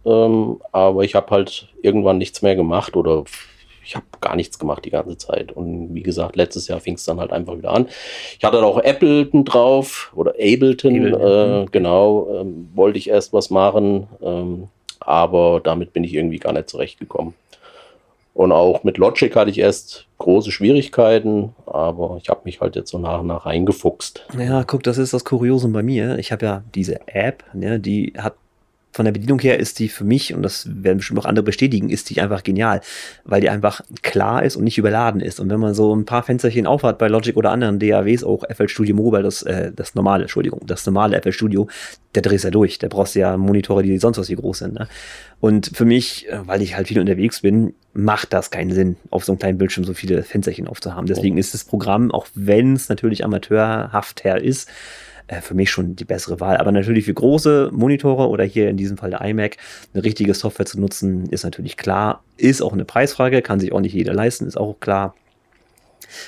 ähm, 0.06 0.60
aber 0.72 1.04
ich 1.04 1.16
habe 1.16 1.30
halt 1.30 1.70
irgendwann 1.82 2.18
nichts 2.18 2.41
mehr 2.41 2.56
gemacht 2.56 2.96
oder 2.96 3.24
ich 3.86 3.96
habe 3.96 4.06
gar 4.20 4.36
nichts 4.36 4.58
gemacht 4.60 4.84
die 4.84 4.90
ganze 4.90 5.18
Zeit. 5.18 5.52
Und 5.52 5.94
wie 5.94 6.04
gesagt, 6.04 6.36
letztes 6.36 6.68
Jahr 6.68 6.80
fing 6.80 6.96
es 6.96 7.06
dann 7.06 7.20
halt 7.20 7.32
einfach 7.32 7.58
wieder 7.58 7.72
an. 7.72 7.88
Ich 8.38 8.44
hatte 8.44 8.64
auch 8.64 8.80
Appleton 8.80 9.46
drauf 9.46 10.12
oder 10.16 10.32
Ableton, 10.32 11.14
Ableton, 11.14 11.64
äh, 11.64 11.66
genau, 11.72 12.28
ähm, 12.34 12.70
wollte 12.74 12.98
ich 12.98 13.10
erst 13.10 13.32
was 13.32 13.50
machen, 13.50 14.08
ähm, 14.22 14.68
aber 15.00 15.62
damit 15.64 15.94
bin 15.94 16.04
ich 16.04 16.14
irgendwie 16.14 16.40
gar 16.40 16.54
nicht 16.54 16.70
zurechtgekommen. 16.70 17.36
Und 18.34 18.52
auch 18.52 18.84
mit 18.84 18.98
Logic 18.98 19.34
hatte 19.34 19.50
ich 19.50 19.60
erst 19.60 20.08
große 20.18 20.52
Schwierigkeiten, 20.52 21.56
aber 21.66 22.18
ich 22.22 22.28
habe 22.28 22.42
mich 22.44 22.60
halt 22.60 22.76
jetzt 22.76 22.92
so 22.92 22.98
nach 22.98 23.22
und 23.22 23.28
nach 23.28 23.46
reingefuchst. 23.46 24.26
Ja, 24.38 24.66
guck, 24.66 24.84
das 24.84 24.98
ist 24.98 25.14
das 25.14 25.24
Kuriosum 25.24 25.72
bei 25.72 25.84
mir. 25.84 26.20
Ich 26.20 26.34
habe 26.34 26.46
ja 26.46 26.64
diese 26.74 27.08
App, 27.08 27.46
ne, 27.54 27.80
die 27.80 28.14
hat 28.18 28.34
von 28.96 29.04
der 29.04 29.12
Bedienung 29.12 29.39
her 29.39 29.60
ist 29.60 29.80
die 29.80 29.89
für 29.89 30.06
mich, 30.06 30.34
und 30.34 30.41
das 30.41 30.70
werden 30.74 31.00
bestimmt 31.00 31.20
auch 31.20 31.26
andere 31.26 31.43
bestätigen, 31.43 31.89
ist 31.89 32.10
die 32.10 32.22
einfach 32.22 32.43
genial, 32.43 32.80
weil 33.26 33.41
die 33.41 33.50
einfach 33.50 33.82
klar 34.04 34.41
ist 34.41 34.56
und 34.56 34.64
nicht 34.64 34.78
überladen 34.78 35.20
ist. 35.20 35.41
Und 35.41 35.50
wenn 35.50 35.60
man 35.60 35.74
so 35.74 35.93
ein 35.93 36.06
paar 36.06 36.24
Fensterchen 36.24 36.66
aufhat 36.66 36.98
bei 36.98 37.10
Logic 37.10 37.36
oder 37.36 37.52
anderen 37.52 37.78
DAWs, 37.78 38.24
auch 38.24 38.46
FL 38.50 38.70
Studio 38.70 38.96
Mobile, 38.96 39.24
das, 39.24 39.41
äh, 39.41 39.74
das 39.76 39.96
normale, 39.96 40.24
Entschuldigung, 40.24 40.62
das 40.66 40.86
normale 40.86 41.22
FL 41.22 41.34
Studio, 41.34 41.68
der 42.16 42.22
drehst 42.22 42.46
ja 42.46 42.52
durch. 42.52 42.80
Der 42.80 42.88
brauchst 42.88 43.16
ja 43.16 43.36
Monitore, 43.36 43.84
die 43.84 43.98
sonst 43.98 44.18
was 44.18 44.30
wie 44.30 44.36
groß 44.36 44.60
sind. 44.60 44.76
Ne? 44.76 44.88
Und 45.41 45.72
für 45.74 45.84
mich, 45.84 46.30
äh, 46.30 46.48
weil 46.48 46.62
ich 46.62 46.78
halt 46.78 46.88
viel 46.88 47.02
unterwegs 47.02 47.41
bin, 47.41 47.74
macht 47.91 48.32
das 48.32 48.50
keinen 48.50 48.72
Sinn, 48.72 48.96
auf 49.10 49.26
so 49.26 49.34
einem 49.34 49.39
kleinen 49.39 49.58
Bildschirm 49.58 49.84
so 49.84 49.93
viele 49.93 50.24
Fensterchen 50.24 50.70
aufzuhaben. 50.70 51.06
Deswegen 51.06 51.38
ist 51.38 51.54
das 51.54 51.66
Programm, 51.66 52.12
auch 52.12 52.28
wenn 52.34 52.76
es 52.76 52.88
natürlich 52.88 53.26
amateurhaft 53.26 54.24
her 54.24 54.41
ist, 54.41 54.70
äh, 55.28 55.42
für 55.42 55.54
mich 55.54 55.70
schon 55.70 55.96
die 55.96 56.06
bessere 56.06 56.40
Wahl. 56.40 56.58
Aber 56.58 56.72
natürlich 56.72 57.06
für 57.06 57.14
große 57.14 57.70
Monitore 57.74 58.30
oder 58.30 58.44
hier 58.44 58.70
in 58.70 58.78
diesem 58.78 58.98
Fall 58.98 59.12
der 59.12 59.22
iMac 59.22 59.58
eine 59.94 60.04
richtige 60.04 60.34
Software 60.34 60.66
zu 60.66 60.80
nutzen, 60.80 61.28
ist 61.30 61.44
natürlich 61.44 61.78
klar. 61.78 62.24
Ist 62.38 62.62
auch 62.62 62.74
eine 62.74 62.86
Preisfrage, 62.86 63.42
kann 63.42 63.60
sich 63.60 63.72
auch 63.72 63.80
nicht 63.80 63.94
jeder 63.94 64.14
leisten, 64.14 64.46
ist 64.46 64.58
auch 64.58 64.80
klar. 64.80 65.16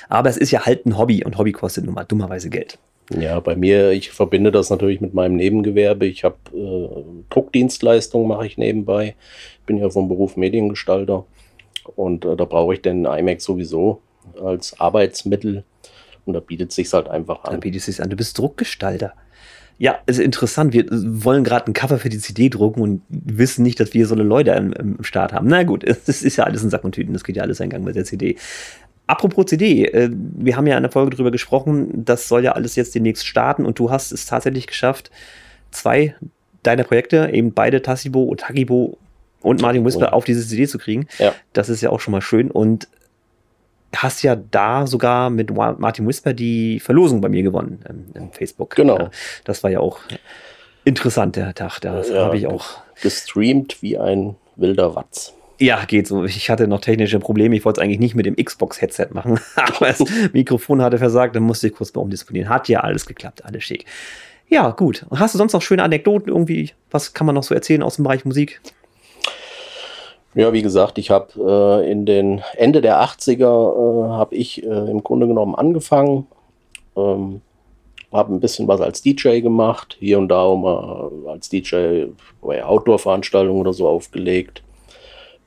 Aber 0.08 0.28
es 0.28 0.36
ist 0.36 0.50
ja 0.50 0.66
halt 0.66 0.86
ein 0.86 0.98
Hobby 0.98 1.24
und 1.24 1.38
Hobby 1.38 1.52
kostet 1.52 1.84
nun 1.84 1.94
mal 1.94 2.04
dummerweise 2.04 2.50
Geld. 2.50 2.78
Ja, 3.10 3.40
bei 3.40 3.56
mir, 3.56 3.92
ich 3.92 4.10
verbinde 4.10 4.52
das 4.52 4.68
natürlich 4.68 5.00
mit 5.00 5.14
meinem 5.14 5.36
Nebengewerbe. 5.36 6.06
Ich 6.06 6.24
habe 6.24 6.36
äh, 6.52 7.02
Druckdienstleistungen, 7.30 8.28
mache 8.28 8.46
ich 8.46 8.58
nebenbei. 8.58 9.14
Bin 9.64 9.78
ja 9.78 9.88
vom 9.88 10.08
Beruf 10.08 10.36
Mediengestalter 10.36 11.24
und 11.96 12.24
äh, 12.24 12.36
da 12.36 12.44
brauche 12.44 12.74
ich 12.74 12.82
den 12.82 13.06
iMac 13.06 13.40
sowieso 13.40 14.02
als 14.42 14.78
Arbeitsmittel 14.78 15.64
und 16.28 16.34
da 16.34 16.40
bietet 16.40 16.72
sich 16.72 16.92
halt 16.92 17.08
einfach 17.08 17.44
an. 17.44 17.60
bietest 17.60 17.88
du 17.88 17.90
es 17.90 18.00
an. 18.00 18.10
Du 18.10 18.16
bist 18.16 18.38
Druckgestalter. 18.38 19.14
Ja, 19.78 19.98
ist 20.06 20.18
interessant. 20.18 20.72
Wir 20.72 20.86
wollen 20.90 21.44
gerade 21.44 21.68
ein 21.68 21.72
Cover 21.72 21.98
für 21.98 22.08
die 22.08 22.18
CD 22.18 22.48
drucken 22.48 22.82
und 22.82 23.02
wissen 23.08 23.62
nicht, 23.62 23.78
dass 23.78 23.94
wir 23.94 24.06
so 24.06 24.14
eine 24.14 24.24
Leute 24.24 24.50
im, 24.50 24.72
im 24.72 25.04
Start 25.04 25.32
haben. 25.32 25.46
Na 25.48 25.62
gut, 25.62 25.84
es 26.06 26.22
ist 26.22 26.36
ja 26.36 26.44
alles 26.44 26.62
in 26.62 26.70
Sack 26.70 26.84
und 26.84 26.92
Tüten. 26.92 27.12
Das 27.12 27.24
geht 27.24 27.36
ja 27.36 27.42
alles 27.42 27.58
seinen 27.58 27.70
Gang 27.70 27.84
mit 27.84 27.96
der 27.96 28.04
CD. 28.04 28.36
Apropos 29.06 29.46
CD, 29.46 29.86
äh, 29.86 30.10
wir 30.12 30.56
haben 30.56 30.66
ja 30.66 30.76
in 30.76 30.82
der 30.82 30.92
Folge 30.92 31.16
drüber 31.16 31.30
gesprochen, 31.30 32.04
das 32.04 32.28
soll 32.28 32.44
ja 32.44 32.52
alles 32.52 32.76
jetzt 32.76 32.94
demnächst 32.94 33.26
starten 33.26 33.64
und 33.64 33.78
du 33.78 33.90
hast 33.90 34.12
es 34.12 34.26
tatsächlich 34.26 34.66
geschafft, 34.66 35.10
zwei 35.70 36.14
deiner 36.62 36.84
Projekte, 36.84 37.30
eben 37.32 37.54
beide 37.54 37.80
Tassibo 37.80 38.24
und 38.24 38.40
Tagibo 38.40 38.98
und 39.40 39.62
Martin 39.62 39.84
Whisper 39.84 40.12
auf 40.12 40.24
diese 40.24 40.46
CD 40.46 40.66
zu 40.66 40.76
kriegen. 40.78 41.06
Ja. 41.18 41.32
Das 41.54 41.68
ist 41.70 41.80
ja 41.80 41.88
auch 41.88 42.00
schon 42.00 42.12
mal 42.12 42.20
schön 42.20 42.50
und 42.50 42.88
hast 43.96 44.22
ja 44.22 44.36
da 44.36 44.86
sogar 44.86 45.30
mit 45.30 45.54
Martin 45.54 46.06
Whisper 46.06 46.32
die 46.34 46.80
Verlosung 46.80 47.20
bei 47.20 47.28
mir 47.28 47.42
gewonnen 47.42 47.80
im, 47.88 48.04
im 48.14 48.32
Facebook. 48.32 48.74
Genau. 48.76 49.08
Das 49.44 49.62
war 49.62 49.70
ja 49.70 49.80
auch 49.80 49.98
interessant, 50.84 51.36
der 51.36 51.54
Tag. 51.54 51.80
Das 51.80 52.10
Ja. 52.10 52.24
habe 52.26 52.36
ich 52.36 52.46
auch. 52.46 52.66
Gestreamt 53.02 53.80
wie 53.82 53.96
ein 53.98 54.36
wilder 54.56 54.94
Watz. 54.96 55.34
Ja, 55.60 55.84
geht 55.84 56.06
so. 56.06 56.24
Ich 56.24 56.50
hatte 56.50 56.68
noch 56.68 56.80
technische 56.80 57.18
Probleme. 57.18 57.56
Ich 57.56 57.64
wollte 57.64 57.80
es 57.80 57.84
eigentlich 57.84 57.98
nicht 57.98 58.14
mit 58.14 58.26
dem 58.26 58.36
Xbox-Headset 58.36 59.08
machen, 59.12 59.40
aber 59.56 59.86
das 59.88 60.02
Mikrofon 60.32 60.82
hatte 60.82 60.98
versagt. 60.98 61.34
Dann 61.34 61.42
musste 61.44 61.66
ich 61.68 61.74
kurz 61.74 61.92
mal 61.94 62.02
umdisponieren. 62.02 62.48
Hat 62.48 62.68
ja 62.68 62.80
alles 62.80 63.06
geklappt, 63.06 63.44
alles 63.44 63.64
schick. 63.64 63.84
Ja, 64.48 64.70
gut. 64.70 65.04
Und 65.08 65.18
Hast 65.20 65.34
du 65.34 65.38
sonst 65.38 65.52
noch 65.52 65.62
schöne 65.62 65.82
Anekdoten 65.82 66.28
irgendwie? 66.28 66.70
Was 66.90 67.12
kann 67.12 67.26
man 67.26 67.34
noch 67.34 67.42
so 67.42 67.54
erzählen 67.54 67.82
aus 67.82 67.96
dem 67.96 68.04
Bereich 68.04 68.24
Musik? 68.24 68.60
Ja, 70.38 70.52
wie 70.52 70.62
gesagt, 70.62 70.98
ich 70.98 71.10
habe 71.10 71.32
äh, 71.84 71.90
in 71.90 72.06
den 72.06 72.42
Ende 72.56 72.80
der 72.80 73.02
80er 73.02 73.42
äh, 73.42 74.08
habe 74.10 74.36
ich 74.36 74.62
äh, 74.62 74.66
im 74.66 75.02
Grunde 75.02 75.26
genommen 75.26 75.56
angefangen, 75.56 76.28
ähm, 76.96 77.40
habe 78.12 78.32
ein 78.32 78.38
bisschen 78.38 78.68
was 78.68 78.80
als 78.80 79.02
DJ 79.02 79.40
gemacht, 79.40 79.96
hier 79.98 80.16
und 80.16 80.28
da 80.28 80.54
mal 80.54 81.10
als 81.26 81.48
DJ 81.48 82.04
bei 82.40 82.64
Outdoor-Veranstaltungen 82.64 83.60
oder 83.60 83.72
so 83.72 83.88
aufgelegt. 83.88 84.62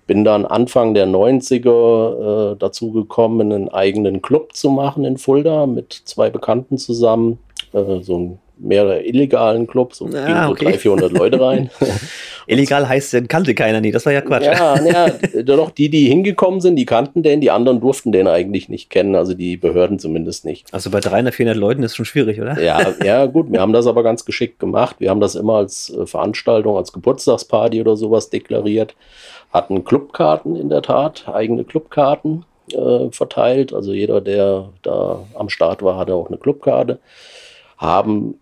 Bin 0.07 0.25
dann 0.25 0.45
Anfang 0.45 0.93
der 0.93 1.07
90er 1.07 2.51
äh, 2.51 2.55
dazu 2.59 2.91
gekommen, 2.91 3.53
einen 3.53 3.69
eigenen 3.69 4.21
Club 4.21 4.53
zu 4.57 4.69
machen 4.71 5.05
in 5.05 5.17
Fulda 5.17 5.67
mit 5.67 5.93
zwei 6.03 6.29
Bekannten 6.29 6.77
zusammen. 6.77 7.39
Äh, 7.71 8.01
so 8.01 8.17
ein 8.17 8.39
mehr 8.61 9.05
illegalen 9.05 9.67
Club, 9.67 9.93
so 9.93 10.05
Ah, 10.05 10.09
gingen 10.09 10.43
so 10.43 10.51
okay. 10.51 10.65
300, 10.65 10.81
400 10.81 11.11
Leute 11.11 11.41
rein. 11.41 11.69
Illegal 12.47 12.87
heißt, 12.87 13.13
den 13.13 13.27
kannte 13.27 13.55
keiner. 13.55 13.81
Nee, 13.81 13.91
das 13.91 14.05
war 14.05 14.13
ja 14.13 14.21
Quatsch. 14.21 14.45
Ja, 14.45 14.75
ja, 14.85 15.43
doch 15.43 15.71
die, 15.71 15.89
die 15.89 16.07
hingekommen 16.07 16.59
sind, 16.59 16.75
die 16.75 16.85
kannten 16.85 17.23
den, 17.23 17.41
die 17.41 17.51
anderen 17.51 17.79
durften 17.79 18.11
den 18.11 18.27
eigentlich 18.27 18.69
nicht 18.69 18.89
kennen, 18.89 19.15
also 19.15 19.33
die 19.33 19.57
Behörden 19.57 19.99
zumindest 19.99 20.45
nicht. 20.45 20.73
Also 20.73 20.89
bei 20.89 20.99
300, 20.99 21.33
400 21.33 21.57
Leuten 21.57 21.83
ist 21.83 21.95
schon 21.95 22.05
schwierig, 22.05 22.41
oder? 22.41 22.61
Ja, 22.61 22.93
ja, 23.03 23.25
gut, 23.25 23.51
wir 23.51 23.61
haben 23.61 23.73
das 23.73 23.87
aber 23.87 24.03
ganz 24.03 24.25
geschickt 24.25 24.59
gemacht. 24.59 24.97
Wir 24.99 25.09
haben 25.09 25.21
das 25.21 25.35
immer 25.35 25.55
als 25.55 25.89
äh, 25.89 26.05
Veranstaltung, 26.05 26.77
als 26.77 26.91
Geburtstagsparty 26.91 27.81
oder 27.81 27.95
sowas 27.95 28.29
deklariert. 28.29 28.95
Hatten 29.53 29.83
Clubkarten 29.83 30.55
in 30.55 30.69
der 30.69 30.81
Tat, 30.81 31.27
eigene 31.27 31.63
Clubkarten 31.63 32.45
äh, 32.73 33.09
verteilt. 33.11 33.73
Also 33.73 33.93
jeder, 33.93 34.21
der 34.21 34.69
da 34.81 35.23
am 35.35 35.49
Start 35.49 35.83
war, 35.83 35.97
hatte 35.97 36.15
auch 36.15 36.27
eine 36.27 36.37
Clubkarte. 36.37 36.99
Haben 37.77 38.35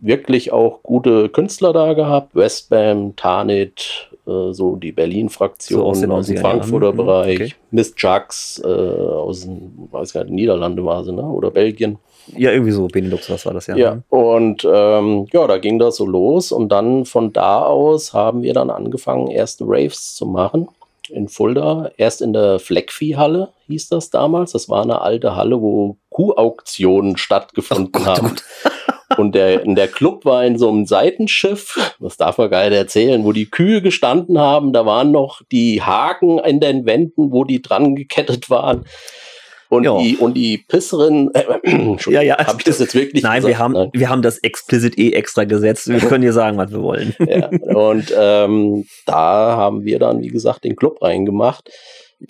wirklich 0.00 0.52
auch 0.52 0.82
gute 0.82 1.28
Künstler 1.28 1.72
da 1.72 1.92
gehabt. 1.92 2.34
Westbam, 2.34 3.14
Tanit, 3.16 4.10
äh, 4.26 4.52
so 4.52 4.76
die 4.76 4.90
So 4.90 4.94
Berlin-Fraktion 4.94 5.82
aus 5.82 6.00
den 6.00 6.10
aus 6.10 6.26
dem 6.26 6.36
90er 6.36 6.40
Frankfurter. 6.40 6.92
Mhm, 6.92 6.96
Bereich. 6.96 7.40
okay. 7.40 7.54
Miss 7.70 7.94
Jugs 7.96 8.60
äh, 8.64 8.68
aus 8.68 9.42
den, 9.42 9.88
weiß 9.90 10.12
gar 10.12 10.24
nicht, 10.24 10.32
Niederlande 10.32 10.84
war 10.84 11.04
sie, 11.04 11.12
ne? 11.12 11.22
Oder 11.22 11.50
Belgien. 11.50 11.98
Ja, 12.36 12.52
irgendwie 12.52 12.72
so. 12.72 12.86
Benelux, 12.86 13.30
was 13.30 13.46
war 13.46 13.54
das 13.54 13.66
ja? 13.66 13.76
Ja, 13.76 14.02
und 14.08 14.66
ähm, 14.70 15.26
ja, 15.32 15.46
da 15.46 15.58
ging 15.58 15.78
das 15.78 15.96
so 15.96 16.06
los 16.06 16.52
und 16.52 16.70
dann 16.70 17.04
von 17.04 17.32
da 17.32 17.64
aus 17.64 18.12
haben 18.12 18.42
wir 18.42 18.54
dann 18.54 18.70
angefangen, 18.70 19.28
erste 19.28 19.64
Raves 19.66 20.14
zu 20.14 20.26
machen 20.26 20.68
in 21.08 21.28
Fulda. 21.28 21.90
Erst 21.96 22.22
in 22.22 22.32
der 22.32 22.58
Fleckviehhalle 22.58 23.48
hieß 23.66 23.88
das 23.88 24.10
damals. 24.10 24.52
Das 24.52 24.68
war 24.68 24.82
eine 24.82 25.00
alte 25.00 25.36
Halle, 25.36 25.60
wo 25.60 25.96
Kuhauktionen 26.10 27.16
stattgefunden 27.16 27.92
Gott, 27.92 28.02
oh 28.02 28.06
haben. 28.06 28.36
Und 29.16 29.34
der, 29.34 29.58
der 29.58 29.88
Club 29.88 30.24
war 30.24 30.44
in 30.44 30.58
so 30.58 30.68
einem 30.68 30.86
Seitenschiff, 30.86 31.94
das 32.00 32.16
darf 32.16 32.38
man 32.38 32.50
gar 32.50 32.68
nicht 32.68 32.76
erzählen, 32.78 33.24
wo 33.24 33.32
die 33.32 33.50
Kühe 33.50 33.82
gestanden 33.82 34.38
haben. 34.38 34.72
Da 34.72 34.86
waren 34.86 35.10
noch 35.10 35.42
die 35.50 35.82
Haken 35.82 36.38
in 36.38 36.60
den 36.60 36.86
Wänden, 36.86 37.32
wo 37.32 37.44
die 37.44 37.60
dran 37.62 37.94
gekettet 37.96 38.50
waren. 38.50 38.84
Und 39.68 39.84
Ja. 39.84 39.96
die, 39.98 40.16
und 40.16 40.34
die 40.34 40.58
Pisserin, 40.58 41.30
äh, 41.32 41.44
Ja, 42.08 42.22
ja, 42.22 42.38
habe 42.38 42.56
ich 42.58 42.64
das 42.64 42.80
jetzt 42.80 42.94
wirklich 42.94 43.22
Nein, 43.22 43.36
gesagt? 43.36 43.48
wir 43.48 43.58
haben, 43.58 43.72
Nein. 43.74 43.90
wir 43.92 44.08
haben 44.08 44.22
das 44.22 44.38
explicit 44.38 44.98
eh 44.98 45.12
extra 45.12 45.44
gesetzt. 45.44 45.88
Wir 45.88 46.00
können 46.00 46.22
dir 46.22 46.32
sagen, 46.32 46.56
was 46.58 46.72
wir 46.72 46.82
wollen. 46.82 47.14
Ja. 47.20 47.46
Und 47.48 48.12
ähm, 48.18 48.86
da 49.06 49.56
haben 49.56 49.84
wir 49.84 50.00
dann, 50.00 50.22
wie 50.22 50.28
gesagt, 50.28 50.64
den 50.64 50.74
Club 50.74 51.00
reingemacht. 51.02 51.70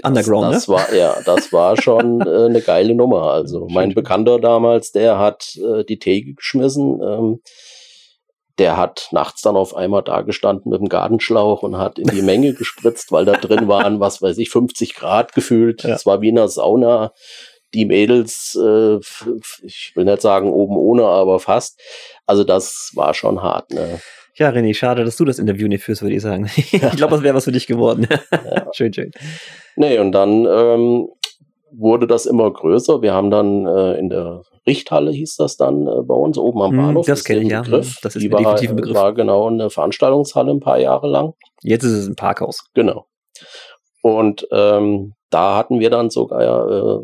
Underground, 0.03 0.55
das, 0.55 0.67
das 0.67 0.69
ne? 0.69 0.75
war 0.75 0.95
ja, 0.95 1.17
das 1.25 1.53
war 1.53 1.81
schon 1.81 2.21
äh, 2.27 2.47
eine 2.47 2.61
geile 2.61 2.95
Nummer. 2.95 3.31
Also 3.31 3.67
mein 3.71 3.95
Bekannter 3.95 4.39
damals, 4.39 4.93
der 4.93 5.19
hat 5.19 5.57
äh, 5.57 5.85
die 5.85 5.99
Theke 5.99 6.35
geschmissen. 6.35 7.01
Ähm, 7.03 7.41
der 8.59 8.77
hat 8.77 9.09
nachts 9.11 9.41
dann 9.41 9.57
auf 9.57 9.75
einmal 9.75 10.03
da 10.03 10.21
gestanden 10.21 10.71
mit 10.71 10.81
dem 10.81 10.89
Gartenschlauch 10.89 11.63
und 11.63 11.79
hat 11.79 11.99
in 11.99 12.09
die 12.09 12.23
Menge 12.23 12.53
gespritzt, 12.55 13.11
weil 13.11 13.25
da 13.25 13.33
drin 13.33 13.69
waren, 13.69 14.01
was 14.01 14.21
weiß 14.21 14.37
ich, 14.39 14.51
50 14.51 14.95
Grad 14.95 15.33
gefühlt. 15.33 15.83
Ja. 15.83 15.95
Es 15.95 16.07
war 16.07 16.21
wie 16.21 16.29
in 16.29 16.39
einer 16.39 16.49
Sauna. 16.49 17.13
Die 17.73 17.85
Mädels, 17.85 18.59
äh, 18.61 18.99
ich 19.63 19.93
will 19.95 20.05
nicht 20.05 20.21
sagen 20.21 20.51
oben 20.51 20.77
ohne, 20.77 21.05
aber 21.05 21.39
fast. 21.39 21.81
Also 22.27 22.45
das 22.45 22.91
war 22.95 23.15
schon 23.15 23.43
hart. 23.43 23.71
Ne? 23.71 24.01
Ja, 24.37 24.49
René, 24.51 24.75
schade, 24.75 25.05
dass 25.05 25.17
du 25.17 25.25
das 25.25 25.39
Interview 25.39 25.69
nicht 25.69 25.83
führst, 25.85 26.03
würde 26.03 26.15
ich 26.15 26.23
sagen. 26.23 26.49
ich 26.57 26.71
glaube, 26.71 27.15
das 27.15 27.23
wäre 27.23 27.35
was 27.35 27.45
für 27.45 27.53
dich 27.53 27.67
geworden. 27.67 28.07
schön, 28.73 28.93
schön. 28.93 29.11
Nee, 29.77 29.99
und 29.99 30.13
dann 30.13 30.47
ähm, 30.47 31.09
wurde 31.73 32.07
das 32.07 32.27
immer 32.27 32.51
größer. 32.53 33.03
Wir 33.03 33.13
haben 33.15 33.31
dann 33.31 33.67
äh, 33.67 33.99
in 33.99 34.09
der 34.09 34.43
Richthalle, 34.67 35.11
hieß 35.11 35.37
das 35.37 35.57
dann 35.57 35.87
äh, 35.87 36.03
bei 36.03 36.15
uns, 36.15 36.39
oben 36.39 36.63
am 36.63 36.71
Hm, 36.71 36.77
Bahnhof. 36.79 37.07
das 37.07 37.21
ist 37.21 37.25
kenn 37.25 37.39
ein 37.41 37.47
ich, 37.47 37.53
ja. 37.53 37.63
Begriff. 37.63 37.99
Das 38.03 38.15
ist 38.17 38.23
Die 38.23 38.29
mir 38.29 38.45
war, 38.45 38.59
ein 38.61 38.77
Begriff. 38.77 38.95
war 38.95 39.15
genau 39.15 39.49
eine 39.49 39.71
Veranstaltungshalle 39.71 40.53
ein 40.53 40.61
paar 40.61 40.79
Jahre 40.79 41.09
lang. 41.09 41.35
Jetzt 41.63 41.85
ist 41.85 41.93
es 41.93 42.07
ein 42.09 42.17
Parkhaus. 42.17 42.65
Genau. 42.75 43.07
Und 44.03 44.47
ähm, 44.53 45.15
da 45.31 45.57
hatten 45.57 45.81
wir 45.81 45.91
dann 45.91 46.11
sogar 46.11 46.71
äh, 46.71 46.99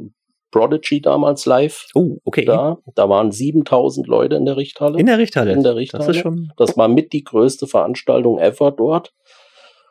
Prodigy 0.51 1.01
damals 1.01 1.45
live 1.47 1.87
Oh, 1.95 2.19
okay. 2.25 2.45
da. 2.45 2.79
Da 2.95 3.09
waren 3.09 3.33
7000 3.33 4.07
Leute 4.07 4.37
in 4.37 4.45
der 4.47 4.57
Richthalle. 4.57 4.99
In 4.99 5.07
der 5.07 5.19
Richthalle. 5.19 5.53
In 5.53 5.63
der 5.63 5.73
Das 5.73 5.79
Richthalle. 5.81 6.11
ist 6.11 6.17
schon. 6.19 6.53
Das 6.57 6.77
war 6.77 6.89
mit 6.89 7.13
die 7.13 7.25
größte 7.25 7.67
Veranstaltung 7.67 8.39
ever 8.39 8.71
dort. 8.71 9.13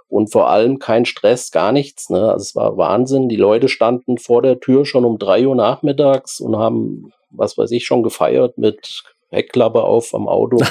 Und 0.08 0.32
vor 0.32 0.50
allem 0.50 0.80
kein 0.80 1.06
Stress, 1.06 1.52
gar 1.52 1.72
nichts. 1.72 2.10
Ne? 2.10 2.20
Also 2.32 2.44
es 2.44 2.56
war 2.56 2.78
Wahnsinn. 2.78 3.28
Die 3.28 3.36
Leute 3.36 3.68
standen 3.70 4.18
vor 4.18 4.42
der 4.42 4.60
Tür 4.60 4.86
schon 4.86 5.04
um 5.04 5.18
drei 5.18 5.46
Uhr 5.48 5.56
nachmittags 5.56 6.40
und 6.40 6.56
haben, 6.58 7.12
was 7.32 7.58
weiß 7.58 7.72
ich, 7.72 7.86
schon 7.86 8.04
gefeiert 8.04 8.58
mit 8.58 9.02
Heckklappe 9.32 9.84
auf 9.84 10.14
am 10.14 10.28
Auto. 10.28 10.58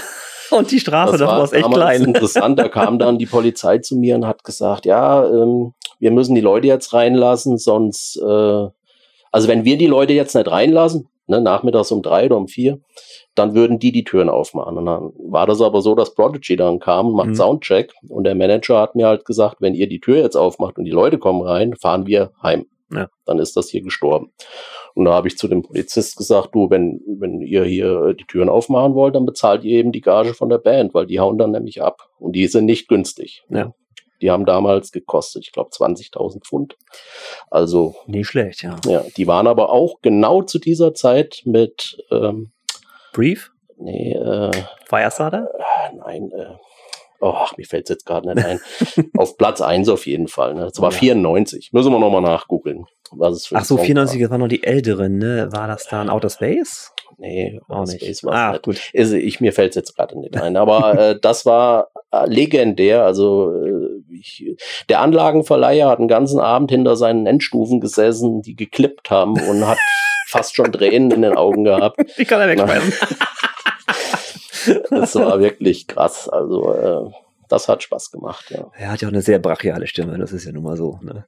Und 0.50 0.70
die 0.70 0.78
Straße, 0.78 1.16
das, 1.18 1.26
war 1.26 1.52
echt 1.52 1.70
klein. 1.72 2.02
interessant. 2.02 2.58
Da 2.58 2.68
kam 2.68 2.98
dann 2.98 3.18
die 3.18 3.26
Polizei 3.26 3.78
zu 3.78 3.96
mir 3.96 4.14
und 4.14 4.26
hat 4.26 4.44
gesagt, 4.44 4.84
ja, 4.84 5.26
ähm, 5.26 5.72
wir 5.98 6.10
müssen 6.12 6.34
die 6.34 6.42
Leute 6.42 6.66
jetzt 6.68 6.92
reinlassen, 6.92 7.56
sonst, 7.56 8.16
äh, 8.18 8.66
also 9.34 9.48
wenn 9.48 9.64
wir 9.64 9.76
die 9.76 9.88
Leute 9.88 10.12
jetzt 10.12 10.36
nicht 10.36 10.48
reinlassen, 10.48 11.08
ne, 11.26 11.40
nachmittags 11.40 11.90
um 11.90 12.02
drei 12.02 12.26
oder 12.26 12.36
um 12.36 12.46
vier, 12.46 12.78
dann 13.34 13.52
würden 13.56 13.80
die 13.80 13.90
die 13.90 14.04
Türen 14.04 14.28
aufmachen. 14.28 14.78
Und 14.78 14.86
dann 14.86 15.10
war 15.28 15.48
das 15.48 15.60
aber 15.60 15.82
so, 15.82 15.96
dass 15.96 16.14
Prodigy 16.14 16.54
dann 16.54 16.78
kam 16.78 17.08
und 17.08 17.16
macht 17.16 17.30
Mhm. 17.30 17.34
Soundcheck 17.34 17.92
und 18.08 18.22
der 18.22 18.36
Manager 18.36 18.80
hat 18.80 18.94
mir 18.94 19.08
halt 19.08 19.24
gesagt, 19.24 19.56
wenn 19.58 19.74
ihr 19.74 19.88
die 19.88 19.98
Tür 19.98 20.18
jetzt 20.18 20.36
aufmacht 20.36 20.78
und 20.78 20.84
die 20.84 20.92
Leute 20.92 21.18
kommen 21.18 21.42
rein, 21.42 21.74
fahren 21.74 22.06
wir 22.06 22.30
heim. 22.44 22.66
Ja. 22.92 23.08
Dann 23.26 23.40
ist 23.40 23.56
das 23.56 23.70
hier 23.70 23.82
gestorben. 23.82 24.30
Und 24.94 25.06
da 25.06 25.14
habe 25.14 25.26
ich 25.26 25.36
zu 25.36 25.48
dem 25.48 25.62
Polizist 25.62 26.16
gesagt, 26.16 26.54
du, 26.54 26.70
wenn, 26.70 27.00
wenn 27.18 27.40
ihr 27.40 27.64
hier 27.64 28.14
die 28.14 28.26
Türen 28.26 28.48
aufmachen 28.48 28.94
wollt, 28.94 29.16
dann 29.16 29.26
bezahlt 29.26 29.64
ihr 29.64 29.78
eben 29.80 29.90
die 29.90 30.00
Gage 30.00 30.32
von 30.32 30.48
der 30.48 30.58
Band, 30.58 30.94
weil 30.94 31.06
die 31.06 31.18
hauen 31.18 31.38
dann 31.38 31.50
nämlich 31.50 31.82
ab. 31.82 32.08
Und 32.20 32.36
die 32.36 32.46
sind 32.46 32.66
nicht 32.66 32.86
günstig. 32.86 33.42
Ja. 33.48 33.72
Die 34.20 34.30
haben 34.30 34.46
damals 34.46 34.92
gekostet, 34.92 35.44
ich 35.44 35.52
glaube, 35.52 35.70
20.000 35.70 36.44
Pfund. 36.44 36.76
Also, 37.50 37.94
Nicht 38.06 38.28
schlecht, 38.28 38.62
ja. 38.62 38.76
ja, 38.86 39.02
die 39.16 39.26
waren 39.26 39.46
aber 39.46 39.70
auch 39.70 40.00
genau 40.02 40.42
zu 40.42 40.58
dieser 40.58 40.94
Zeit 40.94 41.42
mit, 41.44 41.98
ähm, 42.10 42.52
Brief? 43.12 43.52
nee, 43.76 44.12
äh, 44.14 44.50
Firestarter? 44.86 45.48
nein, 45.98 46.30
äh, 46.32 46.54
oh, 47.20 47.32
ach, 47.34 47.56
mir 47.56 47.64
fällt 47.66 47.84
es 47.84 47.90
jetzt 47.94 48.06
gerade 48.06 48.32
nicht 48.34 48.44
ein. 48.46 48.60
auf 49.16 49.36
Platz 49.36 49.60
eins 49.60 49.88
auf 49.88 50.06
jeden 50.06 50.28
Fall. 50.28 50.54
Ne? 50.54 50.66
Es 50.66 50.80
war 50.80 50.92
Ja. 50.92 50.98
94. 50.98 51.72
Müssen 51.72 51.92
wir 51.92 51.98
nochmal 51.98 52.22
nachgoogeln, 52.22 52.86
was 53.16 53.36
es 53.36 53.46
für 53.46 53.56
Ach 53.56 53.64
so, 53.64 53.76
Song 53.76 53.84
94, 53.86 54.20
das 54.20 54.30
waren 54.30 54.40
noch 54.40 54.48
die 54.48 54.62
älteren, 54.64 55.18
ne? 55.18 55.48
War 55.52 55.66
das 55.68 55.86
dann 55.88 56.08
Outer 56.10 56.30
Space? 56.30 56.92
War. 56.96 57.16
Nee, 57.18 57.60
Auch 57.68 57.76
Outer 57.80 57.92
nicht. 57.92 58.04
Space 58.04 58.24
war's 58.24 58.34
Ah, 58.36 58.52
nicht. 58.52 58.62
gut. 58.62 58.90
Ist, 58.92 59.12
ich, 59.12 59.40
mir 59.40 59.52
fällt 59.52 59.70
es 59.70 59.76
jetzt 59.76 59.96
gerade 59.96 60.18
nicht 60.18 60.36
ein. 60.36 60.56
Aber 60.58 60.98
äh, 60.98 61.20
das 61.20 61.46
war 61.46 61.88
äh, 62.12 62.26
legendär. 62.26 63.04
Also 63.04 63.52
äh, 63.64 64.14
ich, 64.18 64.56
der 64.88 65.00
Anlagenverleiher 65.00 65.88
hat 65.88 65.98
einen 65.98 66.08
ganzen 66.08 66.40
Abend 66.40 66.70
hinter 66.70 66.96
seinen 66.96 67.26
Endstufen 67.26 67.80
gesessen, 67.80 68.42
die 68.42 68.56
geklippt 68.56 69.10
haben 69.10 69.32
und 69.32 69.66
hat 69.66 69.78
fast 70.28 70.56
schon 70.56 70.72
Tränen 70.72 71.10
in 71.12 71.22
den 71.22 71.36
Augen 71.36 71.64
gehabt. 71.64 72.00
Die 72.18 72.24
kann 72.24 72.40
er 72.40 72.48
wegschmeißen. 72.48 72.92
Das 74.90 75.14
war 75.14 75.40
wirklich 75.40 75.86
krass. 75.86 76.28
Also 76.28 76.74
äh, 76.74 77.10
das 77.48 77.68
hat 77.68 77.82
Spaß 77.82 78.10
gemacht. 78.10 78.46
Ja. 78.50 78.70
Er 78.76 78.92
hat 78.92 79.02
ja 79.02 79.08
auch 79.08 79.12
eine 79.12 79.22
sehr 79.22 79.38
brachiale 79.38 79.86
Stimme, 79.86 80.18
das 80.18 80.32
ist 80.32 80.44
ja 80.46 80.52
nun 80.52 80.62
mal 80.64 80.76
so. 80.76 80.98
Ne? 81.02 81.26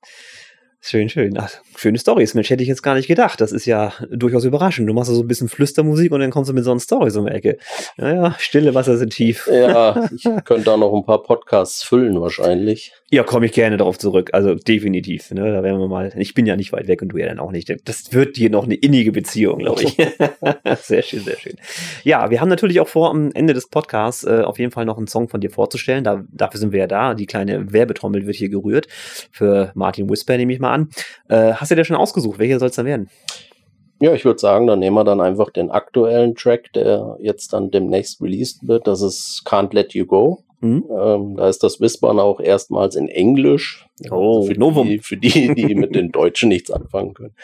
Schön, 0.81 1.09
schön. 1.09 1.37
Ach, 1.37 1.51
schöne 1.77 1.99
Stories. 1.99 2.35
Mensch, 2.35 2.51
hätte 2.51 2.63
ich 2.63 2.69
jetzt 2.69 2.83
gar 2.83 2.95
nicht 2.95 3.09
gedacht. 3.09 3.41
Das 3.41 3.51
ist 3.51 3.67
ja 3.67 3.93
durchaus 4.11 4.45
überraschend. 4.45 4.89
Du 4.89 4.93
machst 4.95 5.11
so 5.11 5.21
ein 5.21 5.27
bisschen 5.27 5.49
Flüstermusik 5.49 6.13
und 6.13 6.21
dann 6.21 6.31
kommst 6.31 6.51
du 6.51 6.55
mit 6.55 6.65
so 6.65 6.71
einer 6.71 6.81
Story 6.81 7.11
um 7.17 7.27
die 7.27 7.33
Ecke. 7.33 7.59
Naja, 7.97 8.37
stille 8.39 8.75
Wasser 8.75 8.97
sind 8.97 9.13
tief. 9.13 9.49
ja, 9.53 10.09
ich 10.15 10.23
könnte 10.45 10.65
da 10.65 10.77
noch 10.77 10.95
ein 10.95 11.05
paar 11.05 11.23
Podcasts 11.23 11.83
füllen 11.83 12.21
wahrscheinlich. 12.21 12.93
Ja, 13.09 13.23
komme 13.23 13.47
ich 13.47 13.53
gerne 13.53 13.77
darauf 13.77 13.99
zurück. 13.99 14.31
Also 14.33 14.57
definitiv. 14.57 15.31
Ne? 15.31 15.53
Da 15.53 15.63
werden 15.63 15.79
wir 15.79 15.87
mal. 15.87 16.13
Ich 16.17 16.35
bin 16.35 16.45
ja 16.45 16.57
nicht 16.57 16.73
weit 16.73 16.89
weg 16.89 17.03
und 17.03 17.11
du 17.11 17.19
ja 17.19 17.27
dann 17.27 17.39
auch 17.39 17.53
nicht. 17.53 17.73
Das 17.85 18.13
wird 18.13 18.37
dir 18.37 18.51
noch 18.51 18.65
eine 18.65 18.75
innige 18.75 19.13
Beziehung, 19.13 19.61
glaube 19.61 19.85
ich. 19.85 19.97
sehr 20.81 21.03
schön, 21.03 21.21
sehr 21.21 21.37
schön. 21.37 21.55
Ja, 22.03 22.31
wir 22.31 22.41
haben 22.41 22.49
natürlich 22.49 22.81
auch 22.81 22.89
vor, 22.89 23.11
am 23.11 23.31
Ende 23.33 23.55
des 23.55 23.69
Podcasts 23.69 24.25
äh, 24.25 24.43
auf 24.43 24.59
jeden 24.59 24.73
Fall 24.73 24.87
noch 24.87 24.99
einen 24.99 25.07
Song 25.07 25.29
von 25.29 25.41
dir 25.41 25.51
vorzustellen. 25.51 26.03
Da, 26.03 26.25
dafür 26.33 26.59
sind 26.59 26.73
wir 26.73 26.81
ja 26.81 26.87
da. 26.89 27.15
Die 27.15 27.27
kleine 27.27 27.73
Werbetrommel 27.73 28.27
wird 28.27 28.35
hier 28.35 28.49
gerührt. 28.49 28.89
Für 29.31 29.71
Martin 29.75 30.11
Whisper 30.11 30.37
nehme 30.37 30.53
ich 30.53 30.59
mal 30.59 30.73
an. 30.73 30.89
Äh, 31.29 31.53
hast 31.53 31.71
du 31.71 31.77
dir 31.77 31.85
schon 31.85 31.97
ausgesucht? 31.97 32.41
Welcher 32.41 32.59
soll 32.59 32.71
es 32.71 32.75
dann 32.75 32.87
werden? 32.87 33.09
Ja, 34.01 34.13
ich 34.13 34.25
würde 34.25 34.41
sagen, 34.41 34.67
dann 34.67 34.81
nehmen 34.81 34.97
wir 34.97 35.05
dann 35.05 35.21
einfach 35.21 35.51
den 35.51 35.71
aktuellen 35.71 36.35
Track, 36.35 36.73
der 36.75 37.17
jetzt 37.21 37.53
dann 37.53 37.71
demnächst 37.71 38.21
released 38.21 38.67
wird. 38.67 38.89
Das 38.89 39.01
ist 39.01 39.43
Can't 39.47 39.73
Let 39.73 39.95
You 39.95 40.07
Go. 40.07 40.43
Mhm. 40.67 40.85
Ähm, 40.91 41.37
da 41.37 41.49
ist 41.49 41.63
das 41.63 41.81
Whispern 41.81 42.19
auch 42.21 42.41
erstmals 42.41 42.97
in 42.97 43.09
Englisch. 43.09 43.87
Oh, 44.11 44.43
für 44.43 44.55
Novum. 44.55 44.87
Die, 44.89 44.99
für 44.99 45.17
die, 45.17 45.55
die 45.55 45.75
mit 45.75 45.95
den 45.95 46.13
Deutschen 46.13 46.49
nichts 46.49 46.71
anfangen 46.71 47.15
können. 47.15 47.35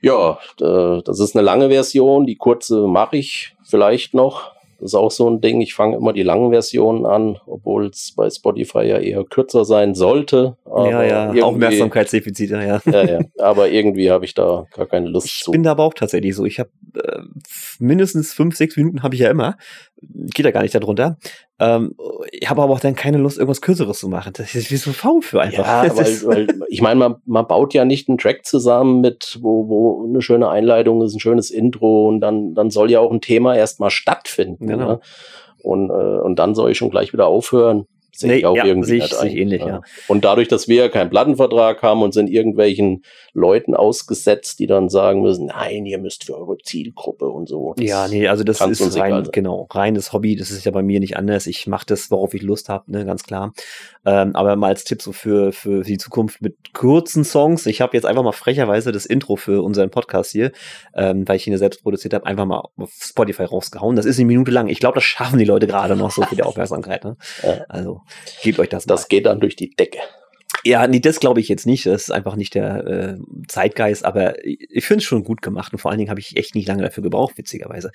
Ja, 0.00 0.38
äh, 0.60 1.02
das 1.02 1.18
ist 1.18 1.34
eine 1.34 1.44
lange 1.44 1.70
Version. 1.70 2.26
Die 2.26 2.36
kurze 2.36 2.86
mache 2.86 3.16
ich 3.16 3.56
vielleicht 3.64 4.12
noch. 4.14 4.52
Das 4.78 4.90
ist 4.90 4.94
auch 4.96 5.10
so 5.10 5.30
ein 5.30 5.40
Ding. 5.40 5.62
Ich 5.62 5.72
fange 5.72 5.96
immer 5.96 6.12
die 6.12 6.22
langen 6.22 6.50
Versionen 6.50 7.06
an, 7.06 7.38
obwohl 7.46 7.86
es 7.86 8.12
bei 8.14 8.28
Spotify 8.28 8.82
ja 8.82 8.98
eher 8.98 9.24
kürzer 9.24 9.64
sein 9.64 9.94
sollte. 9.94 10.58
Aber 10.66 10.90
ja, 10.90 11.32
ja, 11.32 11.44
Aufmerksamkeitsdefizite, 11.44 12.54
ja. 12.56 12.82
Ja, 12.84 13.04
ja. 13.04 13.20
Aber 13.38 13.70
irgendwie 13.70 14.10
habe 14.10 14.26
ich 14.26 14.34
da 14.34 14.66
gar 14.74 14.86
keine 14.86 15.08
Lust 15.08 15.26
Ich 15.28 15.40
zu. 15.40 15.52
bin 15.52 15.62
da 15.62 15.70
aber 15.70 15.84
auch 15.84 15.94
tatsächlich 15.94 16.34
so. 16.34 16.44
Ich 16.44 16.58
habe 16.58 16.70
äh, 17.02 17.20
mindestens 17.78 18.34
fünf, 18.34 18.56
sechs 18.56 18.76
Minuten 18.76 19.02
habe 19.02 19.14
ich 19.14 19.22
ja 19.22 19.30
immer. 19.30 19.56
Geht 20.34 20.44
ja 20.44 20.50
gar 20.50 20.62
nicht 20.62 20.74
darunter. 20.74 21.18
Ähm, 21.58 21.94
ich 22.30 22.48
habe 22.48 22.62
aber 22.62 22.72
auch 22.72 22.80
dann 22.80 22.94
keine 22.94 23.18
Lust, 23.18 23.38
irgendwas 23.38 23.60
Kürzeres 23.60 23.98
zu 23.98 24.08
machen. 24.08 24.32
Das 24.36 24.54
ist 24.54 24.70
wie 24.70 24.76
so 24.76 24.92
faul 24.92 25.22
für 25.22 25.40
einfach. 25.40 25.64
Ja, 25.66 25.84
weil, 25.96 26.26
weil 26.26 26.48
ich 26.68 26.82
meine, 26.82 26.98
man, 26.98 27.16
man 27.24 27.46
baut 27.46 27.74
ja 27.74 27.84
nicht 27.84 28.08
einen 28.08 28.18
Track 28.18 28.44
zusammen 28.44 29.00
mit, 29.00 29.38
wo, 29.40 29.68
wo 29.68 30.06
eine 30.06 30.22
schöne 30.22 30.48
Einleitung 30.48 31.02
ist, 31.02 31.14
ein 31.14 31.20
schönes 31.20 31.50
Intro 31.50 32.08
und 32.08 32.20
dann, 32.20 32.54
dann 32.54 32.70
soll 32.70 32.90
ja 32.90 33.00
auch 33.00 33.12
ein 33.12 33.20
Thema 33.20 33.56
erstmal 33.56 33.90
stattfinden. 33.90 34.66
Genau. 34.66 34.88
Ne? 34.88 35.00
Und, 35.62 35.90
äh, 35.90 35.92
und 35.92 36.38
dann 36.38 36.54
soll 36.54 36.70
ich 36.70 36.78
schon 36.78 36.90
gleich 36.90 37.12
wieder 37.12 37.26
aufhören. 37.26 37.86
Sehe 38.16 38.30
Nee, 38.30 38.36
ich 38.38 38.46
auch 38.46 38.56
ja, 38.56 38.64
irgendwie 38.64 38.88
sehe 38.88 38.96
ich- 38.98 39.02
nicht 39.04 39.14
sehe 39.20 39.30
ähnlich, 39.36 39.62
ja. 39.62 39.80
Und 40.08 40.24
dadurch, 40.24 40.48
dass 40.48 40.68
wir 40.68 40.76
ja 40.76 40.88
keinen 40.88 41.10
Plattenvertrag 41.10 41.82
haben 41.82 42.02
und 42.02 42.12
sind 42.14 42.28
irgendwelchen 42.30 43.04
Leuten 43.32 43.74
ausgesetzt, 43.74 44.58
die 44.60 44.66
dann 44.66 44.88
sagen 44.88 45.22
müssen, 45.22 45.46
nein, 45.46 45.84
ihr 45.86 45.98
müsst 45.98 46.24
für 46.24 46.36
eure 46.38 46.56
Zielgruppe 46.58 47.28
und 47.28 47.48
so. 47.48 47.74
Das 47.76 47.86
Ja, 47.86 48.08
nee, 48.08 48.28
also 48.28 48.44
das 48.44 48.60
ist 48.60 48.96
rein, 48.98 49.28
genau, 49.32 49.66
reines 49.70 50.12
Hobby. 50.12 50.36
Das 50.36 50.50
ist 50.50 50.64
ja 50.64 50.70
bei 50.70 50.82
mir 50.82 51.00
nicht 51.00 51.16
anders. 51.16 51.46
Ich 51.46 51.66
mache 51.66 51.86
das, 51.86 52.10
worauf 52.10 52.34
ich 52.34 52.42
Lust 52.42 52.68
habe, 52.68 52.90
ne, 52.90 53.04
ganz 53.04 53.24
klar. 53.24 53.52
Ähm, 54.06 54.36
aber 54.36 54.54
mal 54.56 54.68
als 54.68 54.84
Tipp 54.84 55.00
so 55.02 55.12
für, 55.12 55.52
für 55.52 55.82
die 55.82 55.98
Zukunft 55.98 56.42
mit 56.42 56.74
kurzen 56.74 57.24
Songs. 57.24 57.66
Ich 57.66 57.80
habe 57.80 57.96
jetzt 57.96 58.04
einfach 58.04 58.22
mal 58.22 58.32
frecherweise 58.32 58.92
das 58.92 59.06
Intro 59.06 59.36
für 59.36 59.62
unseren 59.62 59.90
Podcast 59.90 60.30
hier, 60.32 60.52
ähm, 60.94 61.26
weil 61.26 61.36
ich 61.36 61.46
ihn 61.46 61.52
ja 61.52 61.58
selbst 61.58 61.82
produziert 61.82 62.12
habe, 62.14 62.26
einfach 62.26 62.44
mal 62.44 62.62
auf 62.76 62.92
Spotify 63.00 63.44
rausgehauen. 63.44 63.96
Das 63.96 64.04
ist 64.04 64.18
eine 64.18 64.26
Minute 64.26 64.50
lang. 64.50 64.68
Ich 64.68 64.78
glaube, 64.78 64.96
das 64.96 65.04
schaffen 65.04 65.38
die 65.38 65.44
Leute 65.44 65.66
gerade 65.66 65.96
noch 65.96 66.10
so 66.10 66.22
für 66.22 66.36
die 66.36 66.42
Aufmerksamkeit. 66.44 67.02
Ne? 67.04 67.16
Ja. 67.42 67.64
Also 67.68 68.02
gebt 68.42 68.58
euch 68.58 68.68
das. 68.68 68.84
Das 68.84 69.02
mal. 69.02 69.08
geht 69.08 69.26
dann 69.26 69.40
durch 69.40 69.56
die 69.56 69.70
Decke. 69.70 69.98
Ja, 70.62 70.86
nee, 70.86 71.00
das 71.00 71.20
glaube 71.20 71.40
ich 71.40 71.48
jetzt 71.48 71.66
nicht. 71.66 71.86
Das 71.86 72.02
ist 72.02 72.10
einfach 72.10 72.36
nicht 72.36 72.54
der 72.54 72.86
äh, 72.86 73.18
Zeitgeist, 73.48 74.04
aber 74.04 74.44
ich, 74.44 74.84
finde 74.84 74.98
es 74.98 75.04
schon 75.04 75.24
gut 75.24 75.42
gemacht 75.42 75.72
und 75.72 75.78
vor 75.78 75.90
allen 75.90 75.98
Dingen 75.98 76.10
habe 76.10 76.20
ich 76.20 76.36
echt 76.36 76.54
nicht 76.54 76.68
lange 76.68 76.82
dafür 76.82 77.02
gebraucht, 77.02 77.36
witzigerweise. 77.36 77.90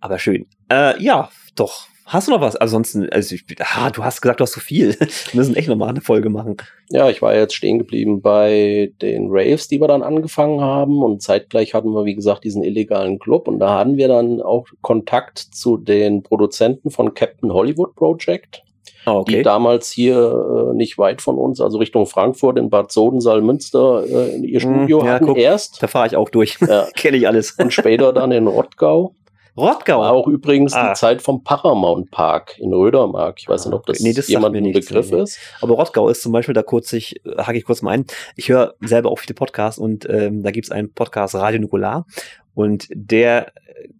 Aber 0.00 0.18
schön. 0.18 0.46
Äh, 0.70 1.00
ja, 1.02 1.30
doch. 1.54 1.86
Hast 2.06 2.26
du 2.26 2.32
noch 2.32 2.40
was? 2.40 2.56
Ansonsten, 2.56 3.06
also 3.10 3.34
ich, 3.34 3.44
ah, 3.60 3.90
du 3.90 4.02
hast 4.02 4.22
gesagt, 4.22 4.40
du 4.40 4.42
hast 4.42 4.54
so 4.54 4.60
viel. 4.60 4.94
Wir 4.98 5.08
müssen 5.34 5.54
echt 5.54 5.68
nochmal 5.68 5.90
eine 5.90 6.00
Folge 6.00 6.30
machen. 6.30 6.56
Ja, 6.88 7.10
ich 7.10 7.20
war 7.20 7.36
jetzt 7.36 7.54
stehen 7.54 7.78
geblieben 7.78 8.22
bei 8.22 8.94
den 9.02 9.26
Raves, 9.28 9.68
die 9.68 9.78
wir 9.78 9.88
dann 9.88 10.02
angefangen 10.02 10.62
haben 10.62 11.02
und 11.02 11.20
zeitgleich 11.20 11.74
hatten 11.74 11.90
wir, 11.90 12.06
wie 12.06 12.14
gesagt, 12.14 12.44
diesen 12.44 12.64
illegalen 12.64 13.18
Club 13.18 13.46
und 13.46 13.58
da 13.58 13.78
hatten 13.78 13.98
wir 13.98 14.08
dann 14.08 14.40
auch 14.40 14.66
Kontakt 14.80 15.38
zu 15.38 15.76
den 15.76 16.22
Produzenten 16.22 16.90
von 16.90 17.12
Captain 17.12 17.52
Hollywood 17.52 17.94
Project, 17.94 18.62
Ah, 19.08 19.24
die 19.28 19.42
damals 19.42 19.90
hier 19.90 20.70
äh, 20.72 20.74
nicht 20.76 20.98
weit 20.98 21.22
von 21.22 21.36
uns, 21.38 21.60
also 21.60 21.78
Richtung 21.78 22.06
Frankfurt 22.06 22.58
in 22.58 22.70
Bad 22.70 22.92
Sodensaal, 22.92 23.40
Münster, 23.42 24.04
äh, 24.06 24.34
in 24.36 24.44
ihr 24.44 24.60
Hm, 24.60 24.74
Studio 24.74 25.04
ja, 25.04 25.12
hatten 25.14 25.26
guck. 25.26 25.38
erst 25.38 25.82
Da 25.82 25.86
fahre 25.86 26.06
ich 26.06 26.16
auch 26.16 26.28
durch. 26.30 26.58
Ja. 26.60 26.86
Kenne 26.96 27.16
ich 27.16 27.26
alles. 27.26 27.52
und 27.52 27.72
später 27.72 28.12
dann 28.12 28.32
in 28.32 28.46
Rottgau. 28.46 29.14
Rottgau. 29.56 30.00
War 30.02 30.12
auch 30.12 30.28
übrigens 30.28 30.72
Ah. 30.72 30.90
die 30.90 30.94
Zeit 30.94 31.20
vom 31.20 31.42
Paramount 31.42 32.12
Park 32.12 32.56
in 32.60 32.72
Rödermark. 32.72 33.38
Ich 33.40 33.48
weiß 33.48 33.66
nicht, 33.66 33.74
ob 33.74 33.84
das, 33.86 33.98
Nee, 33.98 34.12
das 34.12 34.28
jemand 34.28 34.54
ein 34.54 34.72
Begriff 34.72 35.10
nee, 35.10 35.20
ist. 35.22 35.38
Aber 35.60 35.74
Rottgau 35.74 36.08
ist 36.08 36.22
zum 36.22 36.30
Beispiel, 36.30 36.54
da 36.54 36.62
kurz 36.62 36.92
ich, 36.92 37.16
äh, 37.26 37.42
hake 37.42 37.58
ich 37.58 37.64
kurz 37.64 37.82
mal 37.82 37.90
ein. 37.90 38.04
Ich 38.36 38.48
höre 38.50 38.74
selber 38.80 39.10
auch 39.10 39.18
viele 39.18 39.34
Podcasts 39.34 39.78
und 39.80 40.08
ähm, 40.08 40.44
da 40.44 40.52
gibt's 40.52 40.70
einen 40.70 40.92
Podcast 40.92 41.34
Radio 41.34 41.60
Nukular 41.60 42.06
und 42.54 42.86
der, 42.92 43.50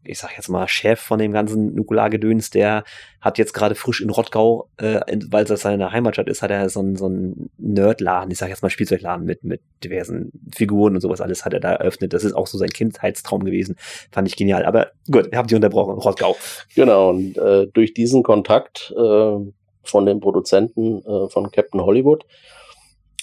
ich 0.04 0.18
sag 0.18 0.36
jetzt 0.36 0.48
mal, 0.48 0.68
Chef 0.68 1.00
von 1.00 1.18
dem 1.18 1.32
ganzen 1.32 1.74
Nukulargedöns, 1.74 2.50
der 2.50 2.84
hat 3.20 3.38
jetzt 3.38 3.52
gerade 3.52 3.74
frisch 3.74 4.00
in 4.00 4.10
Rottgau, 4.10 4.68
äh, 4.76 5.00
weil 5.28 5.44
das 5.44 5.62
seine 5.62 5.92
Heimatstadt 5.92 6.28
ist, 6.28 6.42
hat 6.42 6.50
er 6.50 6.68
so 6.68 6.80
einen 6.80 6.96
so 6.96 7.06
einen 7.06 7.50
Nerdladen, 7.58 8.30
ich 8.30 8.38
sag 8.38 8.48
jetzt 8.48 8.62
mal 8.62 8.70
Spielzeugladen 8.70 9.24
mit 9.24 9.44
mit 9.44 9.60
diversen 9.84 10.32
Figuren 10.54 10.94
und 10.94 11.00
sowas 11.00 11.20
alles 11.20 11.44
hat 11.44 11.54
er 11.54 11.60
da 11.60 11.72
eröffnet. 11.72 12.12
Das 12.12 12.24
ist 12.24 12.34
auch 12.34 12.46
so 12.46 12.58
sein 12.58 12.70
Kindheitstraum 12.70 13.44
gewesen. 13.44 13.76
Fand 14.10 14.28
ich 14.28 14.36
genial. 14.36 14.64
Aber 14.64 14.92
gut, 15.10 15.30
habt 15.34 15.50
ihr 15.50 15.56
unterbrochen. 15.56 15.98
Rottgau. 15.98 16.36
Genau, 16.74 17.10
und 17.10 17.36
äh, 17.36 17.66
durch 17.66 17.94
diesen 17.94 18.22
Kontakt 18.22 18.92
äh, 18.96 19.36
von 19.82 20.06
den 20.06 20.20
Produzenten 20.20 21.02
äh, 21.04 21.28
von 21.28 21.50
Captain 21.50 21.80
Hollywood 21.80 22.24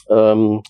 ähm, 0.10 0.62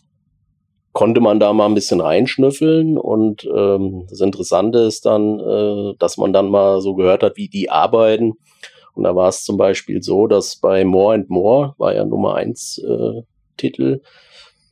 konnte 0.96 1.20
man 1.20 1.42
da 1.42 1.52
mal 1.52 1.66
ein 1.66 1.74
bisschen 1.76 2.00
reinschnüffeln 2.00 2.98
und 2.98 3.44
ähm, 3.54 4.08
das 4.10 4.22
Interessante 4.22 4.80
ist 4.80 5.06
dann, 5.06 5.42
äh, 5.42 5.94
dass 6.00 6.16
man 6.16 6.32
dann 6.32 6.48
mal 6.48 6.80
so 6.80 6.96
gehört 6.96 7.22
hat, 7.22 7.36
wie 7.36 7.50
die 7.50 7.70
arbeiten. 7.70 8.36
Und 8.94 9.04
da 9.04 9.14
war 9.14 9.28
es 9.28 9.44
zum 9.44 9.58
Beispiel 9.58 10.02
so, 10.02 10.26
dass 10.26 10.56
bei 10.56 10.86
More 10.86 11.16
and 11.16 11.30
More, 11.30 11.76
war 11.80 11.94
ja 11.94 12.06
Nummer 12.06 12.36
eins 12.36 12.78
äh, 12.78 13.24
Titel, 13.58 14.04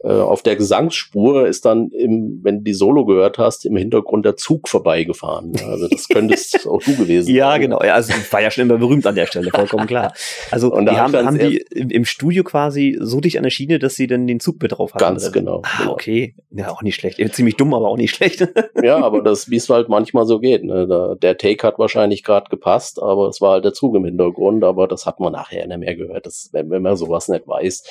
auf 0.09 0.41
der 0.41 0.55
Gesangsspur 0.55 1.47
ist 1.47 1.65
dann, 1.65 1.89
im, 1.91 2.39
wenn 2.43 2.57
du 2.57 2.63
die 2.63 2.73
Solo 2.73 3.05
gehört 3.05 3.37
hast, 3.37 3.65
im 3.65 3.77
Hintergrund 3.77 4.25
der 4.25 4.35
Zug 4.35 4.67
vorbeigefahren. 4.67 5.53
Also 5.65 5.87
das 5.87 6.09
könntest 6.09 6.67
auch 6.67 6.81
du 6.83 6.95
gewesen 6.95 7.33
Ja, 7.33 7.51
sein. 7.51 7.61
genau. 7.61 7.81
Ja, 7.81 7.93
also 7.93 8.13
war 8.31 8.41
ja 8.41 8.51
schon 8.51 8.63
immer 8.63 8.77
berühmt 8.77 9.07
an 9.07 9.15
der 9.15 9.25
Stelle, 9.27 9.49
vollkommen 9.49 9.87
klar. 9.87 10.13
Also 10.51 10.71
Und 10.73 10.85
da 10.85 10.91
die 10.93 10.97
hab 10.99 11.13
haben, 11.13 11.25
haben 11.25 11.39
die 11.39 11.57
im, 11.71 12.03
Studio 12.05 12.43
quasi 12.43 12.97
so 12.99 13.21
dicht 13.21 13.37
an 13.37 13.43
der 13.43 13.49
Schiene, 13.49 13.79
dass 13.79 13.95
sie 13.95 14.07
dann 14.07 14.27
den 14.27 14.39
Zug 14.39 14.61
mit 14.61 14.73
drauf 14.73 14.93
hatten. 14.93 15.03
Ganz 15.03 15.23
oder? 15.23 15.31
genau. 15.31 15.61
Ah, 15.63 15.77
genau. 15.79 15.93
okay. 15.93 16.35
Ja, 16.51 16.69
auch 16.69 16.81
nicht 16.81 16.95
schlecht. 16.95 17.21
Ziemlich 17.33 17.55
dumm, 17.55 17.73
aber 17.73 17.87
auch 17.87 17.97
nicht 17.97 18.13
schlecht. 18.15 18.45
Ja, 18.83 18.97
aber 19.03 19.21
das, 19.21 19.49
wie 19.49 19.55
es 19.55 19.69
halt 19.69 19.87
manchmal 19.87 20.25
so 20.25 20.39
geht. 20.39 20.63
Ne? 20.63 21.17
Der 21.21 21.37
Take 21.37 21.65
hat 21.65 21.79
wahrscheinlich 21.79 22.23
gerade 22.23 22.49
gepasst, 22.49 23.01
aber 23.01 23.29
es 23.29 23.39
war 23.39 23.53
halt 23.53 23.65
der 23.65 23.73
Zug 23.73 23.95
im 23.95 24.05
Hintergrund, 24.05 24.63
aber 24.63 24.87
das 24.87 25.05
hat 25.05 25.19
man 25.19 25.31
nachher 25.31 25.65
nicht 25.65 25.79
mehr 25.79 25.95
gehört. 25.95 26.25
Das, 26.25 26.49
wenn, 26.51 26.69
wenn 26.69 26.81
man 26.81 26.97
sowas 26.97 27.29
nicht 27.29 27.47
weiß. 27.47 27.83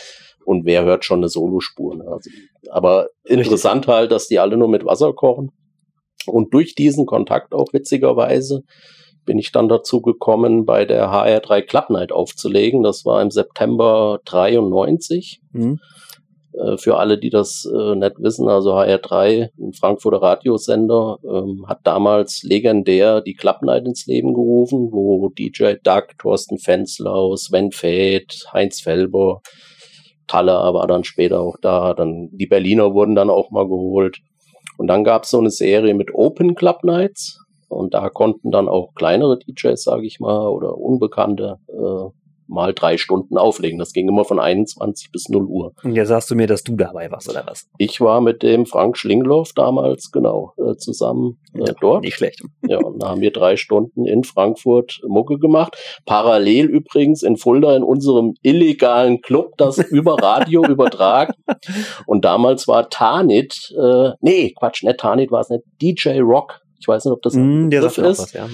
Und 0.44 0.64
wer 0.64 0.84
hört 0.84 1.04
schon 1.04 1.20
eine 1.20 1.28
Solospur? 1.28 1.96
Ne? 1.96 2.04
Also, 2.06 2.30
aber 2.70 3.08
interessant 3.24 3.86
halt, 3.86 4.12
dass 4.12 4.28
die 4.28 4.38
alle 4.38 4.56
nur 4.56 4.68
mit 4.68 4.84
Wasser 4.84 5.12
kochen. 5.12 5.50
Und 6.26 6.54
durch 6.54 6.74
diesen 6.74 7.06
Kontakt 7.06 7.52
auch 7.52 7.72
witzigerweise 7.72 8.62
bin 9.24 9.38
ich 9.38 9.52
dann 9.52 9.68
dazu 9.68 10.00
gekommen, 10.00 10.64
bei 10.64 10.84
der 10.84 11.08
HR3 11.08 11.62
Club 11.62 11.90
Night 11.90 12.12
aufzulegen. 12.12 12.82
Das 12.82 13.04
war 13.04 13.22
im 13.22 13.30
September 13.30 14.20
93. 14.24 15.40
Hm. 15.52 15.78
Äh, 16.54 16.76
für 16.76 16.98
alle, 16.98 17.18
die 17.18 17.30
das 17.30 17.68
äh, 17.72 17.94
nicht 17.94 18.18
wissen, 18.18 18.48
also 18.48 18.74
HR3, 18.74 19.50
ein 19.58 19.72
Frankfurter 19.72 20.20
Radiosender, 20.22 21.18
ähm, 21.24 21.64
hat 21.66 21.80
damals 21.84 22.42
legendär 22.42 23.20
die 23.20 23.34
Club 23.34 23.62
Night 23.62 23.86
ins 23.86 24.06
Leben 24.06 24.34
gerufen, 24.34 24.88
wo 24.92 25.30
DJ 25.30 25.74
Doug, 25.82 26.08
Thorsten 26.18 26.58
Fenzlau, 26.58 27.36
Sven 27.36 27.72
Feth, 27.72 28.46
Heinz 28.52 28.80
Felber, 28.80 29.40
Taller 30.26 30.74
war 30.74 30.86
dann 30.86 31.04
später 31.04 31.40
auch 31.40 31.56
da, 31.60 31.94
dann 31.94 32.30
die 32.32 32.46
Berliner 32.46 32.94
wurden 32.94 33.14
dann 33.14 33.30
auch 33.30 33.50
mal 33.50 33.66
geholt. 33.66 34.18
Und 34.78 34.86
dann 34.86 35.04
gab 35.04 35.24
es 35.24 35.30
so 35.30 35.38
eine 35.38 35.50
Serie 35.50 35.94
mit 35.94 36.14
Open 36.14 36.54
Club 36.54 36.84
Nights 36.84 37.38
und 37.68 37.94
da 37.94 38.08
konnten 38.08 38.50
dann 38.50 38.68
auch 38.68 38.94
kleinere 38.94 39.38
DJs, 39.38 39.82
sage 39.82 40.06
ich 40.06 40.20
mal, 40.20 40.48
oder 40.48 40.76
Unbekannte 40.78 41.58
äh, 41.68 42.21
mal 42.46 42.74
drei 42.74 42.96
Stunden 42.96 43.38
auflegen. 43.38 43.78
Das 43.78 43.92
ging 43.92 44.08
immer 44.08 44.24
von 44.24 44.38
21 44.38 45.10
bis 45.12 45.28
0 45.28 45.44
Uhr. 45.44 45.72
Und 45.82 45.94
jetzt 45.94 46.08
sagst 46.08 46.30
du 46.30 46.34
mir, 46.34 46.46
dass 46.46 46.62
du 46.62 46.76
dabei 46.76 47.10
warst, 47.10 47.28
oder 47.28 47.44
was? 47.46 47.66
Ich 47.78 48.00
war 48.00 48.20
mit 48.20 48.42
dem 48.42 48.66
Frank 48.66 48.96
Schlingloff 48.96 49.52
damals 49.54 50.10
genau 50.10 50.52
äh, 50.58 50.76
zusammen 50.76 51.38
äh, 51.54 51.72
dort. 51.80 52.02
Nicht 52.02 52.16
schlecht. 52.16 52.42
Ja, 52.66 52.78
und 52.78 53.02
da 53.02 53.10
haben 53.10 53.20
wir 53.20 53.32
drei 53.32 53.56
Stunden 53.56 54.06
in 54.06 54.24
Frankfurt 54.24 55.00
Mucke 55.06 55.38
gemacht. 55.38 55.76
Parallel 56.06 56.66
übrigens 56.66 57.22
in 57.22 57.36
Fulda 57.36 57.76
in 57.76 57.82
unserem 57.82 58.34
illegalen 58.42 59.20
Club, 59.20 59.52
das 59.56 59.78
über 59.90 60.14
Radio 60.22 60.64
übertragen. 60.64 61.34
Und 62.06 62.24
damals 62.24 62.68
war 62.68 62.88
Tanit, 62.90 63.72
äh, 63.78 64.10
nee, 64.20 64.52
Quatsch, 64.58 64.82
nicht 64.82 64.98
Tanit 64.98 65.30
war 65.30 65.40
es 65.40 65.50
nicht, 65.50 65.64
DJ 65.80 66.20
Rock. 66.20 66.60
Ich 66.80 66.88
weiß 66.88 67.04
nicht, 67.04 67.12
ob 67.12 67.22
das 67.22 67.34
ein 67.34 67.42
Hm, 67.64 67.70
der 67.70 67.80
Begriff 67.82 67.98
ist. 67.98 68.18
was, 68.18 68.32
ja. 68.32 68.48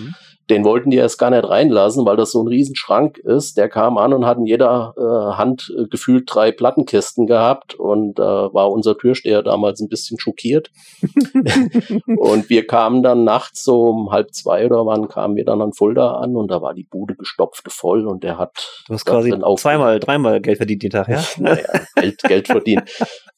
Den 0.51 0.65
wollten 0.65 0.91
die 0.91 0.97
erst 0.97 1.19
gar 1.19 1.31
nicht 1.31 1.49
reinlassen, 1.49 2.07
weil 2.07 2.17
das 2.17 2.33
so 2.33 2.43
ein 2.43 2.49
Riesenschrank 2.49 3.19
ist. 3.19 3.57
Der 3.59 3.69
kam 3.69 3.99
an 3.99 4.15
und 4.15 4.25
hat 4.25 4.39
in 4.39 4.47
jeder 4.47 4.95
äh, 4.97 5.37
Hand 5.37 5.73
äh, 5.77 5.87
gefühlt 5.89 6.25
drei 6.27 6.53
Plattenkisten 6.53 7.27
gehabt 7.27 7.75
und 7.75 8.19
äh, 8.19 8.23
war 8.23 8.71
unser 8.71 8.97
Türsteher 8.97 9.43
damals 9.43 9.81
ein 9.81 9.89
bisschen 9.89 10.19
schockiert. 10.19 10.71
und 12.07 12.49
wir 12.49 12.67
kamen 12.67 13.03
dann 13.03 13.25
nachts 13.25 13.63
so 13.63 13.89
um 13.89 14.11
halb 14.11 14.33
zwei 14.33 14.65
oder 14.65 14.87
wann 14.87 15.09
kamen 15.09 15.37
wir 15.37 15.45
dann 15.45 15.61
an 15.61 15.73
Fulda 15.73 16.13
an 16.15 16.35
und 16.37 16.51
da 16.51 16.63
war 16.63 16.73
die 16.73 16.85
Bude 16.85 17.15
gestopft 17.15 17.71
voll 17.71 18.07
und 18.07 18.25
der 18.25 18.39
hat 18.39 18.83
Du 18.87 18.95
hast 18.95 19.05
quasi 19.05 19.35
zweimal, 19.57 20.01
dreimal 20.01 20.41
Geld 20.41 20.57
verdient 20.57 20.83
den 20.83 20.91
Tag, 20.91 21.09
ja? 21.09 21.23
naja, 21.39 21.67
Geld, 21.95 22.23
Geld 22.23 22.47
verdient. 22.47 22.83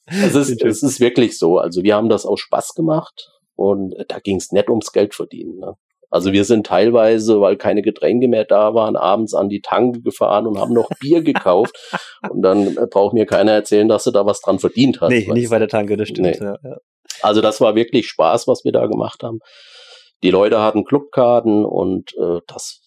Es 0.06 0.34
ist, 0.34 0.62
es 0.62 0.82
ist 0.82 1.00
wirklich 1.00 1.38
so. 1.38 1.58
Also 1.58 1.82
wir 1.82 1.94
haben 1.94 2.08
das 2.08 2.26
aus 2.26 2.40
Spaß 2.40 2.74
gemacht 2.74 3.30
und 3.56 3.94
da 4.08 4.18
ging 4.18 4.36
es 4.36 4.52
nicht 4.52 4.68
ums 4.68 4.92
Geld 4.92 5.14
verdienen. 5.14 5.58
Ne? 5.58 5.74
Also 6.10 6.32
wir 6.32 6.44
sind 6.44 6.66
teilweise, 6.66 7.40
weil 7.40 7.56
keine 7.56 7.82
Getränke 7.82 8.28
mehr 8.28 8.44
da 8.44 8.74
waren, 8.74 8.96
abends 8.96 9.32
an 9.32 9.48
die 9.48 9.60
Tanke 9.60 10.00
gefahren 10.02 10.46
und 10.46 10.58
haben 10.58 10.74
noch 10.74 10.88
Bier 11.00 11.22
gekauft. 11.22 11.76
Und 12.28 12.42
dann 12.42 12.76
äh, 12.76 12.86
braucht 12.90 13.14
mir 13.14 13.26
keiner 13.26 13.52
erzählen, 13.52 13.88
dass 13.88 14.04
du 14.04 14.10
da 14.10 14.26
was 14.26 14.40
dran 14.40 14.58
verdient 14.58 15.00
hast. 15.00 15.10
nee, 15.10 15.28
nicht 15.32 15.50
bei 15.50 15.58
der 15.58 15.68
Tanke, 15.68 15.96
das 15.96 16.08
stimmt. 16.08 16.40
Nee. 16.40 16.44
Ja, 16.44 16.56
ja. 16.62 16.76
Also 17.22 17.40
das 17.40 17.60
war 17.60 17.74
wirklich 17.74 18.08
Spaß, 18.08 18.48
was 18.48 18.64
wir 18.64 18.72
da 18.72 18.86
gemacht 18.86 19.22
haben. 19.22 19.38
Die 20.22 20.30
Leute 20.30 20.60
hatten 20.60 20.84
Clubkarten 20.84 21.64
und 21.64 22.12
äh, 22.18 22.40
das 22.46 22.80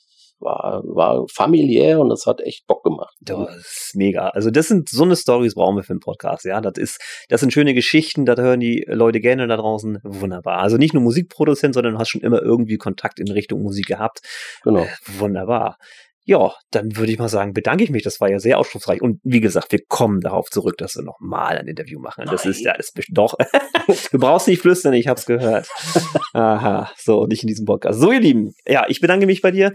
war, 0.43 0.83
war 0.85 1.25
familiär 1.31 1.99
und 1.99 2.09
das 2.09 2.25
hat 2.25 2.41
echt 2.41 2.67
Bock 2.67 2.83
gemacht. 2.83 3.15
Das 3.21 3.55
ist 3.55 3.95
mega. 3.95 4.29
Also 4.29 4.51
das 4.51 4.67
sind 4.67 4.89
so 4.89 5.03
eine 5.03 5.15
Stories 5.15 5.55
brauchen 5.55 5.75
wir 5.75 5.83
für 5.83 5.93
einen 5.93 5.99
Podcast, 5.99 6.45
ja. 6.45 6.61
Das 6.61 6.77
ist, 6.77 7.01
das 7.29 7.41
sind 7.41 7.53
schöne 7.53 7.73
Geschichten, 7.73 8.25
da 8.25 8.35
hören 8.35 8.59
die 8.59 8.85
Leute 8.87 9.19
gerne 9.19 9.47
da 9.47 9.57
draußen. 9.57 9.99
Wunderbar. 10.03 10.59
Also 10.59 10.77
nicht 10.77 10.93
nur 10.93 11.03
Musikproduzent, 11.03 11.73
sondern 11.73 11.93
du 11.93 11.99
hast 11.99 12.09
schon 12.09 12.21
immer 12.21 12.41
irgendwie 12.41 12.77
Kontakt 12.77 13.19
in 13.19 13.29
Richtung 13.31 13.61
Musik 13.61 13.85
gehabt. 13.85 14.19
Genau. 14.63 14.81
Äh, 14.81 14.87
wunderbar. 15.19 15.77
Ja, 16.25 16.53
dann 16.71 16.95
würde 16.95 17.11
ich 17.11 17.19
mal 17.19 17.27
sagen, 17.27 17.53
bedanke 17.53 17.83
ich 17.83 17.89
mich. 17.89 18.03
Das 18.03 18.21
war 18.21 18.29
ja 18.29 18.39
sehr 18.39 18.57
aufschlussreich. 18.57 19.01
Und 19.01 19.19
wie 19.23 19.41
gesagt, 19.41 19.73
wir 19.73 19.79
kommen 19.87 20.21
darauf 20.21 20.49
zurück, 20.49 20.77
dass 20.77 20.95
wir 20.95 21.03
nochmal 21.03 21.57
ein 21.57 21.67
Interview 21.67 21.99
machen. 21.99 22.25
Das 22.25 22.45
ist 22.45 22.61
ja, 22.61 22.73
das 22.73 22.93
doch. 23.09 23.35
du 24.11 24.19
brauchst 24.19 24.47
nicht 24.47 24.61
flüstern, 24.61 24.93
ich 24.93 25.07
hab's 25.07 25.25
gehört. 25.25 25.67
Aha, 26.33 26.89
so, 26.97 27.25
nicht 27.25 27.43
in 27.43 27.47
diesem 27.47 27.65
Podcast. 27.65 27.99
So, 27.99 28.11
ihr 28.11 28.21
Lieben, 28.21 28.53
ja, 28.65 28.85
ich 28.87 29.01
bedanke 29.01 29.25
mich 29.25 29.41
bei 29.41 29.51
dir. 29.51 29.73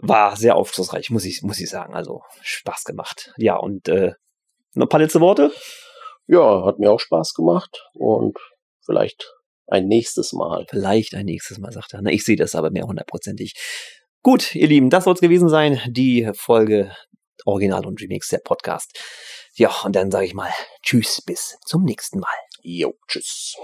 War 0.00 0.36
sehr 0.36 0.56
aufschlussreich, 0.56 1.10
muss 1.10 1.24
ich, 1.24 1.42
muss 1.42 1.60
ich 1.60 1.68
sagen. 1.68 1.94
Also, 1.94 2.22
Spaß 2.40 2.84
gemacht. 2.84 3.32
Ja, 3.36 3.56
und 3.56 3.88
äh, 3.88 4.12
noch 4.74 4.86
ein 4.86 4.88
paar 4.88 5.00
letzte 5.00 5.20
Worte? 5.20 5.52
Ja, 6.26 6.64
hat 6.64 6.78
mir 6.78 6.90
auch 6.92 7.00
Spaß 7.00 7.34
gemacht 7.34 7.84
und 7.94 8.38
vielleicht 8.84 9.34
ein 9.66 9.86
nächstes 9.86 10.32
Mal. 10.32 10.66
Vielleicht 10.68 11.14
ein 11.14 11.26
nächstes 11.26 11.58
Mal, 11.58 11.72
sagt 11.72 11.94
er. 11.94 12.02
Na, 12.02 12.10
ich 12.10 12.24
sehe 12.24 12.36
das 12.36 12.54
aber 12.54 12.70
mehr 12.70 12.84
hundertprozentig. 12.84 13.54
Gut, 14.22 14.54
ihr 14.54 14.68
Lieben, 14.68 14.90
das 14.90 15.04
soll 15.04 15.14
es 15.14 15.20
gewesen 15.20 15.48
sein, 15.48 15.80
die 15.88 16.30
Folge 16.34 16.94
Original 17.44 17.86
und 17.86 18.00
Remix 18.00 18.28
der 18.28 18.38
Podcast. 18.38 18.98
Ja, 19.54 19.72
und 19.84 19.96
dann 19.96 20.10
sage 20.10 20.26
ich 20.26 20.34
mal 20.34 20.52
Tschüss, 20.82 21.22
bis 21.24 21.56
zum 21.64 21.84
nächsten 21.84 22.20
Mal. 22.20 22.28
Jo, 22.62 22.94
tschüss. 23.06 23.56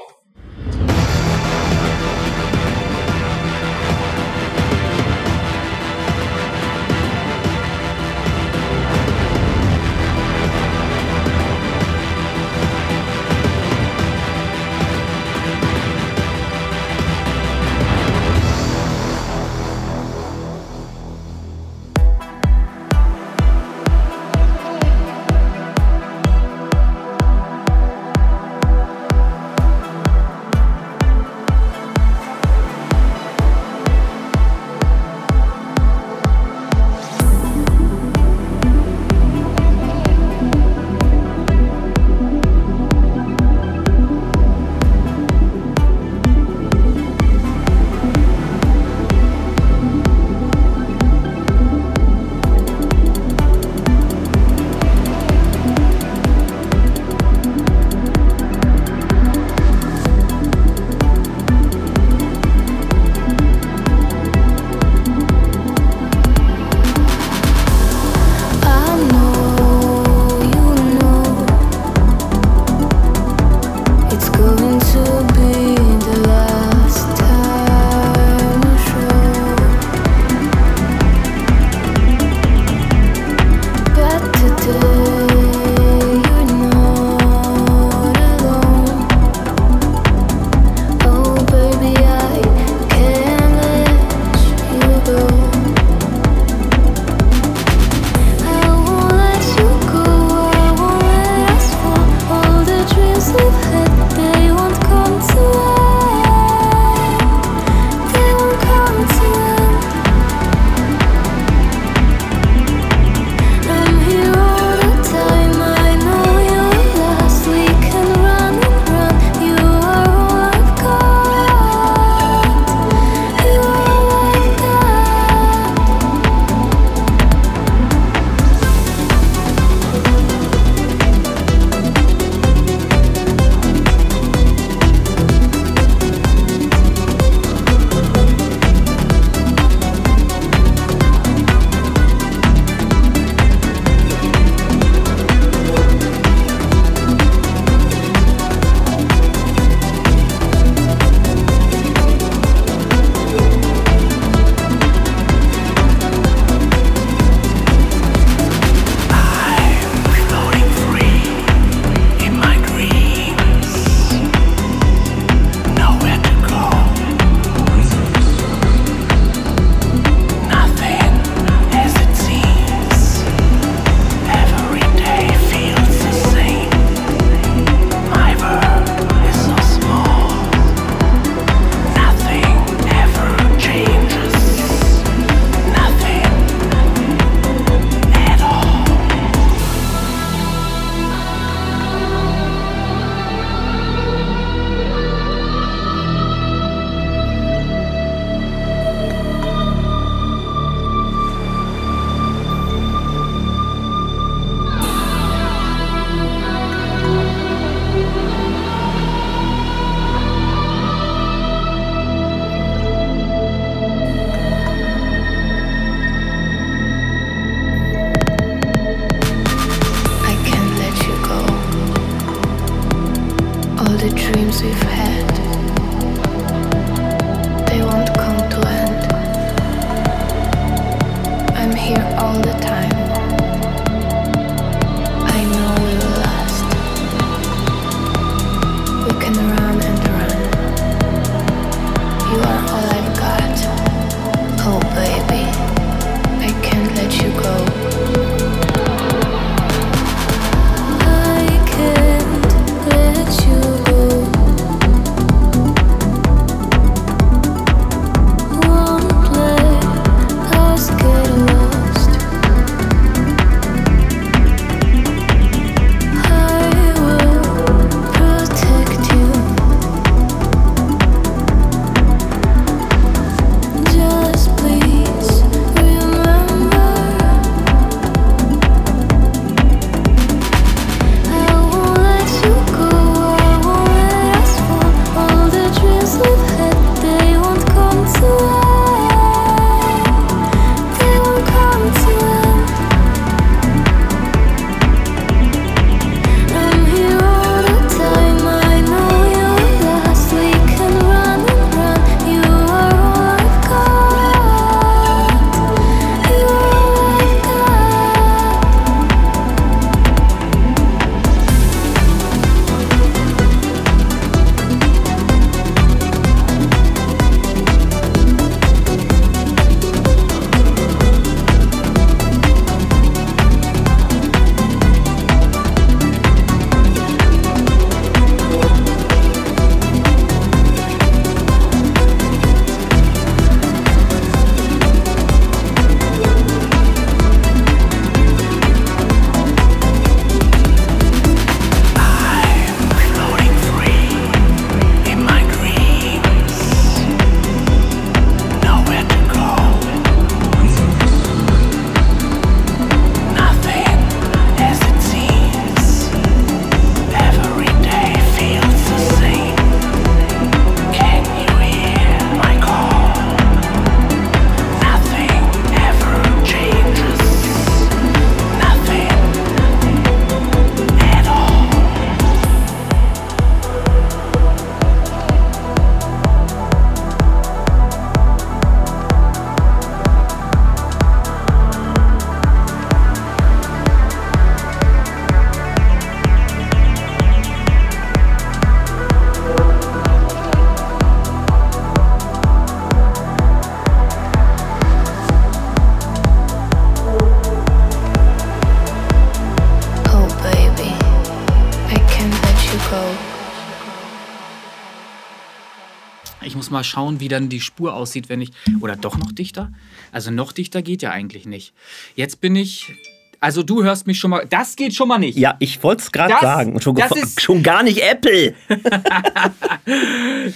Mal 406.74 406.84
schauen, 406.84 407.20
wie 407.20 407.28
dann 407.28 407.48
die 407.48 407.60
Spur 407.60 407.94
aussieht, 407.94 408.28
wenn 408.28 408.42
ich. 408.42 408.50
Oder 408.82 408.96
doch 408.96 409.16
noch 409.16 409.32
dichter? 409.32 409.72
Also 410.12 410.30
noch 410.30 410.52
dichter 410.52 410.82
geht 410.82 411.00
ja 411.00 411.10
eigentlich 411.10 411.46
nicht. 411.46 411.72
Jetzt 412.14 412.40
bin 412.42 412.54
ich. 412.56 412.92
Also 413.40 413.62
du 413.62 413.82
hörst 413.84 414.06
mich 414.06 414.18
schon 414.18 414.30
mal. 414.30 414.46
Das 414.48 414.74
geht 414.76 414.94
schon 414.94 415.08
mal 415.08 415.18
nicht. 415.18 415.36
Ja, 415.36 415.56
ich 415.58 415.82
wollte 415.82 416.02
es 416.02 416.12
gerade 416.12 416.34
sagen. 416.40 416.80
Schon, 416.80 416.94
das 416.94 417.10
gefa- 417.10 417.22
ist- 417.22 417.40
schon 417.42 417.62
gar 417.62 417.82
nicht 417.82 417.98
Apple. 418.02 418.54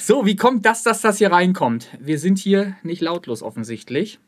So, 0.00 0.24
wie 0.26 0.36
kommt 0.36 0.64
das, 0.64 0.82
dass 0.82 1.00
das 1.02 1.18
hier 1.18 1.30
reinkommt? 1.32 1.88
Wir 2.00 2.18
sind 2.18 2.38
hier 2.38 2.76
nicht 2.82 3.02
lautlos 3.02 3.42
offensichtlich. 3.42 4.18